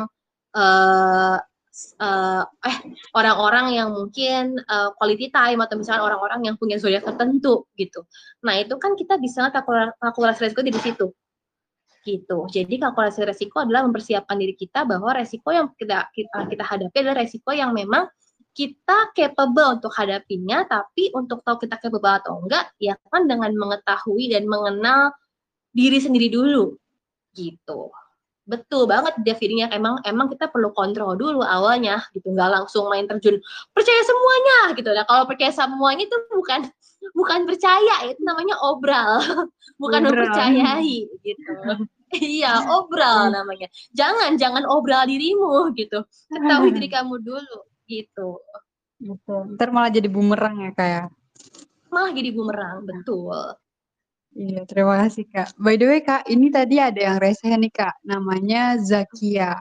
s 1.76 1.92
eee, 2.00 2.44
eh, 2.70 2.80
orang-orang 3.18 3.76
yang 3.76 3.90
mungkin, 3.96 4.56
eee, 4.60 4.90
quality 5.00 5.28
time 5.34 5.60
atau 5.64 5.76
misalkan 5.80 6.04
orang-orang 6.08 6.42
yang 6.48 6.56
punya 6.60 6.78
zodiak 6.80 7.04
tertentu 7.08 7.68
gitu. 7.80 8.04
Nah 8.48 8.56
itu 8.62 8.76
kan 8.80 8.96
kita 9.00 9.20
bisa 9.20 9.52
kalkula 9.52 9.92
kalkulasi 10.00 10.48
resiko 10.50 10.64
di 10.64 10.72
situ, 10.80 11.08
gitu. 12.08 12.46
Jadi 12.52 12.76
kalkulasi 12.82 13.26
resiko 13.28 13.62
adalah 13.66 13.84
mempersiapkan 13.88 14.38
diri 14.40 14.56
kita 14.58 14.86
bahwa 14.90 15.14
resiko 15.18 15.52
yang 15.54 15.72
kita 15.78 16.10
kita 16.16 16.38
kita 16.52 16.64
hadapi 16.66 16.98
adalah 17.06 17.18
resiko 17.26 17.52
yang 17.56 17.72
memang 17.76 18.08
kita 18.56 19.12
capable 19.12 19.78
untuk 19.78 19.92
hadapinya, 19.92 20.64
tapi 20.64 21.12
untuk 21.12 21.44
tahu 21.44 21.68
kita 21.68 21.76
capable 21.76 22.16
atau 22.16 22.40
enggak, 22.40 22.72
ya 22.80 22.96
kan 23.12 23.28
dengan 23.28 23.52
mengetahui 23.52 24.32
dan 24.32 24.48
mengenal 24.48 25.12
diri 25.76 26.00
sendiri 26.00 26.32
dulu, 26.32 26.80
gitu. 27.36 27.92
Betul 28.48 28.86
banget 28.88 29.18
defininya, 29.26 29.68
emang 29.76 30.00
emang 30.08 30.32
kita 30.32 30.48
perlu 30.48 30.72
kontrol 30.72 31.20
dulu 31.20 31.44
awalnya 31.44 32.00
gitu, 32.16 32.32
nggak 32.32 32.48
langsung 32.64 32.88
main 32.88 33.04
terjun, 33.10 33.42
"Percaya 33.76 34.02
semuanya!" 34.08 34.60
gitu. 34.78 34.90
Nah 34.94 35.04
kalau 35.04 35.28
percaya 35.28 35.52
semuanya 35.52 36.08
itu 36.08 36.18
bukan 36.32 36.62
bukan 37.18 37.44
percaya, 37.50 38.08
itu 38.08 38.22
namanya 38.24 38.56
obral, 38.64 39.20
bukan 39.84 40.00
Obral. 40.08 40.16
mempercayai 40.16 40.98
gitu. 41.22 41.52
Iya, 42.16 42.70
obral 42.72 43.34
namanya. 43.34 43.68
Jangan 43.92 44.40
jangan 44.40 44.64
obral 44.72 45.04
dirimu 45.10 45.74
gitu, 45.76 46.00
ketahui 46.32 46.72
diri 46.72 46.88
kamu 46.88 47.20
dulu, 47.20 47.58
gitu. 47.88 48.42
Betul, 48.96 49.56
entar 49.56 49.70
malah 49.76 49.92
jadi 49.92 50.08
bumerang 50.08 50.66
ya, 50.66 50.72
Kak, 50.72 50.88
ya? 50.88 51.04
Malah 51.92 52.12
jadi 52.16 52.30
bumerang, 52.32 52.78
betul. 52.88 53.38
Iya, 54.36 54.68
terima 54.68 55.00
kasih, 55.04 55.26
Kak. 55.32 55.56
By 55.56 55.80
the 55.80 55.88
way, 55.88 56.02
Kak, 56.04 56.28
ini 56.28 56.52
tadi 56.52 56.76
ada 56.80 57.00
yang 57.00 57.18
rese 57.24 57.48
nih, 57.48 57.72
Kak, 57.72 58.04
namanya 58.04 58.76
Zakia. 58.80 59.60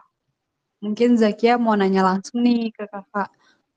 Mungkin 0.83 1.17
Zakia 1.17 1.57
mau 1.57 1.79
nanya 1.79 2.03
langsung 2.03 2.43
nih 2.43 2.75
ke 2.75 2.85
Kakak. 2.91 3.31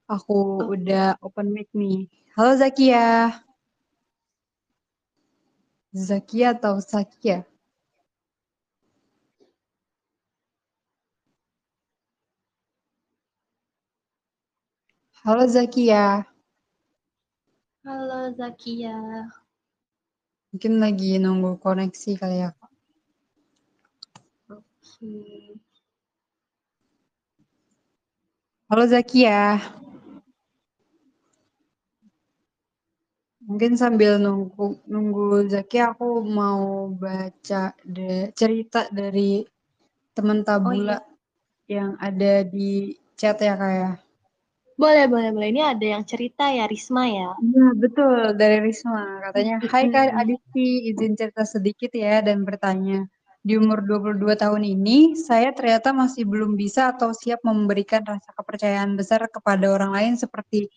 Aku 0.10 0.64
Oke. 0.64 0.80
udah 0.80 1.16
open 1.22 1.52
mic 1.54 1.70
nih. 1.76 2.08
Halo 2.36 2.58
Zakia. 2.58 3.32
Zakia 5.96 6.58
atau 6.58 6.80
Sakia? 6.84 7.48
Halo 15.28 15.44
Zakia. 15.44 16.24
Halo 17.84 18.32
Zakia. 18.32 18.96
Mungkin 20.56 20.80
lagi 20.80 21.20
nunggu 21.20 21.60
koneksi 21.60 22.16
kali 22.16 22.48
ya, 22.48 22.56
Kak. 22.56 22.72
Oke. 24.56 25.12
Halo 28.72 28.88
Zakia. 28.88 29.60
Mungkin 33.44 33.76
sambil 33.76 34.24
nunggu 34.24 34.80
nunggu 34.88 35.52
Zakia, 35.52 35.92
aku 35.92 36.24
mau 36.24 36.88
baca 36.96 37.76
de 37.84 38.32
cerita 38.32 38.88
dari 38.96 39.44
teman 40.16 40.40
Oh 40.40 40.48
Tabula 40.48 41.04
iya. 41.68 41.84
yang 41.84 42.00
ada 42.00 42.48
di 42.48 42.96
chat 43.20 43.44
ya, 43.44 43.60
Kak, 43.60 43.74
ya. 43.76 44.07
Boleh 44.78 45.10
boleh 45.10 45.34
boleh, 45.34 45.50
ini 45.50 45.62
ada 45.66 45.82
yang 45.98 46.06
cerita 46.06 46.54
ya, 46.54 46.70
Risma 46.70 47.10
ya? 47.10 47.34
Iya 47.42 47.68
betul, 47.82 48.38
dari 48.38 48.62
Risma. 48.62 49.26
Katanya, 49.26 49.58
"Hai 49.74 49.90
Kak. 49.90 50.14
Adisti, 50.14 50.94
izin 50.94 51.18
cerita 51.18 51.42
sedikit 51.50 51.90
ya 51.98 52.22
dan 52.22 52.46
bertanya. 52.46 53.10
Di 53.42 53.58
umur 53.58 53.82
22 53.82 54.38
tahun 54.38 54.62
ini, 54.62 55.18
saya 55.18 55.50
ternyata 55.50 55.98
masih 55.98 56.30
belum 56.30 56.54
bisa 56.54 56.94
atau 56.94 57.10
siap 57.10 57.42
memberikan 57.42 58.06
rasa 58.06 58.30
kepercayaan 58.38 58.94
besar 58.94 59.26
kepada 59.34 59.66
orang 59.66 59.98
lain 59.98 60.14
seperti 60.14 60.70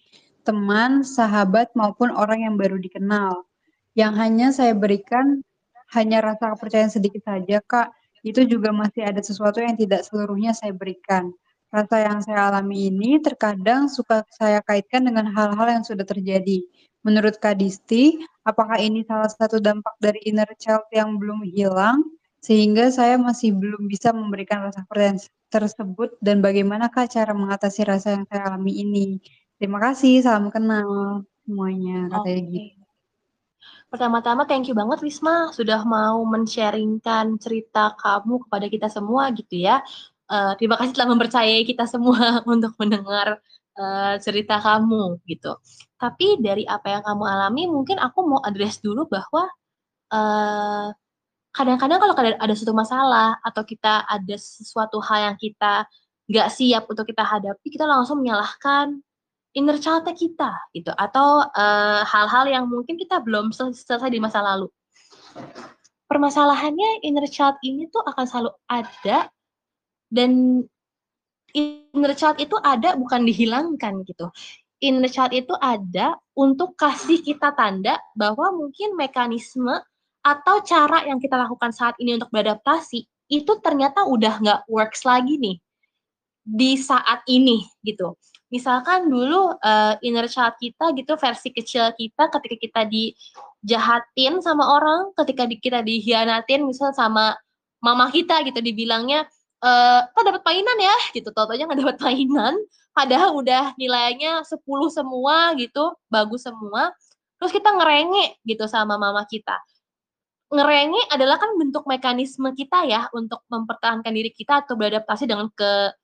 teman, 0.48 1.05
sahabat, 1.05 1.68
maupun 1.76 2.09
orang 2.16 2.48
yang 2.48 2.57
baru 2.57 2.80
dikenal. 2.80 3.44
Yang 3.92 4.12
hanya 4.16 4.48
saya 4.57 4.72
berikan 4.72 5.44
hanya 5.92 6.24
rasa 6.24 6.57
kepercayaan 6.57 6.88
sedikit 6.88 7.20
saja, 7.28 7.61
Kak. 7.61 7.92
Itu 8.24 8.48
juga 8.48 8.72
masih 8.72 9.05
ada 9.05 9.20
sesuatu 9.20 9.61
yang 9.61 9.76
tidak 9.76 10.09
seluruhnya 10.09 10.57
saya 10.57 10.72
berikan. 10.72 11.36
Rasa 11.71 11.97
yang 12.03 12.18
saya 12.23 12.51
alami 12.51 12.91
ini 12.91 13.23
terkadang 13.23 13.87
suka 13.87 14.27
saya 14.35 14.59
kaitkan 14.66 15.07
dengan 15.07 15.31
hal-hal 15.31 15.81
yang 15.81 15.85
sudah 15.87 16.03
terjadi. 16.03 16.62
Menurut 17.07 17.39
Kak 17.39 17.62
Disti, 17.62 18.18
apakah 18.43 18.77
ini 18.83 19.07
salah 19.07 19.31
satu 19.31 19.62
dampak 19.62 19.95
dari 20.03 20.21
inner 20.27 20.51
child 20.59 20.85
yang 20.93 21.16
belum 21.16 21.47
hilang? 21.47 22.03
sehingga 22.41 22.89
saya 22.89 23.21
masih 23.21 23.53
belum 23.53 23.85
bisa 23.85 24.16
memberikan 24.16 24.64
rasa 24.64 24.85
percaya 24.89 25.16
tersebut 25.53 26.16
dan 26.25 26.41
bagaimanakah 26.41 27.05
cara 27.05 27.37
mengatasi 27.37 27.85
rasa 27.85 28.16
yang 28.16 28.25
saya 28.27 28.49
alami 28.49 28.81
ini. 28.81 29.21
Terima 29.61 29.77
kasih, 29.77 30.25
salam 30.25 30.49
kenal 30.49 31.21
semuanya, 31.45 32.09
katanya 32.09 32.43
Oke. 32.49 32.53
gitu. 32.57 32.81
Pertama-tama 33.91 34.47
thank 34.47 34.71
you 34.71 34.75
banget 34.79 35.03
Wisma 35.03 35.51
sudah 35.51 35.83
mau 35.83 36.23
men-sharingkan 36.23 37.37
cerita 37.43 37.93
kamu 37.99 38.47
kepada 38.47 38.66
kita 38.71 38.89
semua 38.89 39.29
gitu 39.35 39.66
ya. 39.66 39.83
Uh, 40.31 40.55
terima 40.55 40.78
kasih 40.78 40.95
telah 40.95 41.11
mempercayai 41.11 41.66
kita 41.66 41.91
semua 41.91 42.39
untuk 42.47 42.70
mendengar 42.78 43.43
uh, 43.74 44.14
cerita 44.22 44.62
kamu 44.62 45.18
gitu. 45.26 45.59
Tapi 45.99 46.39
dari 46.39 46.62
apa 46.70 46.87
yang 46.87 47.03
kamu 47.03 47.24
alami, 47.26 47.66
mungkin 47.66 47.99
aku 47.99 48.22
mau 48.22 48.39
address 48.47 48.78
dulu 48.78 49.11
bahwa 49.11 49.51
uh, 50.14 50.95
kadang-kadang 51.51 51.99
kalau 51.99 52.14
ada 52.14 52.55
suatu 52.55 52.70
masalah 52.70 53.43
atau 53.43 53.66
kita 53.66 54.07
ada 54.07 54.37
sesuatu 54.39 55.03
hal 55.03 55.35
yang 55.35 55.37
kita 55.37 55.83
nggak 56.31 56.49
siap 56.55 56.87
untuk 56.87 57.11
kita 57.11 57.26
hadapi, 57.26 57.66
kita 57.66 57.91
langsung 57.91 58.22
menyalahkan 58.22 59.03
inner 59.51 59.83
child 59.83 60.07
kita 60.14 60.55
gitu 60.70 60.95
atau 60.95 61.43
hal 61.43 62.07
hal-hal 62.07 62.47
yang 62.47 62.64
mungkin 62.70 62.95
kita 62.95 63.18
belum 63.18 63.51
selesai 63.51 64.07
di 64.07 64.22
masa 64.22 64.39
lalu. 64.39 64.70
Permasalahannya 66.07 67.03
inner 67.03 67.26
child 67.26 67.59
ini 67.66 67.91
tuh 67.91 68.07
akan 68.07 68.24
selalu 68.31 68.51
ada 68.70 69.26
dan 70.11 70.62
inner 71.54 72.14
child 72.18 72.38
itu 72.42 72.58
ada 72.61 72.98
bukan 72.98 73.22
dihilangkan 73.24 74.02
gitu. 74.04 74.28
Inner 74.82 75.11
child 75.11 75.32
itu 75.32 75.54
ada 75.58 76.18
untuk 76.34 76.74
kasih 76.74 77.22
kita 77.22 77.54
tanda 77.54 77.96
bahwa 78.18 78.50
mungkin 78.52 78.98
mekanisme 78.98 79.78
atau 80.20 80.61
cara 80.66 81.08
yang 81.08 81.16
kita 81.16 81.38
lakukan 81.38 81.72
saat 81.72 81.96
ini 81.96 82.18
untuk 82.18 82.28
beradaptasi 82.28 83.08
itu 83.30 83.52
ternyata 83.62 84.04
udah 84.04 84.34
nggak 84.42 84.61
works 84.68 85.06
lagi 85.06 85.38
nih 85.38 85.56
di 86.44 86.74
saat 86.76 87.22
ini 87.30 87.64
gitu. 87.86 88.18
Misalkan 88.50 89.06
dulu 89.06 89.54
uh, 89.54 89.94
inner 90.02 90.26
child 90.26 90.58
kita 90.58 90.90
gitu 90.98 91.14
versi 91.14 91.54
kecil 91.54 91.94
kita 91.94 92.26
ketika 92.34 92.56
kita 92.58 92.82
dijahatin 92.90 94.42
sama 94.42 94.74
orang, 94.74 95.14
ketika 95.14 95.46
kita 95.46 95.78
dihianatin 95.86 96.66
misal 96.66 96.90
sama 96.90 97.38
mama 97.78 98.11
kita 98.11 98.42
gitu 98.42 98.58
dibilangnya 98.58 99.30
eh 99.61 100.00
kok 100.12 100.24
dapat 100.24 100.42
mainan 100.44 100.78
ya? 100.80 100.96
Gitu 101.12 101.28
totonya 101.32 101.64
nggak 101.68 101.80
dapat 101.84 101.96
mainan. 102.04 102.54
Padahal 102.90 103.38
udah 103.38 103.72
nilainya 103.78 104.42
10 104.42 104.61
semua 104.90 105.54
gitu 105.56 105.94
bagus 106.11 106.44
semua. 106.44 106.90
Terus 107.40 107.52
kita 107.56 107.72
ngerengek 107.72 108.42
gitu 108.44 108.64
sama 108.68 109.00
mama 109.00 109.24
kita. 109.24 109.56
Ngerengek 110.50 111.06
adalah 111.14 111.38
kan 111.38 111.54
bentuk 111.56 111.86
mekanisme 111.86 112.50
kita 112.58 112.84
ya 112.84 113.06
untuk 113.14 113.46
mempertahankan 113.46 114.11
diri 114.11 114.34
kita 114.34 114.66
atau 114.66 114.74
beradaptasi 114.74 115.24
dengan 115.30 115.48
ke 115.54 115.94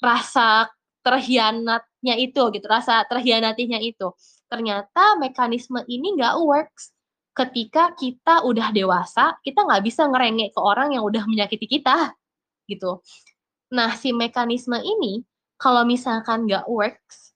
rasa 0.00 0.72
terhianatnya 1.04 2.14
itu 2.16 2.42
gitu, 2.56 2.66
rasa 2.66 3.04
terhianatinya 3.04 3.76
itu. 3.78 4.10
Ternyata 4.48 5.20
mekanisme 5.20 5.84
ini 5.86 6.16
nggak 6.16 6.34
works. 6.40 6.96
Ketika 7.34 7.92
kita 7.98 8.46
udah 8.46 8.70
dewasa, 8.72 9.36
kita 9.44 9.66
nggak 9.66 9.82
bisa 9.84 10.06
ngerengek 10.08 10.54
ke 10.56 10.60
orang 10.62 10.96
yang 10.96 11.04
udah 11.04 11.26
menyakiti 11.28 11.66
kita 11.66 12.14
gitu. 12.66 13.00
Nah, 13.72 13.96
si 13.96 14.14
mekanisme 14.14 14.76
ini 14.80 15.24
kalau 15.56 15.82
misalkan 15.86 16.44
nggak 16.48 16.68
works, 16.68 17.32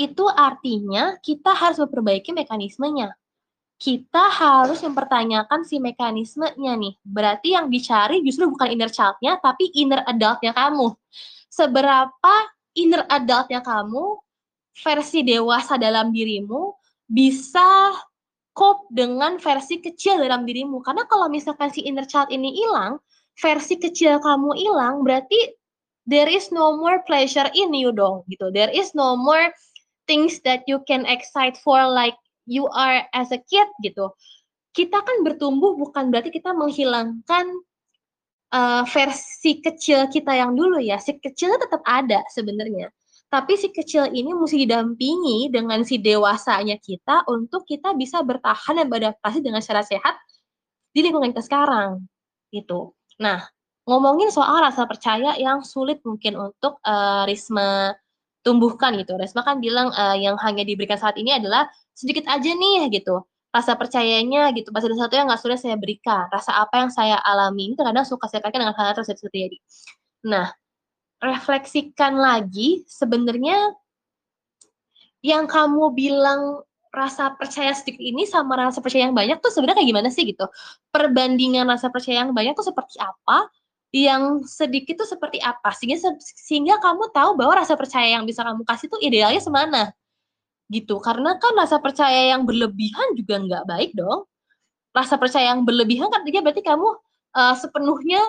itu 0.00 0.24
artinya 0.30 1.20
kita 1.20 1.52
harus 1.52 1.76
memperbaiki 1.80 2.32
mekanismenya 2.32 3.12
kita 3.82 4.30
harus 4.30 4.78
mempertanyakan 4.78 5.66
si 5.66 5.82
mekanismenya 5.82 6.78
nih. 6.78 6.94
Berarti 7.02 7.58
yang 7.58 7.66
dicari 7.66 8.22
justru 8.22 8.46
bukan 8.46 8.70
inner 8.70 8.86
child-nya, 8.86 9.42
tapi 9.42 9.74
inner 9.74 10.06
adult-nya 10.06 10.54
kamu. 10.54 10.94
Seberapa 11.50 12.34
inner 12.78 13.02
adult-nya 13.10 13.58
kamu, 13.58 14.22
versi 14.86 15.26
dewasa 15.26 15.74
dalam 15.82 16.14
dirimu, 16.14 16.78
bisa 17.10 17.90
cope 18.54 18.86
dengan 18.94 19.42
versi 19.42 19.82
kecil 19.82 20.22
dalam 20.22 20.46
dirimu. 20.46 20.78
Karena 20.78 21.02
kalau 21.10 21.26
misalkan 21.26 21.74
si 21.74 21.82
inner 21.82 22.06
child 22.06 22.30
ini 22.30 22.54
hilang, 22.54 23.02
versi 23.38 23.80
kecil 23.80 24.20
kamu 24.20 24.56
hilang, 24.56 25.06
berarti 25.06 25.56
there 26.04 26.28
is 26.28 26.50
no 26.50 26.76
more 26.76 27.00
pleasure 27.06 27.48
in 27.56 27.72
you 27.72 27.94
dong, 27.94 28.26
gitu. 28.28 28.52
There 28.52 28.70
is 28.70 28.92
no 28.92 29.14
more 29.14 29.52
things 30.10 30.42
that 30.42 30.66
you 30.66 30.82
can 30.84 31.06
excite 31.06 31.56
for 31.60 31.78
like 31.86 32.18
you 32.46 32.66
are 32.74 33.06
as 33.14 33.30
a 33.30 33.38
kid 33.38 33.68
gitu 33.82 34.10
kita 34.72 34.98
kan 35.04 35.16
bertumbuh 35.22 35.76
bukan 35.76 36.08
berarti 36.08 36.32
kita 36.32 36.56
menghilangkan 36.56 37.46
uh, 38.50 38.82
versi 38.88 39.60
kecil 39.60 40.08
kita 40.08 40.32
yang 40.32 40.56
dulu 40.56 40.80
ya 40.80 40.96
si 40.98 41.16
kecilnya 41.20 41.60
tetap 41.60 41.84
ada 41.84 42.24
sebenarnya 42.32 42.88
tapi 43.28 43.56
si 43.56 43.72
kecil 43.72 44.12
ini 44.12 44.32
mesti 44.36 44.68
didampingi 44.68 45.52
dengan 45.52 45.84
si 45.84 45.96
dewasanya 45.96 46.76
kita 46.80 47.24
untuk 47.28 47.64
kita 47.64 47.96
bisa 47.96 48.20
bertahan 48.20 48.76
dan 48.76 48.86
beradaptasi 48.92 49.40
dengan 49.40 49.64
secara 49.64 49.84
sehat 49.84 50.20
di 50.92 51.00
lingkungan 51.00 51.32
kita 51.32 51.40
sekarang 51.40 52.04
gitu. 52.52 52.92
Nah, 53.22 53.46
ngomongin 53.86 54.34
soal 54.34 54.58
rasa 54.66 54.82
percaya 54.90 55.38
yang 55.38 55.62
sulit 55.62 56.02
mungkin 56.02 56.34
untuk 56.34 56.82
uh, 56.82 57.22
Risma 57.30 57.94
tumbuhkan 58.42 58.98
gitu. 58.98 59.14
Risma 59.14 59.46
kan 59.46 59.62
bilang 59.62 59.94
uh, 59.94 60.18
yang 60.18 60.34
hanya 60.42 60.66
diberikan 60.66 60.98
saat 60.98 61.14
ini 61.14 61.30
adalah 61.38 61.70
sedikit 61.94 62.26
aja 62.26 62.50
nih 62.50 62.90
gitu 62.90 63.22
rasa 63.52 63.76
percayanya 63.76 64.48
gitu. 64.56 64.72
Pasti 64.72 64.88
ada 64.88 64.96
sesuatu 64.96 65.14
yang 65.14 65.26
nggak 65.28 65.42
sudah 65.44 65.58
saya 65.60 65.76
berikan. 65.76 66.24
Rasa 66.32 66.56
apa 66.56 66.80
yang 66.80 66.90
saya 66.90 67.20
alami 67.20 67.68
ini 67.70 67.74
terkadang 67.76 68.08
suka 68.08 68.24
saya 68.26 68.40
kaitkan 68.40 68.64
dengan 68.64 68.74
hal-hal 68.74 68.96
tersebut 68.96 69.28
terjadi. 69.28 69.58
Nah 70.26 70.48
refleksikan 71.22 72.18
lagi 72.18 72.82
sebenarnya 72.90 73.76
yang 75.22 75.46
kamu 75.46 75.94
bilang 75.94 76.66
rasa 76.92 77.32
percaya 77.32 77.72
sedikit 77.72 78.04
ini 78.04 78.28
sama 78.28 78.52
rasa 78.68 78.84
percaya 78.84 79.08
yang 79.08 79.16
banyak 79.16 79.40
tuh 79.40 79.48
sebenarnya 79.48 79.80
kayak 79.80 79.90
gimana 79.96 80.08
sih 80.12 80.28
gitu? 80.28 80.44
Perbandingan 80.92 81.64
rasa 81.64 81.88
percaya 81.88 82.20
yang 82.22 82.36
banyak 82.36 82.52
tuh 82.52 82.68
seperti 82.68 83.00
apa 83.00 83.48
yang 83.92 84.44
sedikit 84.44 85.00
tuh 85.00 85.08
seperti 85.08 85.40
apa? 85.40 85.72
Sehingga 85.72 86.12
sehingga 86.20 86.76
kamu 86.84 87.08
tahu 87.16 87.36
bahwa 87.40 87.64
rasa 87.64 87.74
percaya 87.80 88.20
yang 88.20 88.28
bisa 88.28 88.44
kamu 88.44 88.62
kasih 88.68 88.86
tuh 88.92 89.00
idealnya 89.00 89.40
semana 89.40 89.82
gitu. 90.68 91.00
Karena 91.00 91.40
kan 91.40 91.56
rasa 91.56 91.80
percaya 91.80 92.36
yang 92.36 92.44
berlebihan 92.44 93.16
juga 93.16 93.40
nggak 93.40 93.64
baik 93.68 93.90
dong. 93.96 94.28
Rasa 94.92 95.16
percaya 95.16 95.56
yang 95.56 95.64
berlebihan 95.64 96.12
kan 96.12 96.20
artinya 96.20 96.44
berarti 96.44 96.60
kamu 96.60 96.88
uh, 97.36 97.54
sepenuhnya 97.56 98.20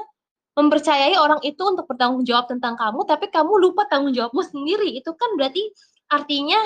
mempercayai 0.55 1.19
orang 1.19 1.43
itu 1.43 1.59
untuk 1.65 1.89
bertanggung 1.89 2.23
jawab 2.23 2.45
tentang 2.45 2.77
kamu 2.77 3.03
tapi 3.09 3.27
kamu 3.27 3.51
lupa 3.59 3.83
tanggung 3.91 4.15
jawabmu 4.15 4.39
sendiri. 4.39 4.95
Itu 4.95 5.11
kan 5.19 5.35
berarti 5.35 5.67
artinya 6.07 6.59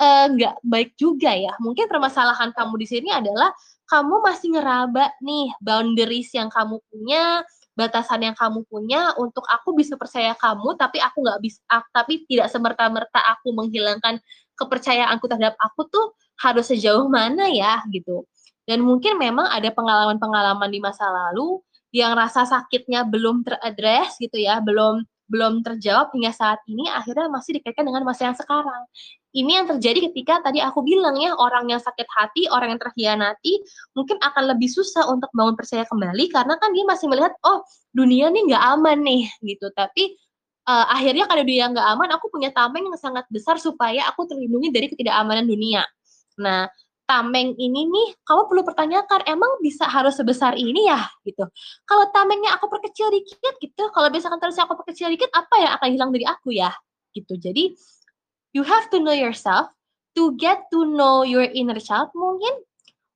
nggak 0.00 0.54
uh, 0.60 0.62
baik 0.64 0.92
juga 1.00 1.32
ya 1.32 1.56
mungkin 1.56 1.88
permasalahan 1.88 2.52
kamu 2.52 2.74
di 2.76 2.86
sini 2.86 3.08
adalah 3.08 3.48
kamu 3.88 4.20
masih 4.20 4.52
ngeraba 4.52 5.08
nih 5.24 5.56
boundaries 5.62 6.28
yang 6.36 6.52
kamu 6.52 6.76
punya 6.92 7.40
batasan 7.72 8.24
yang 8.24 8.36
kamu 8.36 8.64
punya 8.68 9.16
untuk 9.16 9.44
aku 9.48 9.72
bisa 9.72 9.96
percaya 9.96 10.36
kamu 10.36 10.76
tapi 10.76 11.00
aku 11.00 11.24
nggak 11.24 11.40
bisa 11.40 11.60
tapi 11.96 12.28
tidak 12.28 12.52
semerta-merta 12.52 13.24
aku 13.24 13.56
menghilangkan 13.56 14.20
kepercayaanku 14.56 15.24
terhadap 15.28 15.54
aku 15.60 15.86
tuh 15.86 16.16
harus 16.40 16.66
sejauh 16.68 17.06
mana 17.06 17.46
ya 17.52 17.84
gitu. 17.92 18.24
Dan 18.66 18.82
mungkin 18.82 19.20
memang 19.20 19.46
ada 19.46 19.70
pengalaman-pengalaman 19.70 20.68
di 20.72 20.82
masa 20.82 21.06
lalu 21.06 21.62
yang 21.94 22.18
rasa 22.18 22.42
sakitnya 22.44 23.06
belum 23.06 23.46
teradres 23.46 24.18
gitu 24.18 24.36
ya, 24.42 24.58
belum 24.58 25.06
belum 25.26 25.62
terjawab 25.62 26.14
hingga 26.14 26.30
saat 26.30 26.62
ini 26.70 26.86
akhirnya 26.86 27.26
masih 27.30 27.58
dikaitkan 27.58 27.86
dengan 27.86 28.02
masa 28.02 28.30
yang 28.30 28.38
sekarang. 28.38 28.82
Ini 29.36 29.52
yang 29.60 29.66
terjadi 29.68 30.08
ketika 30.08 30.40
tadi 30.40 30.64
aku 30.64 30.80
bilang 30.80 31.20
ya 31.20 31.36
orang 31.36 31.68
yang 31.68 31.76
sakit 31.76 32.08
hati, 32.08 32.48
orang 32.48 32.72
yang 32.72 32.80
terhianati 32.80 33.60
mungkin 33.92 34.16
akan 34.24 34.56
lebih 34.56 34.72
susah 34.72 35.04
untuk 35.12 35.28
bangun 35.36 35.52
percaya 35.52 35.84
kembali 35.84 36.32
karena 36.32 36.56
kan 36.56 36.72
dia 36.72 36.88
masih 36.88 37.06
melihat 37.12 37.36
oh 37.44 37.60
dunia 37.92 38.32
nih 38.32 38.48
nggak 38.48 38.64
aman 38.80 38.98
nih 39.04 39.28
gitu. 39.44 39.68
Tapi 39.76 40.16
uh, 40.66 40.86
akhirnya 40.88 41.28
kalau 41.28 41.44
dia 41.44 41.68
nggak 41.68 41.86
aman, 41.96 42.08
aku 42.16 42.32
punya 42.32 42.48
tameng 42.50 42.88
yang 42.88 42.96
sangat 42.96 43.28
besar 43.28 43.60
supaya 43.60 44.08
aku 44.10 44.24
terlindungi 44.24 44.72
dari 44.72 44.88
ketidakamanan 44.88 45.44
dunia. 45.44 45.84
Nah, 46.40 46.68
tameng 47.06 47.54
ini 47.56 47.86
nih, 47.86 48.08
kamu 48.26 48.50
perlu 48.50 48.62
pertanyakan, 48.66 49.24
emang 49.30 49.62
bisa 49.62 49.86
harus 49.86 50.18
sebesar 50.18 50.58
ini 50.58 50.90
ya? 50.90 51.06
Gitu. 51.22 51.46
Kalau 51.86 52.04
tamengnya 52.10 52.58
aku 52.58 52.66
perkecil 52.66 53.08
dikit 53.14 53.54
gitu, 53.62 53.88
kalau 53.94 54.10
misalkan 54.10 54.42
terus 54.42 54.58
aku 54.58 54.74
perkecil 54.74 55.08
dikit, 55.14 55.30
apa 55.32 55.54
yang 55.62 55.72
akan 55.78 55.88
hilang 55.94 56.10
dari 56.10 56.26
aku 56.26 56.50
ya? 56.52 56.74
Gitu. 57.14 57.38
Jadi, 57.38 57.78
you 58.52 58.62
have 58.66 58.90
to 58.92 59.02
know 59.02 59.14
yourself, 59.14 59.72
to 60.14 60.34
get 60.36 60.68
to 60.72 60.84
know 60.84 61.22
your 61.24 61.44
inner 61.44 61.78
child 61.80 62.12
mungkin, 62.14 62.62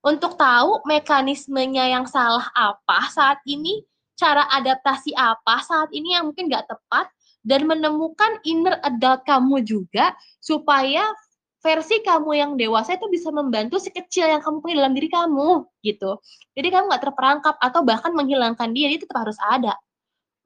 untuk 0.00 0.40
tahu 0.40 0.80
mekanismenya 0.88 1.92
yang 1.92 2.08
salah 2.08 2.48
apa 2.56 3.08
saat 3.12 3.38
ini, 3.44 3.84
cara 4.16 4.48
adaptasi 4.48 5.12
apa 5.12 5.60
saat 5.60 5.92
ini 5.92 6.16
yang 6.16 6.32
mungkin 6.32 6.48
nggak 6.48 6.68
tepat, 6.68 7.12
dan 7.40 7.64
menemukan 7.64 8.40
inner 8.44 8.76
adult 8.84 9.24
kamu 9.24 9.64
juga, 9.64 10.12
supaya 10.40 11.08
versi 11.60 12.00
kamu 12.00 12.30
yang 12.32 12.50
dewasa 12.56 12.96
itu 12.96 13.04
bisa 13.12 13.28
membantu 13.28 13.76
sekecil 13.76 14.24
yang 14.24 14.40
kamu 14.40 14.64
punya 14.64 14.84
dalam 14.84 14.96
diri 14.96 15.08
kamu 15.12 15.68
gitu. 15.84 16.16
Jadi 16.56 16.68
kamu 16.72 16.88
nggak 16.88 17.04
terperangkap 17.04 17.54
atau 17.60 17.80
bahkan 17.84 18.12
menghilangkan 18.16 18.72
dia, 18.72 18.88
dia 18.88 19.00
tetap 19.00 19.20
harus 19.20 19.36
ada 19.44 19.76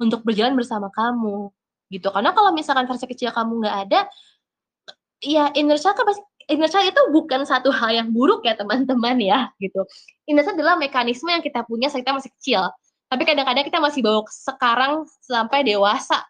untuk 0.03 0.27
berjalan 0.27 0.59
bersama 0.59 0.91
kamu 0.91 1.55
gitu. 1.95 2.11
Karena 2.11 2.35
kalau 2.35 2.51
misalkan 2.51 2.91
versi 2.91 3.07
kecil 3.07 3.31
kamu 3.31 3.63
nggak 3.63 3.77
ada, 3.87 4.11
ya 5.25 5.49
inner 5.57 5.81
child 5.81 5.97
kan 5.97 6.07
inner 6.47 6.69
child 6.69 6.93
itu 6.93 7.03
bukan 7.11 7.49
satu 7.49 7.73
hal 7.73 7.91
yang 7.97 8.09
buruk 8.13 8.45
ya 8.45 8.55
teman-teman 8.55 9.17
ya 9.19 9.49
gitu. 9.59 9.83
Inner 10.29 10.45
child 10.45 10.61
adalah 10.61 10.77
mekanisme 10.77 11.33
yang 11.33 11.41
kita 11.41 11.65
punya 11.65 11.89
saat 11.89 12.05
kita 12.05 12.15
masih 12.15 12.31
kecil. 12.41 12.63
Tapi 13.09 13.23
kadang-kadang 13.25 13.65
kita 13.65 13.79
masih 13.81 14.01
bawa 14.05 14.25
sekarang 14.29 14.93
sampai 15.25 15.65
dewasa 15.65 16.25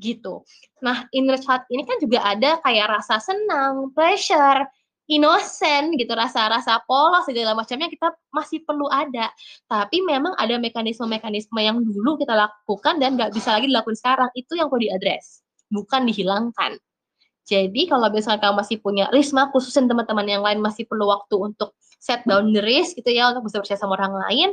gitu. 0.00 0.42
Nah, 0.82 1.06
inner 1.14 1.38
child 1.38 1.64
ini 1.70 1.86
kan 1.86 1.98
juga 2.02 2.18
ada 2.24 2.58
kayak 2.62 2.98
rasa 2.98 3.22
senang, 3.22 3.94
pleasure, 3.94 4.66
innocent 5.06 5.94
gitu, 6.00 6.12
rasa-rasa 6.16 6.80
polos 6.88 7.28
segala 7.28 7.52
macamnya 7.52 7.86
kita 7.92 8.10
masih 8.32 8.64
perlu 8.64 8.88
ada. 8.90 9.30
Tapi 9.68 10.02
memang 10.02 10.34
ada 10.34 10.56
mekanisme-mekanisme 10.58 11.58
yang 11.60 11.78
dulu 11.80 12.16
kita 12.18 12.34
lakukan 12.34 12.98
dan 12.98 13.14
nggak 13.14 13.32
bisa 13.36 13.54
lagi 13.54 13.68
dilakukan 13.70 13.96
sekarang. 13.96 14.30
Itu 14.34 14.58
yang 14.58 14.72
perlu 14.72 14.88
diadres, 14.88 15.44
bukan 15.70 16.08
dihilangkan. 16.08 16.80
Jadi 17.44 17.86
kalau 17.92 18.08
misalnya 18.08 18.40
kamu 18.40 18.56
masih 18.64 18.76
punya 18.80 19.04
risma, 19.12 19.52
khususnya 19.52 19.84
teman-teman 19.84 20.24
yang 20.24 20.40
lain 20.40 20.64
masih 20.64 20.88
perlu 20.88 21.12
waktu 21.12 21.36
untuk 21.36 21.76
set 22.00 22.24
boundaries 22.24 22.96
gitu 22.96 23.12
ya, 23.12 23.32
untuk 23.36 23.52
bisa 23.52 23.60
percaya 23.60 23.76
sama 23.76 24.00
orang 24.00 24.16
lain, 24.28 24.48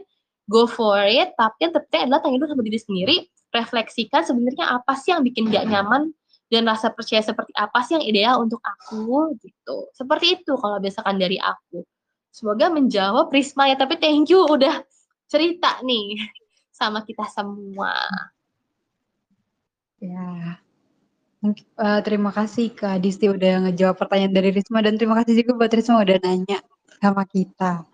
go 0.52 0.68
for 0.68 1.00
it. 1.08 1.32
Tapi 1.40 1.68
yang 1.68 1.72
terpenting 1.72 2.12
adalah 2.12 2.20
tanya 2.20 2.38
dulu 2.44 2.52
sama 2.52 2.64
diri 2.68 2.80
sendiri, 2.80 3.16
refleksikan 3.56 4.28
sebenarnya 4.28 4.76
apa 4.76 4.92
sih 5.00 5.16
yang 5.16 5.24
bikin 5.24 5.48
gak 5.48 5.72
nyaman 5.72 6.12
dan 6.52 6.68
rasa 6.68 6.92
percaya 6.92 7.24
seperti 7.24 7.56
apa 7.56 7.80
sih 7.88 7.96
yang 7.96 8.04
ideal 8.04 8.36
untuk 8.44 8.60
aku 8.60 9.40
gitu. 9.40 9.88
Seperti 9.96 10.44
itu 10.44 10.54
kalau 10.60 10.84
biasakan 10.84 11.16
dari 11.16 11.40
aku. 11.40 11.88
Semoga 12.32 12.68
menjawab 12.72 13.32
Prisma 13.32 13.72
ya, 13.72 13.80
tapi 13.80 13.96
thank 14.00 14.28
you 14.28 14.44
udah 14.44 14.84
cerita 15.32 15.80
nih 15.84 16.20
sama 16.76 17.04
kita 17.08 17.24
semua. 17.32 17.96
Ya, 20.00 20.60
uh, 21.44 22.00
terima 22.06 22.30
kasih 22.30 22.74
Kak 22.74 23.02
Disti 23.02 23.30
udah 23.30 23.68
ngejawab 23.70 23.98
pertanyaan 23.98 24.34
dari 24.34 24.50
Risma 24.54 24.86
dan 24.86 24.98
terima 24.98 25.18
kasih 25.22 25.42
juga 25.42 25.66
buat 25.66 25.72
Risma 25.74 26.06
udah 26.06 26.18
nanya 26.22 26.60
sama 27.02 27.26
kita. 27.26 27.86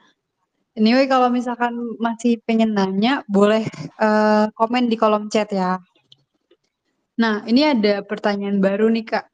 Anyway, 0.77 1.09
kalau 1.09 1.33
misalkan 1.33 1.73
masih 1.97 2.37
pengen 2.45 2.77
nanya, 2.77 3.25
boleh 3.25 3.65
uh, 3.97 4.45
komen 4.53 4.85
di 4.85 4.93
kolom 4.93 5.25
chat 5.25 5.49
ya. 5.49 5.81
Nah, 7.17 7.41
ini 7.49 7.65
ada 7.65 8.05
pertanyaan 8.05 8.61
baru 8.61 8.85
nih, 8.93 9.09
Kak. 9.09 9.25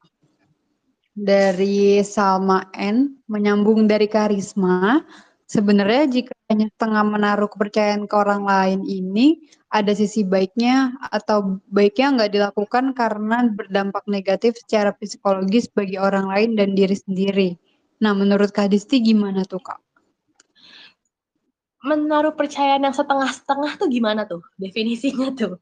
Dari 1.12 2.00
Salma 2.00 2.72
N, 2.72 3.20
menyambung 3.28 3.84
dari 3.84 4.08
Karisma. 4.08 5.04
Sebenarnya 5.44 6.08
jika 6.08 6.32
hanya 6.48 6.72
setengah 6.72 7.04
menaruh 7.04 7.48
kepercayaan 7.52 8.08
ke 8.08 8.14
orang 8.16 8.48
lain 8.48 8.80
ini, 8.88 9.44
ada 9.68 9.92
sisi 9.92 10.24
baiknya 10.24 10.96
atau 11.12 11.60
baiknya 11.68 12.16
nggak 12.16 12.32
dilakukan 12.32 12.96
karena 12.96 13.44
berdampak 13.52 14.08
negatif 14.08 14.56
secara 14.56 14.96
psikologis 14.96 15.68
bagi 15.68 16.00
orang 16.00 16.32
lain 16.32 16.50
dan 16.56 16.72
diri 16.72 16.96
sendiri. 16.96 17.48
Nah, 18.00 18.16
menurut 18.16 18.56
Kak 18.56 18.72
Disti 18.72 19.04
gimana 19.04 19.44
tuh, 19.44 19.60
Kak? 19.60 19.84
menaruh 21.84 22.32
percayaan 22.32 22.80
yang 22.80 22.96
setengah-setengah 22.96 23.76
tuh 23.76 23.88
gimana 23.92 24.24
tuh 24.24 24.40
definisinya 24.56 25.36
tuh? 25.36 25.60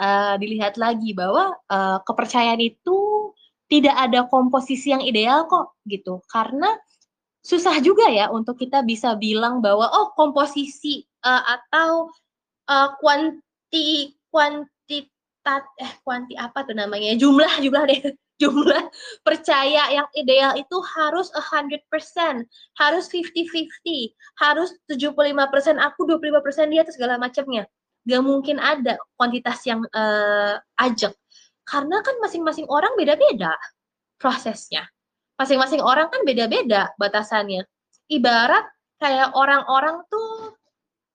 Uh, 0.00 0.40
dilihat 0.40 0.80
lagi 0.80 1.12
bahwa 1.12 1.52
uh, 1.68 2.00
kepercayaan 2.08 2.56
itu 2.56 3.30
tidak 3.68 3.92
ada 3.92 4.24
komposisi 4.26 4.90
yang 4.90 5.04
ideal 5.04 5.44
kok 5.44 5.76
gitu. 5.84 6.24
Karena 6.32 6.72
susah 7.40 7.80
juga 7.80 8.08
ya 8.12 8.28
untuk 8.28 8.60
kita 8.60 8.84
bisa 8.84 9.16
bilang 9.16 9.64
bahwa 9.64 9.88
oh 9.88 10.12
komposisi 10.12 11.04
uh, 11.24 11.42
atau 11.56 12.12
uh, 12.68 12.88
kuanti 13.00 14.12
kuantitat 14.28 15.64
eh 15.80 15.92
kuanti 16.04 16.36
apa 16.36 16.68
tuh 16.68 16.76
namanya 16.76 17.16
jumlah 17.16 17.48
jumlah 17.64 17.84
deh 17.88 18.00
jumlah 18.40 18.88
percaya 19.20 19.92
yang 19.92 20.08
ideal 20.16 20.56
itu 20.56 20.80
harus 20.96 21.28
100%, 21.36 21.84
harus 22.80 23.04
50-50, 23.12 24.16
harus 24.40 24.72
75% 24.88 25.76
aku, 25.76 26.00
25% 26.08 26.72
dia, 26.72 26.80
atau 26.80 26.94
segala 26.96 27.20
macamnya. 27.20 27.68
Gak 28.08 28.24
mungkin 28.24 28.56
ada 28.56 28.96
kuantitas 29.20 29.60
yang 29.68 29.84
uh, 29.92 30.56
ajak. 30.80 31.12
Karena 31.68 32.00
kan 32.00 32.16
masing-masing 32.24 32.64
orang 32.72 32.96
beda-beda 32.96 33.52
prosesnya. 34.16 34.88
Masing-masing 35.40 35.80
orang 35.80 36.12
kan 36.12 36.20
beda-beda 36.28 36.92
batasannya. 37.00 37.64
Ibarat 38.12 38.68
kayak 39.00 39.32
orang-orang 39.32 40.04
tuh, 40.12 40.52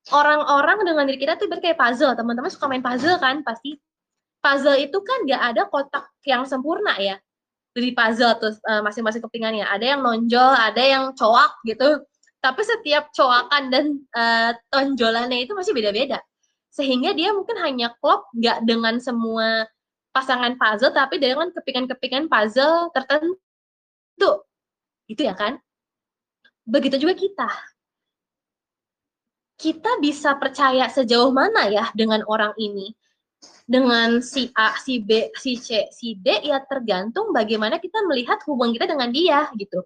orang-orang 0.10 0.82
dengan 0.82 1.06
diri 1.06 1.22
kita 1.22 1.38
tuh 1.38 1.46
kayak 1.62 1.78
puzzle. 1.78 2.18
Teman-teman 2.18 2.50
suka 2.50 2.66
main 2.66 2.82
puzzle 2.82 3.22
kan? 3.22 3.46
Pasti. 3.46 3.78
Puzzle 4.42 4.82
itu 4.82 4.98
kan 5.06 5.30
nggak 5.30 5.42
ada 5.54 5.62
kotak 5.70 6.10
yang 6.26 6.42
sempurna 6.50 6.98
ya. 6.98 7.22
Dari 7.78 7.94
puzzle 7.94 8.34
tuh 8.42 8.58
uh, 8.66 8.82
masing-masing 8.82 9.22
kepingannya. 9.22 9.70
Ada 9.70 9.94
yang 9.94 10.02
nonjol 10.02 10.58
ada 10.58 10.82
yang 10.82 11.14
coak 11.14 11.62
gitu. 11.70 12.02
Tapi 12.42 12.62
setiap 12.66 13.14
coakan 13.14 13.70
dan 13.70 13.86
uh, 14.18 14.58
tonjolannya 14.74 15.46
itu 15.46 15.54
masih 15.54 15.78
beda-beda. 15.78 16.18
Sehingga 16.74 17.14
dia 17.14 17.30
mungkin 17.30 17.62
hanya 17.62 17.94
klop 18.02 18.26
nggak 18.34 18.66
dengan 18.66 18.98
semua 18.98 19.70
pasangan 20.16 20.58
puzzle 20.58 20.96
tapi 20.96 21.20
dengan 21.20 21.52
kepingan-kepingan 21.52 22.32
puzzle 22.32 22.90
tertentu 22.96 23.36
itu 25.06 25.22
ya 25.22 25.38
kan? 25.38 25.62
Begitu 26.66 26.98
juga 26.98 27.14
kita. 27.14 27.50
Kita 29.56 30.02
bisa 30.02 30.36
percaya 30.36 30.90
sejauh 30.90 31.30
mana 31.32 31.70
ya 31.70 31.88
dengan 31.94 32.26
orang 32.26 32.52
ini? 32.58 32.92
Dengan 33.66 34.22
si 34.26 34.50
A, 34.58 34.74
si 34.82 35.02
B, 35.02 35.30
si 35.38 35.58
C, 35.62 35.90
si 35.94 36.18
D 36.18 36.42
ya 36.50 36.62
tergantung 36.66 37.30
bagaimana 37.30 37.78
kita 37.78 38.02
melihat 38.10 38.42
hubungan 38.50 38.74
kita 38.74 38.90
dengan 38.90 39.10
dia 39.14 39.50
gitu. 39.54 39.86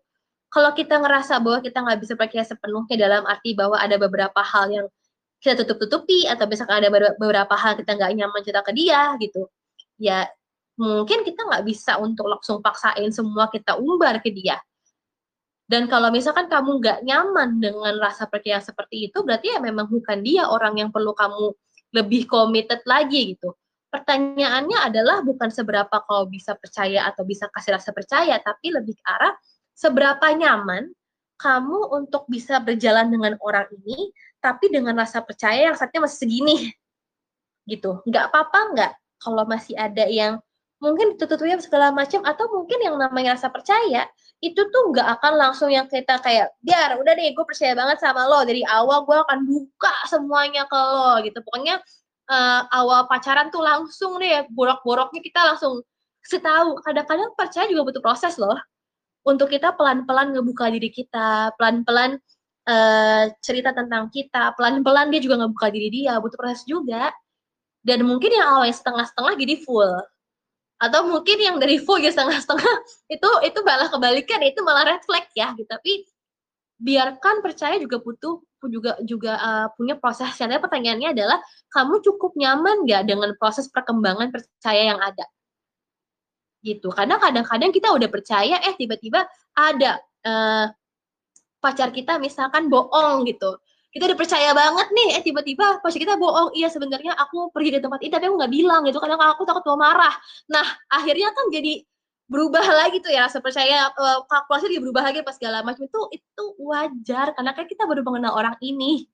Kalau 0.49 0.73
kita 0.73 0.97
ngerasa 0.97 1.38
bahwa 1.43 1.59
kita 1.61 1.84
nggak 1.84 1.99
bisa 2.01 2.13
percaya 2.17 2.41
sepenuhnya 2.47 2.95
dalam 2.95 3.23
arti 3.27 3.53
bahwa 3.53 3.77
ada 3.77 3.99
beberapa 3.99 4.41
hal 4.41 4.71
yang 4.71 4.88
kita 5.39 5.63
tutup-tutupi 5.63 6.27
atau 6.27 6.47
misalkan 6.49 6.84
ada 6.84 6.89
beberapa 7.15 7.55
hal 7.55 7.80
kita 7.80 7.95
nggak 7.95 8.11
nyaman 8.17 8.41
cerita 8.43 8.63
ke 8.65 8.75
dia 8.75 9.15
gitu, 9.21 9.47
ya 9.95 10.27
mungkin 10.80 11.27
kita 11.27 11.43
nggak 11.43 11.63
bisa 11.67 11.99
untuk 11.99 12.32
langsung 12.32 12.63
paksain 12.63 13.11
semua 13.11 13.51
kita 13.51 13.75
umbar 13.75 14.23
ke 14.23 14.32
dia. 14.32 14.55
Dan 15.69 15.86
kalau 15.86 16.09
misalkan 16.09 16.49
kamu 16.49 16.82
nggak 16.82 16.99
nyaman 17.05 17.61
dengan 17.61 17.93
rasa 18.01 18.25
percaya 18.25 18.57
seperti 18.57 19.11
itu, 19.11 19.21
berarti 19.21 19.53
ya 19.53 19.59
memang 19.61 19.86
bukan 19.86 20.23
dia 20.23 20.49
orang 20.49 20.80
yang 20.82 20.89
perlu 20.89 21.13
kamu 21.13 21.53
lebih 21.93 22.25
committed 22.25 22.82
lagi 22.88 23.38
gitu 23.38 23.53
pertanyaannya 23.89 24.77
adalah 24.86 25.25
bukan 25.25 25.49
seberapa 25.49 26.05
kau 26.05 26.30
bisa 26.30 26.53
percaya 26.55 27.09
atau 27.09 27.25
bisa 27.25 27.49
kasih 27.49 27.75
rasa 27.75 27.89
percaya, 27.91 28.38
tapi 28.39 28.69
lebih 28.69 28.95
ke 28.95 29.03
arah 29.05 29.34
seberapa 29.73 30.30
nyaman 30.30 30.93
kamu 31.41 31.89
untuk 31.97 32.30
bisa 32.30 32.61
berjalan 32.61 33.09
dengan 33.09 33.34
orang 33.41 33.65
ini, 33.82 34.13
tapi 34.39 34.69
dengan 34.69 34.95
rasa 34.95 35.25
percaya 35.25 35.73
yang 35.73 35.75
saatnya 35.75 36.05
masih 36.05 36.19
segini. 36.25 36.57
Gitu. 37.65 38.01
Nggak 38.05 38.34
apa-apa 38.34 38.59
nggak 38.73 38.91
kalau 39.19 39.43
masih 39.49 39.75
ada 39.75 40.05
yang 40.07 40.39
mungkin 40.80 41.19
tutupnya 41.19 41.59
segala 41.59 41.91
macam 41.91 42.23
atau 42.23 42.47
mungkin 42.55 42.80
yang 42.80 42.95
namanya 42.95 43.36
rasa 43.36 43.51
percaya 43.51 44.07
itu 44.39 44.61
tuh 44.71 44.84
nggak 44.95 45.19
akan 45.19 45.34
langsung 45.36 45.67
yang 45.67 45.84
kita 45.91 46.15
kayak 46.23 46.55
biar 46.63 46.95
udah 46.95 47.11
deh 47.11 47.36
gue 47.36 47.45
percaya 47.45 47.75
banget 47.75 47.99
sama 47.99 48.23
lo. 48.25 48.47
Dari 48.47 48.63
awal 48.63 49.03
gue 49.03 49.17
akan 49.19 49.39
buka 49.43 49.93
semuanya 50.07 50.63
ke 50.71 50.80
lo 50.80 51.19
gitu. 51.27 51.39
Pokoknya 51.43 51.84
uh, 52.32 52.61
awal 52.71 53.05
pacaran 53.11 53.51
tuh 53.51 53.59
langsung 53.59 54.15
deh 54.23 54.47
borok-boroknya 54.55 55.19
kita 55.19 55.39
langsung 55.43 55.84
setahu. 56.23 56.80
Kadang-kadang 56.80 57.36
percaya 57.36 57.67
juga 57.67 57.91
butuh 57.91 58.03
proses 58.03 58.39
loh 58.39 58.55
untuk 59.27 59.51
kita 59.51 59.75
pelan-pelan 59.75 60.32
ngebuka 60.32 60.71
diri 60.71 60.88
kita 60.88 61.51
pelan-pelan 61.59 62.15
uh, 62.71 63.23
cerita 63.43 63.75
tentang 63.75 64.07
kita 64.07 64.55
pelan-pelan 64.55 65.11
dia 65.11 65.19
juga 65.19 65.43
ngebuka 65.43 65.67
diri 65.67 65.91
dia 65.91 66.15
butuh 66.23 66.39
proses 66.39 66.63
juga. 66.63 67.11
Dan 67.84 68.07
mungkin 68.07 68.32
yang 68.32 68.47
awalnya 68.59 68.75
setengah-setengah 68.75 69.34
jadi 69.36 69.55
full 69.67 69.99
atau 70.80 71.03
mungkin 71.05 71.38
yang 71.38 71.55
dari 71.59 71.77
full 71.77 71.99
ya 71.99 72.09
setengah-setengah 72.15 72.75
itu 73.15 73.30
itu 73.43 73.59
malah 73.67 73.91
kebalikan 73.91 74.39
itu 74.47 74.59
malah 74.63 74.88
red 74.88 75.03
flag 75.03 75.27
ya 75.36 75.51
gitu 75.53 75.67
tapi 75.67 76.07
biarkan 76.80 77.43
percaya 77.43 77.75
juga 77.75 77.99
butuh 77.99 78.39
juga 78.67 78.99
juga 79.03 79.39
uh, 79.39 79.67
punya 79.75 79.95
proses. 79.95 80.32
Jadi 80.36 80.59
pertanyaannya 80.59 81.15
adalah 81.15 81.39
kamu 81.71 82.03
cukup 82.03 82.36
nyaman 82.36 82.84
nggak 82.84 83.03
dengan 83.07 83.32
proses 83.39 83.71
perkembangan 83.71 84.32
percaya 84.32 84.95
yang 84.95 84.99
ada? 84.99 85.27
Gitu. 86.59 86.91
Karena 86.91 87.15
kadang-kadang 87.15 87.71
kita 87.71 87.91
udah 87.95 88.09
percaya, 88.11 88.59
eh 88.59 88.75
tiba-tiba 88.75 89.23
ada 89.55 89.99
uh, 90.27 90.67
pacar 91.63 91.91
kita 91.95 92.19
misalkan 92.19 92.67
bohong 92.67 93.23
gitu. 93.27 93.59
Kita 93.89 94.05
udah 94.05 94.17
percaya 94.17 94.53
banget 94.53 94.87
nih, 94.93 95.09
eh 95.17 95.21
tiba-tiba 95.25 95.81
pacar 95.81 95.97
kita 95.97 96.13
bohong. 96.13 96.53
Iya 96.53 96.69
sebenarnya 96.69 97.17
aku 97.17 97.49
pergi 97.49 97.73
ke 97.73 97.79
tempat 97.81 97.99
ini 98.05 98.11
tapi 98.13 98.29
aku 98.29 98.35
nggak 98.37 98.53
bilang 98.53 98.81
gitu. 98.85 99.01
Karena 99.01 99.17
aku 99.17 99.43
takut 99.49 99.65
mau 99.73 99.81
marah. 99.81 100.13
Nah 100.53 100.65
akhirnya 100.93 101.33
kan 101.33 101.49
jadi 101.49 101.81
berubah 102.29 102.61
lagi 102.61 103.01
tuh 103.01 103.09
ya 103.09 103.25
rasa 103.25 103.41
percaya 103.41 103.89
uh, 103.89 104.21
kalkulasi 104.29 104.69
dia 104.69 104.77
berubah 104.77 105.01
lagi 105.01 105.25
pas 105.25 105.33
segala 105.33 105.65
macam 105.65 105.89
itu 105.89 106.01
itu 106.13 106.45
wajar 106.61 107.33
karena 107.33 107.51
kan 107.57 107.65
kita 107.65 107.89
baru 107.89 108.05
mengenal 108.05 108.37
orang 108.37 108.53
ini 108.61 109.09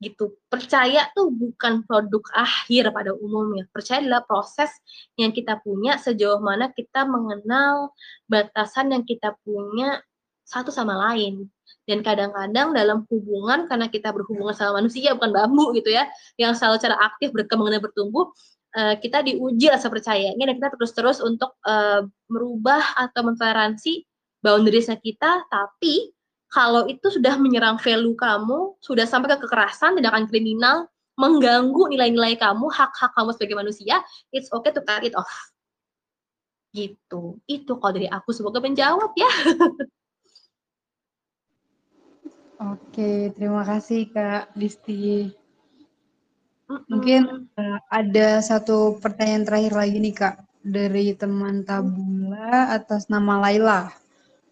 gitu 0.00 0.40
percaya 0.48 1.12
tuh 1.12 1.28
bukan 1.28 1.84
produk 1.84 2.24
akhir 2.32 2.88
pada 2.96 3.12
umumnya 3.12 3.68
percaya 3.68 4.00
adalah 4.00 4.24
proses 4.24 4.72
yang 5.20 5.28
kita 5.36 5.60
punya 5.60 6.00
sejauh 6.00 6.40
mana 6.40 6.72
kita 6.72 7.04
mengenal 7.04 7.92
batasan 8.24 8.96
yang 8.96 9.04
kita 9.04 9.36
punya 9.44 10.00
satu 10.40 10.72
sama 10.72 10.96
lain 10.96 11.52
dan 11.88 12.04
kadang-kadang 12.06 12.72
dalam 12.72 13.04
hubungan 13.08 13.66
karena 13.66 13.86
kita 13.90 14.14
berhubungan 14.14 14.54
sama 14.54 14.82
manusia 14.82 15.14
bukan 15.16 15.30
bambu 15.34 15.74
gitu 15.74 15.90
ya 15.90 16.06
yang 16.38 16.54
selalu 16.54 16.78
secara 16.78 16.96
aktif 17.02 17.34
berkembang 17.34 17.72
dan 17.74 17.82
bertumbuh 17.82 18.30
uh, 18.76 18.94
kita 18.98 19.26
diuji 19.26 19.70
rasa 19.70 19.90
percayanya 19.90 20.50
dan 20.50 20.54
kita 20.58 20.68
terus-terus 20.78 21.18
untuk 21.22 21.54
uh, 21.66 22.06
merubah 22.30 22.82
atau 22.98 23.26
mentoleransi 23.26 24.06
boundariesnya 24.40 24.96
kita, 24.98 25.46
tapi 25.48 26.12
kalau 26.50 26.88
itu 26.90 27.06
sudah 27.14 27.38
menyerang 27.38 27.78
value 27.78 28.18
kamu, 28.18 28.74
sudah 28.82 29.06
sampai 29.06 29.30
ke 29.38 29.46
kekerasan, 29.46 29.94
tindakan 29.94 30.26
kriminal, 30.26 30.90
mengganggu 31.14 31.94
nilai-nilai 31.94 32.34
kamu, 32.40 32.66
hak-hak 32.72 33.12
kamu 33.14 33.30
sebagai 33.36 33.56
manusia, 33.60 34.02
it's 34.34 34.50
okay 34.50 34.74
to 34.74 34.82
cut 34.82 35.06
it 35.06 35.14
off. 35.14 35.30
Gitu. 36.74 37.38
Itu 37.46 37.78
kalau 37.78 37.92
dari 37.94 38.10
aku 38.10 38.34
semoga 38.34 38.58
menjawab 38.58 39.14
ya. 39.14 39.30
Oke, 42.60 43.32
terima 43.40 43.64
kasih 43.64 44.12
Kak 44.12 44.52
Disti. 44.52 45.32
Mungkin 46.68 47.48
uh, 47.56 47.80
ada 47.88 48.44
satu 48.44 49.00
pertanyaan 49.00 49.48
terakhir 49.48 49.72
lagi 49.72 49.96
nih 49.96 50.12
Kak 50.12 50.36
dari 50.60 51.16
teman 51.16 51.64
Tabula 51.64 52.68
atas 52.76 53.08
nama 53.08 53.40
Laila. 53.40 53.88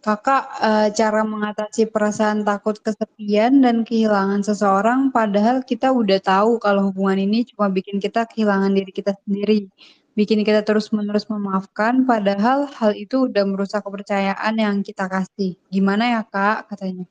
Kakak, 0.00 0.44
uh, 0.56 0.88
cara 0.96 1.20
mengatasi 1.20 1.92
perasaan 1.92 2.48
takut 2.48 2.80
kesepian 2.80 3.60
dan 3.60 3.84
kehilangan 3.84 4.40
seseorang 4.40 5.12
padahal 5.12 5.60
kita 5.60 5.92
udah 5.92 6.16
tahu 6.16 6.56
kalau 6.64 6.88
hubungan 6.88 7.28
ini 7.28 7.44
cuma 7.44 7.68
bikin 7.68 8.00
kita 8.00 8.24
kehilangan 8.24 8.72
diri 8.72 8.88
kita 8.88 9.12
sendiri. 9.28 9.68
Bikin 10.16 10.48
kita 10.48 10.64
terus-menerus 10.64 11.28
memaafkan 11.28 12.08
padahal 12.08 12.72
hal 12.72 12.96
itu 12.96 13.28
udah 13.28 13.44
merusak 13.44 13.84
kepercayaan 13.84 14.56
yang 14.56 14.80
kita 14.80 15.04
kasih. 15.12 15.60
Gimana 15.68 16.16
ya 16.16 16.22
Kak 16.24 16.72
katanya? 16.72 17.04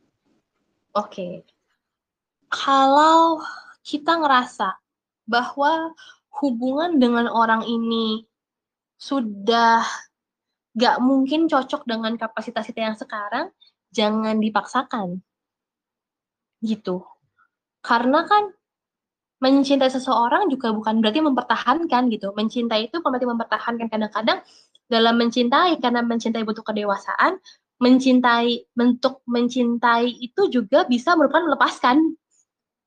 Oke. 0.97 1.45
Kalau 2.49 3.45
kita 3.85 4.17
ngerasa 4.17 4.81
bahwa 5.29 5.93
hubungan 6.41 6.97
dengan 6.97 7.29
orang 7.29 7.61
ini 7.69 8.25
sudah 8.97 9.85
gak 10.73 10.97
mungkin 11.05 11.45
cocok 11.45 11.85
dengan 11.85 12.17
kapasitas 12.17 12.65
kita 12.65 12.81
yang 12.81 12.97
sekarang, 12.97 13.53
jangan 13.93 14.41
dipaksakan. 14.41 15.21
Gitu. 16.65 17.05
Karena 17.85 18.25
kan 18.25 18.49
mencintai 19.37 19.93
seseorang 19.93 20.49
juga 20.49 20.73
bukan 20.73 20.97
berarti 20.97 21.21
mempertahankan 21.21 22.09
gitu. 22.09 22.33
Mencintai 22.33 22.89
itu 22.89 22.97
bukan 22.97 23.13
berarti 23.13 23.29
mempertahankan. 23.29 23.85
Kadang-kadang 23.85 24.39
dalam 24.89 25.15
mencintai, 25.19 25.77
karena 25.77 26.01
mencintai 26.01 26.41
butuh 26.41 26.65
kedewasaan, 26.65 27.37
mencintai, 27.77 28.73
bentuk 28.73 29.21
mencintai 29.29 30.09
itu 30.09 30.49
juga 30.49 30.85
bisa 30.89 31.13
merupakan 31.13 31.45
melepaskan 31.45 32.17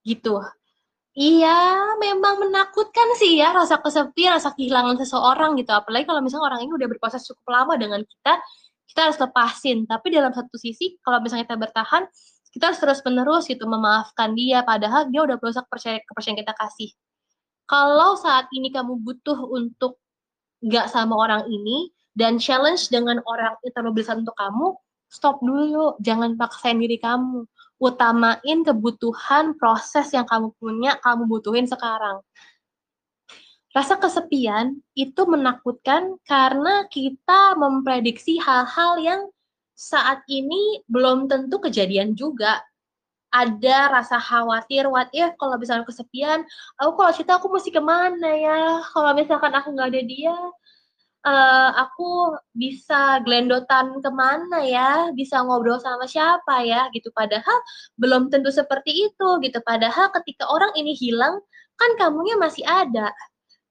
gitu. 0.03 0.43
Iya, 1.11 1.99
memang 1.99 2.38
menakutkan 2.38 3.18
sih 3.18 3.43
ya 3.43 3.51
rasa 3.51 3.82
kesepian, 3.82 4.38
rasa 4.38 4.55
kehilangan 4.55 4.95
seseorang 5.03 5.59
gitu. 5.59 5.74
Apalagi 5.74 6.07
kalau 6.07 6.22
misalnya 6.22 6.55
orang 6.55 6.61
ini 6.66 6.72
udah 6.74 6.88
berproses 6.91 7.26
cukup 7.26 7.47
lama 7.51 7.74
dengan 7.74 7.99
kita, 8.07 8.38
kita 8.86 9.01
harus 9.11 9.18
lepasin. 9.18 9.91
Tapi 9.91 10.07
dalam 10.14 10.30
satu 10.30 10.55
sisi, 10.55 10.99
kalau 11.03 11.18
misalnya 11.18 11.47
kita 11.51 11.59
bertahan, 11.59 12.07
kita 12.51 12.70
harus 12.70 12.78
terus-menerus 12.82 13.47
gitu 13.47 13.66
memaafkan 13.66 14.34
dia, 14.34 14.62
padahal 14.66 15.11
dia 15.11 15.22
udah 15.22 15.36
berusaha 15.38 15.66
percaya 15.66 15.99
kepercayaan 16.03 16.38
kita 16.43 16.55
kasih. 16.55 16.91
Kalau 17.66 18.18
saat 18.18 18.51
ini 18.51 18.74
kamu 18.74 18.99
butuh 19.03 19.38
untuk 19.51 20.03
gak 20.62 20.91
sama 20.91 21.14
orang 21.14 21.47
ini, 21.47 21.91
dan 22.15 22.39
challenge 22.39 22.91
dengan 22.91 23.23
orang 23.25 23.55
terlalu 23.71 24.03
besar 24.03 24.19
untuk 24.19 24.35
kamu, 24.35 24.77
stop 25.11 25.43
dulu, 25.43 25.99
jangan 26.03 26.35
paksain 26.39 26.79
diri 26.79 26.99
kamu 26.99 27.47
utamain 27.81 28.59
kebutuhan 28.61 29.57
proses 29.57 30.13
yang 30.13 30.29
kamu 30.29 30.53
punya, 30.61 31.01
kamu 31.01 31.25
butuhin 31.25 31.65
sekarang. 31.65 32.21
Rasa 33.73 33.97
kesepian 33.97 34.77
itu 34.93 35.23
menakutkan 35.25 36.21
karena 36.29 36.85
kita 36.93 37.57
memprediksi 37.57 38.37
hal-hal 38.37 39.01
yang 39.01 39.21
saat 39.73 40.21
ini 40.29 40.85
belum 40.85 41.27
tentu 41.27 41.57
kejadian 41.57 42.13
juga. 42.13 42.61
Ada 43.31 43.95
rasa 43.95 44.19
khawatir, 44.19 44.91
what 44.91 45.07
if 45.15 45.33
kalau 45.39 45.55
misalnya 45.55 45.87
kesepian, 45.87 46.43
aku 46.77 46.99
kalau 46.99 47.15
cerita 47.15 47.39
aku 47.39 47.47
mesti 47.47 47.71
ke 47.71 47.79
mana 47.79 48.31
ya? 48.35 48.83
Kalau 48.91 49.15
misalkan 49.15 49.55
aku 49.55 49.71
nggak 49.71 49.89
ada 49.95 50.03
dia, 50.03 50.35
uh, 51.25 51.71
aku 51.77 52.37
bisa 52.57 53.21
glendotan 53.25 54.01
ke 54.01 54.11
mana 54.12 54.64
ya, 54.64 54.91
bisa 55.12 55.41
ngobrol 55.45 55.81
sama 55.81 56.09
siapa 56.09 56.64
ya, 56.64 56.89
gitu. 56.97 57.12
Padahal 57.12 57.59
belum 58.01 58.33
tentu 58.33 58.49
seperti 58.53 59.11
itu, 59.11 59.29
gitu. 59.45 59.59
Padahal 59.64 60.12
ketika 60.21 60.49
orang 60.49 60.73
ini 60.77 60.97
hilang, 60.97 61.41
kan 61.77 61.91
kamunya 62.01 62.37
masih 62.41 62.64
ada. 62.66 63.12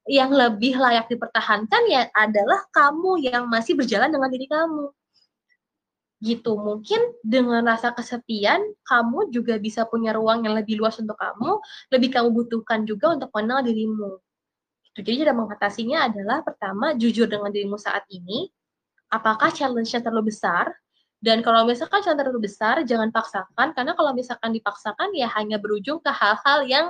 Yang 0.10 0.32
lebih 0.34 0.74
layak 0.82 1.06
dipertahankan 1.12 1.84
ya 1.86 2.10
adalah 2.18 2.66
kamu 2.74 3.30
yang 3.30 3.46
masih 3.46 3.78
berjalan 3.78 4.10
dengan 4.10 4.30
diri 4.34 4.50
kamu. 4.50 4.90
Gitu, 6.20 6.52
mungkin 6.60 7.00
dengan 7.24 7.64
rasa 7.64 7.96
kesepian, 7.96 8.60
kamu 8.84 9.32
juga 9.32 9.56
bisa 9.56 9.88
punya 9.88 10.12
ruang 10.12 10.44
yang 10.44 10.52
lebih 10.58 10.76
luas 10.76 11.00
untuk 11.00 11.16
kamu, 11.16 11.64
lebih 11.96 12.10
kamu 12.12 12.28
butuhkan 12.36 12.84
juga 12.84 13.16
untuk 13.16 13.32
mengenal 13.32 13.64
dirimu. 13.64 14.20
Jadi 15.04 15.24
cara 15.24 15.34
mengatasinya 15.36 16.12
adalah 16.12 16.44
pertama 16.44 16.92
jujur 16.96 17.26
dengan 17.26 17.50
dirimu 17.50 17.80
saat 17.80 18.04
ini, 18.12 18.52
apakah 19.08 19.50
challenge-nya 19.50 20.04
terlalu 20.04 20.32
besar? 20.34 20.76
Dan 21.20 21.44
kalau 21.44 21.68
misalkan 21.68 22.00
challenge 22.04 22.24
terlalu 22.24 22.48
besar, 22.48 22.84
jangan 22.84 23.12
paksakan 23.12 23.76
karena 23.76 23.92
kalau 23.96 24.12
misalkan 24.16 24.52
dipaksakan 24.56 25.12
ya 25.16 25.28
hanya 25.36 25.60
berujung 25.60 26.00
ke 26.00 26.12
hal-hal 26.12 26.64
yang 26.68 26.88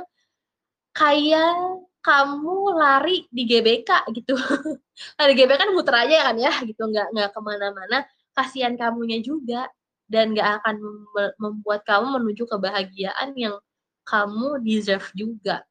kayak 0.93 1.53
kamu 1.99 2.55
lari 2.77 3.25
di 3.29 3.43
GBK 3.45 3.89
gitu. 4.15 4.33
nah, 5.17 5.25
di 5.27 5.33
GBK 5.35 5.57
kan 5.59 5.69
muter 5.73 5.95
aja 5.95 6.31
kan 6.31 6.35
ya 6.37 6.53
gitu, 6.65 6.81
nggak 6.87 7.07
nggak 7.13 7.29
ke 7.33 7.39
mana-mana. 7.41 7.97
Kasihan 8.33 8.73
kamunya 8.77 9.19
juga 9.19 9.67
dan 10.09 10.33
nggak 10.33 10.63
akan 10.63 10.75
membuat 11.37 11.85
kamu 11.85 12.21
menuju 12.21 12.49
kebahagiaan 12.49 13.35
yang 13.37 13.55
kamu 14.07 14.57
deserve 14.65 15.05
juga 15.13 15.61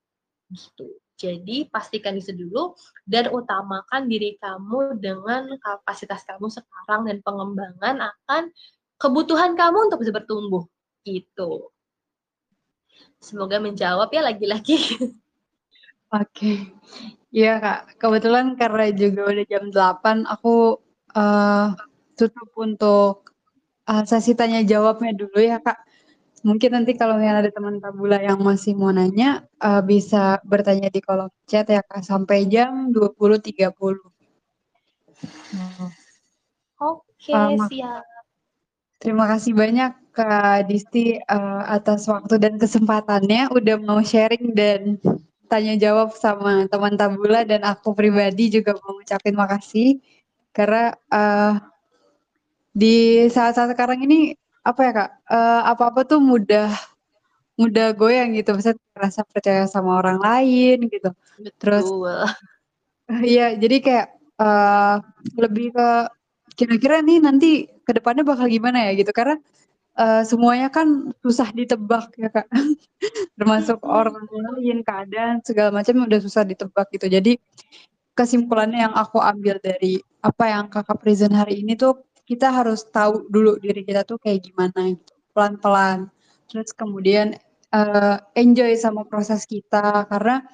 gitu. 0.52 0.98
Jadi 1.18 1.66
pastikan 1.66 2.14
itu 2.14 2.30
dulu 2.30 2.78
dan 3.02 3.34
utamakan 3.34 4.06
diri 4.06 4.38
kamu 4.38 5.02
dengan 5.02 5.50
kapasitas 5.58 6.22
kamu 6.22 6.46
sekarang 6.46 7.10
dan 7.10 7.18
pengembangan 7.26 8.14
akan 8.14 8.54
kebutuhan 9.02 9.58
kamu 9.58 9.90
untuk 9.90 9.98
bisa 9.98 10.14
bertumbuh 10.14 10.62
gitu. 11.02 11.74
Semoga 13.18 13.58
menjawab 13.58 14.14
ya 14.14 14.22
lagi-lagi. 14.22 14.78
Oke. 16.14 16.70
Iya 17.34 17.60
Kak, 17.60 18.00
kebetulan 18.00 18.56
karena 18.56 18.88
juga 18.94 19.28
udah 19.28 19.44
jam 19.44 19.64
8, 19.68 20.24
aku 20.24 20.80
uh, 21.12 21.76
tutup 22.16 22.48
untuk 22.56 23.28
uh, 23.84 24.02
sesi 24.08 24.32
tanya 24.32 24.64
jawabnya 24.64 25.12
dulu 25.12 25.36
ya 25.36 25.60
Kak. 25.60 25.87
Mungkin 26.46 26.70
nanti 26.70 26.94
kalau 26.94 27.18
ada 27.18 27.50
teman 27.50 27.82
tabula 27.82 28.22
yang 28.22 28.38
masih 28.42 28.78
mau 28.78 28.94
nanya, 28.94 29.46
uh, 29.58 29.82
bisa 29.82 30.38
bertanya 30.46 30.90
di 30.90 31.02
kolom 31.02 31.30
chat 31.50 31.66
ya 31.66 31.82
Kak, 31.82 32.06
sampai 32.06 32.46
jam 32.46 32.94
20.30. 32.94 33.98
Hmm. 35.50 35.90
Oke, 36.78 37.34
uh, 37.34 37.58
siap. 37.66 38.06
Terima 38.98 39.30
kasih 39.30 39.54
banyak 39.54 39.92
Kak 40.10 40.66
Disti 40.66 41.14
uh, 41.22 41.62
atas 41.70 42.10
waktu 42.10 42.34
dan 42.42 42.58
kesempatannya 42.58 43.50
udah 43.54 43.76
mau 43.78 44.02
sharing 44.02 44.50
dan 44.54 44.98
tanya 45.46 45.78
jawab 45.78 46.10
sama 46.18 46.66
teman 46.66 46.98
tabula 46.98 47.46
dan 47.46 47.62
aku 47.62 47.94
pribadi 47.94 48.50
juga 48.50 48.74
mau 48.82 48.98
ngucapin 48.98 49.38
makasih 49.38 50.02
karena 50.50 50.92
uh, 51.14 51.62
di 52.74 53.26
saat-saat 53.30 53.74
sekarang 53.74 54.02
ini 54.02 54.34
apa 54.68 54.80
ya 54.86 54.92
Kak, 54.98 55.10
eee, 55.32 55.60
apa-apa 55.72 56.00
tuh 56.10 56.20
mudah 56.20 56.68
mudah 57.60 57.86
goyang 57.98 58.34
gitu, 58.38 58.50
misalnya 58.58 58.80
rasa 58.96 59.22
percaya 59.28 59.64
sama 59.70 60.00
orang 60.00 60.18
lain 60.22 60.78
gitu. 60.92 61.10
Terus 61.62 61.86
Betul. 61.90 62.20
iya, 63.36 63.46
jadi 63.62 63.76
kayak, 63.86 64.06
eee, 64.42 64.94
lebih 65.42 65.66
ke 65.76 65.88
kira-kira 66.58 66.96
nih 67.06 67.18
nanti 67.24 67.50
ke 67.86 67.92
depannya 67.96 68.24
bakal 68.28 68.46
gimana 68.50 68.88
ya 68.90 68.92
gitu, 69.00 69.12
karena, 69.16 69.36
eee, 70.00 70.22
semuanya 70.28 70.68
kan 70.72 71.12
susah 71.24 71.50
ditebak 71.56 72.14
ya 72.20 72.28
Kak, 72.32 72.48
termasuk 73.38 73.80
orang 73.86 74.16
lain, 74.32 74.78
keadaan, 74.86 75.40
segala 75.46 75.70
macam 75.74 76.04
udah 76.08 76.20
susah 76.22 76.44
ditebak 76.48 76.88
gitu. 76.96 77.08
Jadi, 77.12 77.38
kesimpulannya 78.18 78.80
yang 78.90 78.94
aku 78.96 79.18
ambil 79.22 79.58
dari 79.62 80.00
apa 80.24 80.44
yang 80.52 80.66
Kakak 80.72 80.98
present 81.02 81.34
hari 81.36 81.62
ini 81.64 81.74
tuh, 81.78 82.00
kita 82.28 82.52
harus 82.52 82.84
tahu 82.92 83.24
dulu 83.32 83.56
diri 83.64 83.82
kita 83.88 84.04
tuh 84.04 84.20
kayak 84.20 84.44
gimana 84.52 84.92
gitu, 84.94 85.14
pelan-pelan. 85.34 86.12
Terus 86.52 86.70
kemudian, 86.76 87.34
eee, 87.72 88.16
enjoy 88.36 88.72
sama 88.78 89.02
proses 89.08 89.44
kita 89.48 90.04
karena, 90.12 90.44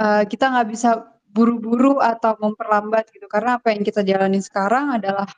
eee, 0.00 0.22
kita 0.30 0.50
nggak 0.52 0.68
bisa 0.74 0.90
buru-buru 1.30 1.98
atau 2.02 2.34
memperlambat 2.42 3.10
gitu, 3.14 3.26
karena 3.30 3.58
apa 3.62 3.70
yang 3.74 3.82
kita 3.86 4.02
jalani 4.06 4.40
sekarang 4.42 4.98
adalah, 4.98 5.28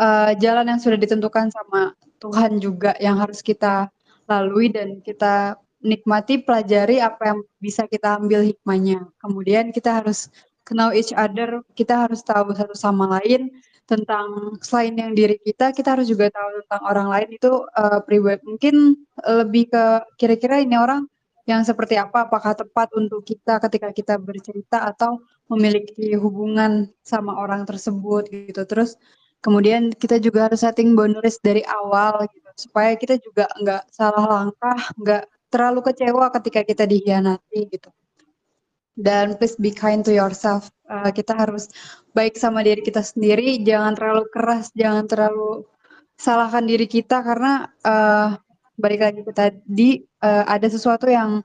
eee, 0.00 0.32
jalan 0.42 0.66
yang 0.76 0.80
sudah 0.82 0.98
ditentukan 1.00 1.50
sama 1.54 1.92
Tuhan 2.22 2.58
juga 2.62 2.94
yang 3.02 3.18
harus 3.22 3.40
kita 3.44 3.88
lalui 4.30 4.70
dan 4.72 5.00
kita 5.04 5.56
nikmati, 5.84 6.42
pelajari 6.42 6.98
apa 7.04 7.34
yang 7.36 7.40
bisa 7.62 7.86
kita 7.90 8.18
ambil 8.20 8.42
hikmahnya. 8.46 9.06
Kemudian 9.22 9.70
kita 9.74 10.02
harus 10.02 10.28
know 10.74 10.90
each 10.94 11.12
other, 11.16 11.62
kita 11.78 12.08
harus 12.08 12.22
tahu 12.26 12.52
satu 12.56 12.74
sama 12.78 13.06
lain 13.20 13.50
tentang 13.90 14.58
selain 14.66 14.94
yang 14.98 15.12
diri 15.14 15.38
kita, 15.42 15.70
kita 15.76 15.94
harus 15.98 16.06
juga 16.10 16.26
tahu 16.34 16.48
tentang 16.66 16.82
orang 16.90 17.08
lain 17.14 17.28
itu, 17.38 17.50
eee, 17.78 17.98
priba 18.06 18.32
mungkin 18.46 18.74
lebih 19.22 19.64
ke 19.72 19.84
kira-kira 20.20 20.58
ini 20.62 20.76
orang 20.78 21.06
yang 21.50 21.62
seperti 21.62 21.94
apa, 21.98 22.26
apakah 22.26 22.54
tepat 22.58 22.90
untuk 22.98 23.22
kita 23.22 23.62
ketika 23.62 23.88
kita 23.94 24.14
bercerita 24.18 24.82
atau 24.90 25.22
memiliki 25.52 26.18
hubungan 26.18 26.90
sama 27.06 27.38
orang 27.38 27.62
tersebut 27.68 28.26
gitu. 28.34 28.62
Terus 28.66 28.98
kemudian 29.44 29.94
kita 29.94 30.18
juga 30.18 30.50
harus 30.50 30.62
setting 30.66 30.98
boundaries 30.98 31.38
dari 31.42 31.62
awal 31.70 32.26
gitu, 32.34 32.50
supaya 32.68 32.98
kita 32.98 33.14
juga 33.22 33.46
nggak 33.62 33.82
salah 33.94 34.24
langkah, 34.26 34.78
nggak 34.98 35.22
terlalu 35.54 35.80
kecewa 35.86 36.26
ketika 36.34 36.60
kita 36.66 36.84
dikhianati 36.90 37.70
gitu. 37.70 37.90
Dan 38.96 39.36
please 39.36 39.56
be 39.60 39.70
kind 39.70 40.04
to 40.08 40.12
yourself, 40.16 40.72
eee, 40.90 41.10
kita 41.18 41.32
harus 41.38 41.68
baik 42.16 42.34
sama 42.40 42.60
diri 42.66 42.80
kita 42.84 43.02
sendiri, 43.04 43.60
jangan 43.66 43.94
terlalu 43.98 44.24
keras, 44.34 44.70
jangan 44.76 45.04
terlalu 45.10 45.66
salahkan 46.20 46.64
diri 46.68 46.86
kita 46.90 47.22
karena, 47.26 47.68
eee, 47.84 48.28
balik 48.80 49.00
lagi 49.06 49.20
ke 49.28 49.32
tadi, 49.36 49.90
eee, 50.04 50.44
ada 50.48 50.68
sesuatu 50.70 51.06
yang 51.10 51.42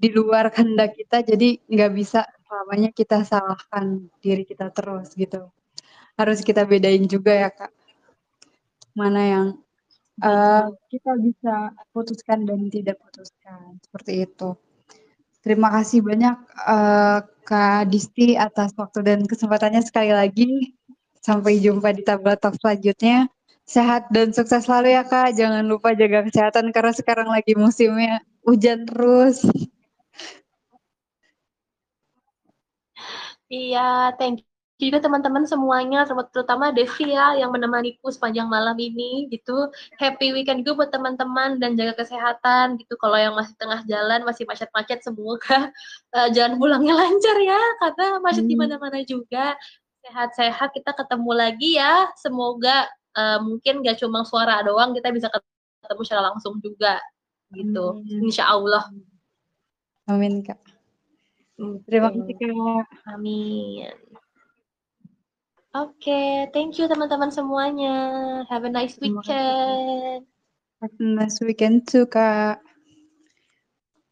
di 0.00 0.10
luar 0.14 0.50
kehendak 0.54 0.94
kita, 0.98 1.24
jadi 1.26 1.58
nggak 1.70 1.92
bisa 1.96 2.20
selamanya 2.48 2.90
kita 2.94 3.22
salahkan 3.26 4.06
diri 4.24 4.44
kita 4.48 4.70
terus 4.74 5.14
gitu. 5.16 5.48
Harus 6.20 6.40
kita 6.46 6.64
bedain 6.68 7.04
juga 7.10 7.32
ya 7.34 7.50
Kak. 7.52 7.72
Mana 8.96 9.20
yang, 9.26 9.46
Betul. 10.18 10.78
kita 10.92 11.12
bisa 11.26 11.54
putuskan 11.94 12.46
dan 12.48 12.60
tidak 12.70 12.96
putuskan, 13.02 13.78
seperti 13.84 14.12
itu. 14.26 14.54
Terima 15.44 15.68
kasih 15.68 16.00
banyak, 16.00 16.36
eee, 16.72 17.18
Kak 17.44 17.92
Disti 17.92 18.32
atas 18.32 18.72
waktu 18.80 19.04
dan 19.04 19.20
kesempatannya 19.28 19.84
sekali 19.84 20.08
lagi. 20.08 20.72
Sampai 21.20 21.60
jumpa 21.60 21.92
di 21.92 22.00
Tabula 22.04 22.36
Talks 22.40 22.60
selanjutnya. 22.64 23.28
Sehat 23.64 24.08
dan 24.12 24.32
sukses 24.32 24.64
selalu 24.64 24.96
ya 24.96 25.04
Kak, 25.04 25.36
jangan 25.36 25.64
lupa 25.64 25.92
jaga 25.96 26.24
kesehatan 26.24 26.68
karena 26.72 26.92
sekarang 26.96 27.28
lagi 27.28 27.52
musimnya 27.56 28.20
hujan 28.44 28.84
terus. 28.88 29.44
Iya, 33.52 34.12
thank 34.18 34.40
you 34.40 34.53
juga 34.74 34.98
teman-teman 34.98 35.46
semuanya, 35.46 36.02
terutama 36.34 36.74
Devi 36.74 37.14
ya 37.14 37.38
yang 37.38 37.54
menemaniku 37.54 38.10
sepanjang 38.10 38.50
malam 38.50 38.74
ini 38.74 39.30
gitu. 39.30 39.70
Happy 40.02 40.34
weekend 40.34 40.66
juga 40.66 40.84
buat 40.84 40.90
teman-teman 40.90 41.62
dan 41.62 41.78
jaga 41.78 41.94
kesehatan 42.02 42.82
gitu. 42.82 42.98
Kalau 42.98 43.14
yang 43.14 43.38
masih 43.38 43.54
tengah 43.54 43.86
jalan, 43.86 44.26
masih 44.26 44.42
macet-macet 44.50 45.06
semoga, 45.06 45.70
eee, 46.18 46.28
jalan 46.34 46.58
pulangnya 46.58 46.94
lancar 46.98 47.36
ya, 47.38 47.60
karena 47.86 48.18
macet 48.18 48.44
di 48.50 48.54
Mmm. 48.58 48.62
mana-mana 48.66 48.98
juga. 49.06 49.54
Sehat-sehat, 50.04 50.74
kita 50.76 50.92
ketemu 50.92 51.30
lagi 51.32 51.78
ya, 51.78 52.10
semoga, 52.18 52.90
eee, 53.14 53.38
mungkin 53.46 53.80
nggak 53.80 54.02
cuma 54.02 54.26
suara 54.26 54.60
doang, 54.66 54.90
kita 54.92 55.14
bisa 55.14 55.30
ketemu 55.30 56.02
secara 56.02 56.22
langsung 56.34 56.58
juga, 56.58 56.98
gitu. 57.54 58.02
Amin. 58.02 58.26
Insya 58.26 58.50
Allah. 58.50 58.90
Amin 60.10 60.42
Kak. 60.44 60.58
Terima 61.86 62.10
kasih 62.10 62.34
Oke. 62.36 62.50
Kak. 62.50 62.86
Amin. 63.14 63.94
Oke, 65.74 66.46
thank 66.54 66.78
you 66.78 66.86
teman-teman 66.86 67.34
semuanya. 67.34 67.94
Have 68.46 68.62
a 68.62 68.70
nice 68.70 68.94
weekend. 69.02 70.22
Have 70.78 70.94
a 70.94 71.02
nice 71.02 71.42
weekend 71.42 71.82
too 71.90 72.06
Kak. 72.06 72.62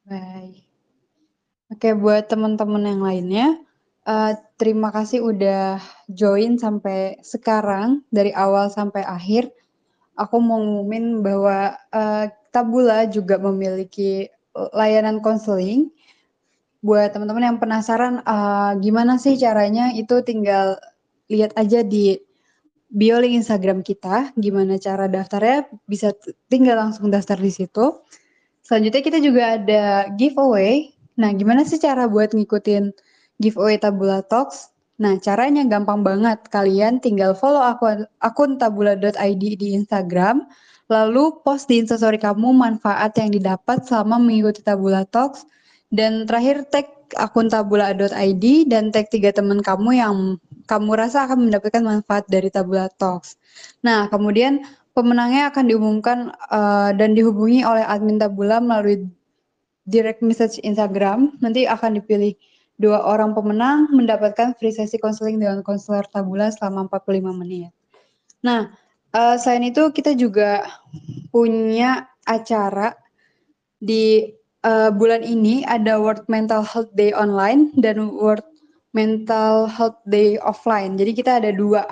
Bye. 0.02 0.58
Oke, 1.70 1.94
buat 1.94 2.26
teman-teman 2.26 2.82
yang 2.82 2.98
lainnya, 3.06 3.46
eee, 4.02 4.34
terima 4.58 4.90
kasih 4.90 5.22
udah 5.22 5.78
join 6.10 6.58
sampai 6.58 7.22
sekarang, 7.22 8.02
dari 8.10 8.34
awal 8.34 8.66
sampai 8.66 9.06
akhir. 9.06 9.54
Aku 10.18 10.42
mau 10.42 10.58
ngumumin 10.58 11.22
bahwa, 11.22 11.78
eee, 11.94 12.26
Tabula 12.50 13.06
juga 13.06 13.38
memiliki 13.38 14.26
layanan 14.74 15.22
konseling. 15.22 15.94
Buat 16.82 17.14
teman-teman 17.14 17.54
yang 17.54 17.58
penasaran, 17.62 18.18
eee, 18.26 18.70
gimana 18.82 19.14
sih 19.22 19.38
caranya, 19.38 19.94
itu 19.94 20.18
tinggal 20.26 20.74
lihat 21.32 21.56
aja 21.56 21.80
di 21.80 22.20
bio 22.92 23.16
link 23.16 23.40
Instagram 23.40 23.80
kita, 23.80 24.36
gimana 24.36 24.76
cara 24.76 25.08
daftarnya, 25.08 25.64
bisa 25.88 26.12
tinggal 26.52 26.76
langsung 26.76 27.08
daftar 27.08 27.40
di 27.40 27.48
situ. 27.48 28.04
Selanjutnya 28.60 29.02
kita 29.02 29.18
juga 29.18 29.56
ada 29.56 30.12
giveaway. 30.14 30.92
Nah, 31.16 31.32
gimana 31.32 31.64
sih 31.64 31.80
cara 31.80 32.04
buat 32.04 32.36
ngikutin 32.36 32.92
giveaway 33.40 33.80
Tabula 33.80 34.20
Talks? 34.20 34.70
Nah, 35.00 35.18
caranya 35.18 35.66
gampang 35.66 36.04
banget, 36.06 36.46
kalian 36.52 37.02
tinggal 37.02 37.34
follow 37.34 37.64
akun 37.64 38.06
akun 38.22 38.54
tabula.id 38.60 39.42
di 39.58 39.74
Instagram, 39.74 40.46
lalu 40.86 41.42
post 41.42 41.66
di 41.66 41.82
Instastory 41.82 42.22
kamu 42.22 42.54
manfaat 42.54 43.16
yang 43.18 43.34
didapat 43.34 43.82
selama 43.82 44.22
mengikuti 44.22 44.62
Tabula 44.62 45.02
Talks, 45.08 45.42
dan 45.90 46.28
terakhir 46.28 46.70
tag 46.70 46.86
akun 47.16 47.48
tabula.id 47.52 48.44
dan 48.68 48.92
tag 48.94 49.08
3 49.12 49.32
teman 49.34 49.60
kamu 49.60 50.00
yang 50.00 50.14
kamu 50.70 50.94
rasa 50.94 51.26
akan 51.26 51.50
mendapatkan 51.50 51.82
manfaat 51.82 52.24
dari 52.30 52.48
Tabula 52.48 52.86
Talks. 52.96 53.36
Nah, 53.82 54.06
kemudian 54.08 54.62
pemenangnya 54.94 55.50
akan 55.50 55.64
diumumkan, 55.68 56.18
eee, 56.48 56.90
dan 56.96 57.12
dihubungi 57.18 57.66
oleh 57.66 57.82
admin 57.82 58.16
Tabula 58.20 58.62
melalui 58.62 59.04
direct 59.84 60.22
message 60.22 60.62
Instagram, 60.62 61.34
nanti 61.42 61.66
akan 61.66 61.98
dipilih 61.98 62.38
2 62.78 63.02
orang 63.02 63.34
pemenang 63.34 63.90
mendapatkan 63.90 64.54
free 64.56 64.72
sesi 64.72 64.96
konseling 64.96 65.42
dengan 65.42 65.60
konselor 65.66 66.06
Tabula 66.08 66.48
selama 66.54 66.86
45 66.88 67.34
menit. 67.34 67.74
Nah, 68.46 68.70
eee, 69.12 69.34
selain 69.42 69.66
itu 69.66 69.90
kita 69.90 70.14
juga 70.14 70.62
punya 71.34 72.06
acara 72.22 72.94
di, 73.82 74.30
eee, 74.62 74.90
bulan 74.94 75.22
ini 75.26 75.66
ada 75.66 75.98
World 75.98 76.26
Mental 76.30 76.62
Health 76.62 76.90
Day 76.94 77.10
online 77.14 77.74
dan 77.78 78.10
World 78.14 78.46
Mental 78.94 79.66
Health 79.66 79.98
Day 80.08 80.38
offline. 80.42 80.96
Jadi 80.98 81.12
kita 81.18 81.38
ada 81.42 81.50
2, 81.54 81.84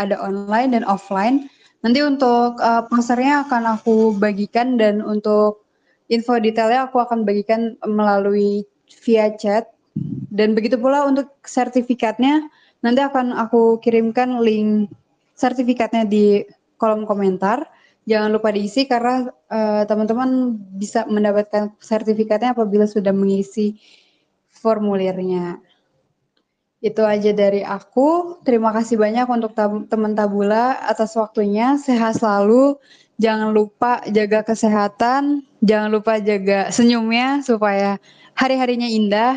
ada 0.00 0.16
online 0.20 0.74
dan 0.74 0.84
offline. 0.88 1.48
Nanti 1.84 2.02
untuk, 2.02 2.58
eee, 2.58 2.82
posternya 2.90 3.46
akan 3.46 3.78
aku 3.78 4.16
bagikan 4.18 4.80
dan 4.80 5.04
untuk 5.04 5.64
info 6.08 6.40
detailnya 6.40 6.88
aku 6.88 7.04
akan 7.04 7.28
bagikan 7.28 7.76
melalui 7.84 8.64
via 9.04 9.28
chat, 9.36 9.68
dan 10.32 10.56
begitu 10.56 10.80
pula 10.80 11.04
untuk 11.04 11.28
sertifikatnya, 11.44 12.48
nanti 12.80 13.04
akan 13.04 13.36
aku 13.36 13.76
kirimkan 13.84 14.40
link 14.40 14.88
sertifikatnya 15.36 16.08
di 16.08 16.48
kolom 16.80 17.04
komentar. 17.04 17.68
Jangan 18.08 18.32
lupa 18.32 18.48
diisi 18.48 18.88
karena, 18.88 19.28
eee, 19.52 19.82
teman-teman 19.84 20.56
bisa 20.80 21.04
mendapatkan 21.04 21.76
sertifikatnya 21.76 22.56
apabila 22.56 22.88
sudah 22.88 23.12
mengisi 23.12 23.76
formulirnya. 24.48 25.60
Itu 26.80 27.04
aja 27.04 27.34
dari 27.36 27.60
aku, 27.60 28.40
terima 28.46 28.72
kasih 28.72 28.96
banyak 28.96 29.26
untuk 29.28 29.52
tab 29.52 29.90
teman 29.92 30.16
Tabula 30.16 30.78
atas 30.88 31.12
waktunya, 31.20 31.76
sehat 31.76 32.16
selalu, 32.16 32.80
jangan 33.20 33.52
lupa 33.52 34.00
jaga 34.08 34.46
kesehatan, 34.46 35.44
jangan 35.60 35.90
lupa 35.92 36.16
jaga 36.22 36.70
senyumnya 36.72 37.44
supaya 37.44 37.98
hari-harinya 38.38 38.88
indah, 38.88 39.36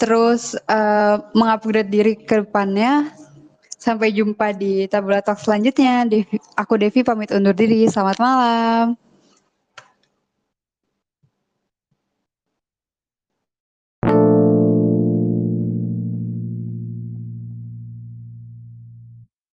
terus, 0.00 0.56
eee, 0.66 1.14
meng-upgrade 1.36 1.92
diri 1.92 2.16
ke 2.16 2.42
depannya. 2.42 3.12
Sampai 3.78 4.10
jumpa 4.10 4.50
di 4.58 4.90
Tabula 4.90 5.22
Talk 5.22 5.38
selanjutnya. 5.38 6.02
Aku 6.58 6.74
Devi 6.76 7.06
pamit 7.06 7.30
undur 7.30 7.54
diri. 7.54 7.86
Selamat 7.86 8.18
malam. 8.18 9.07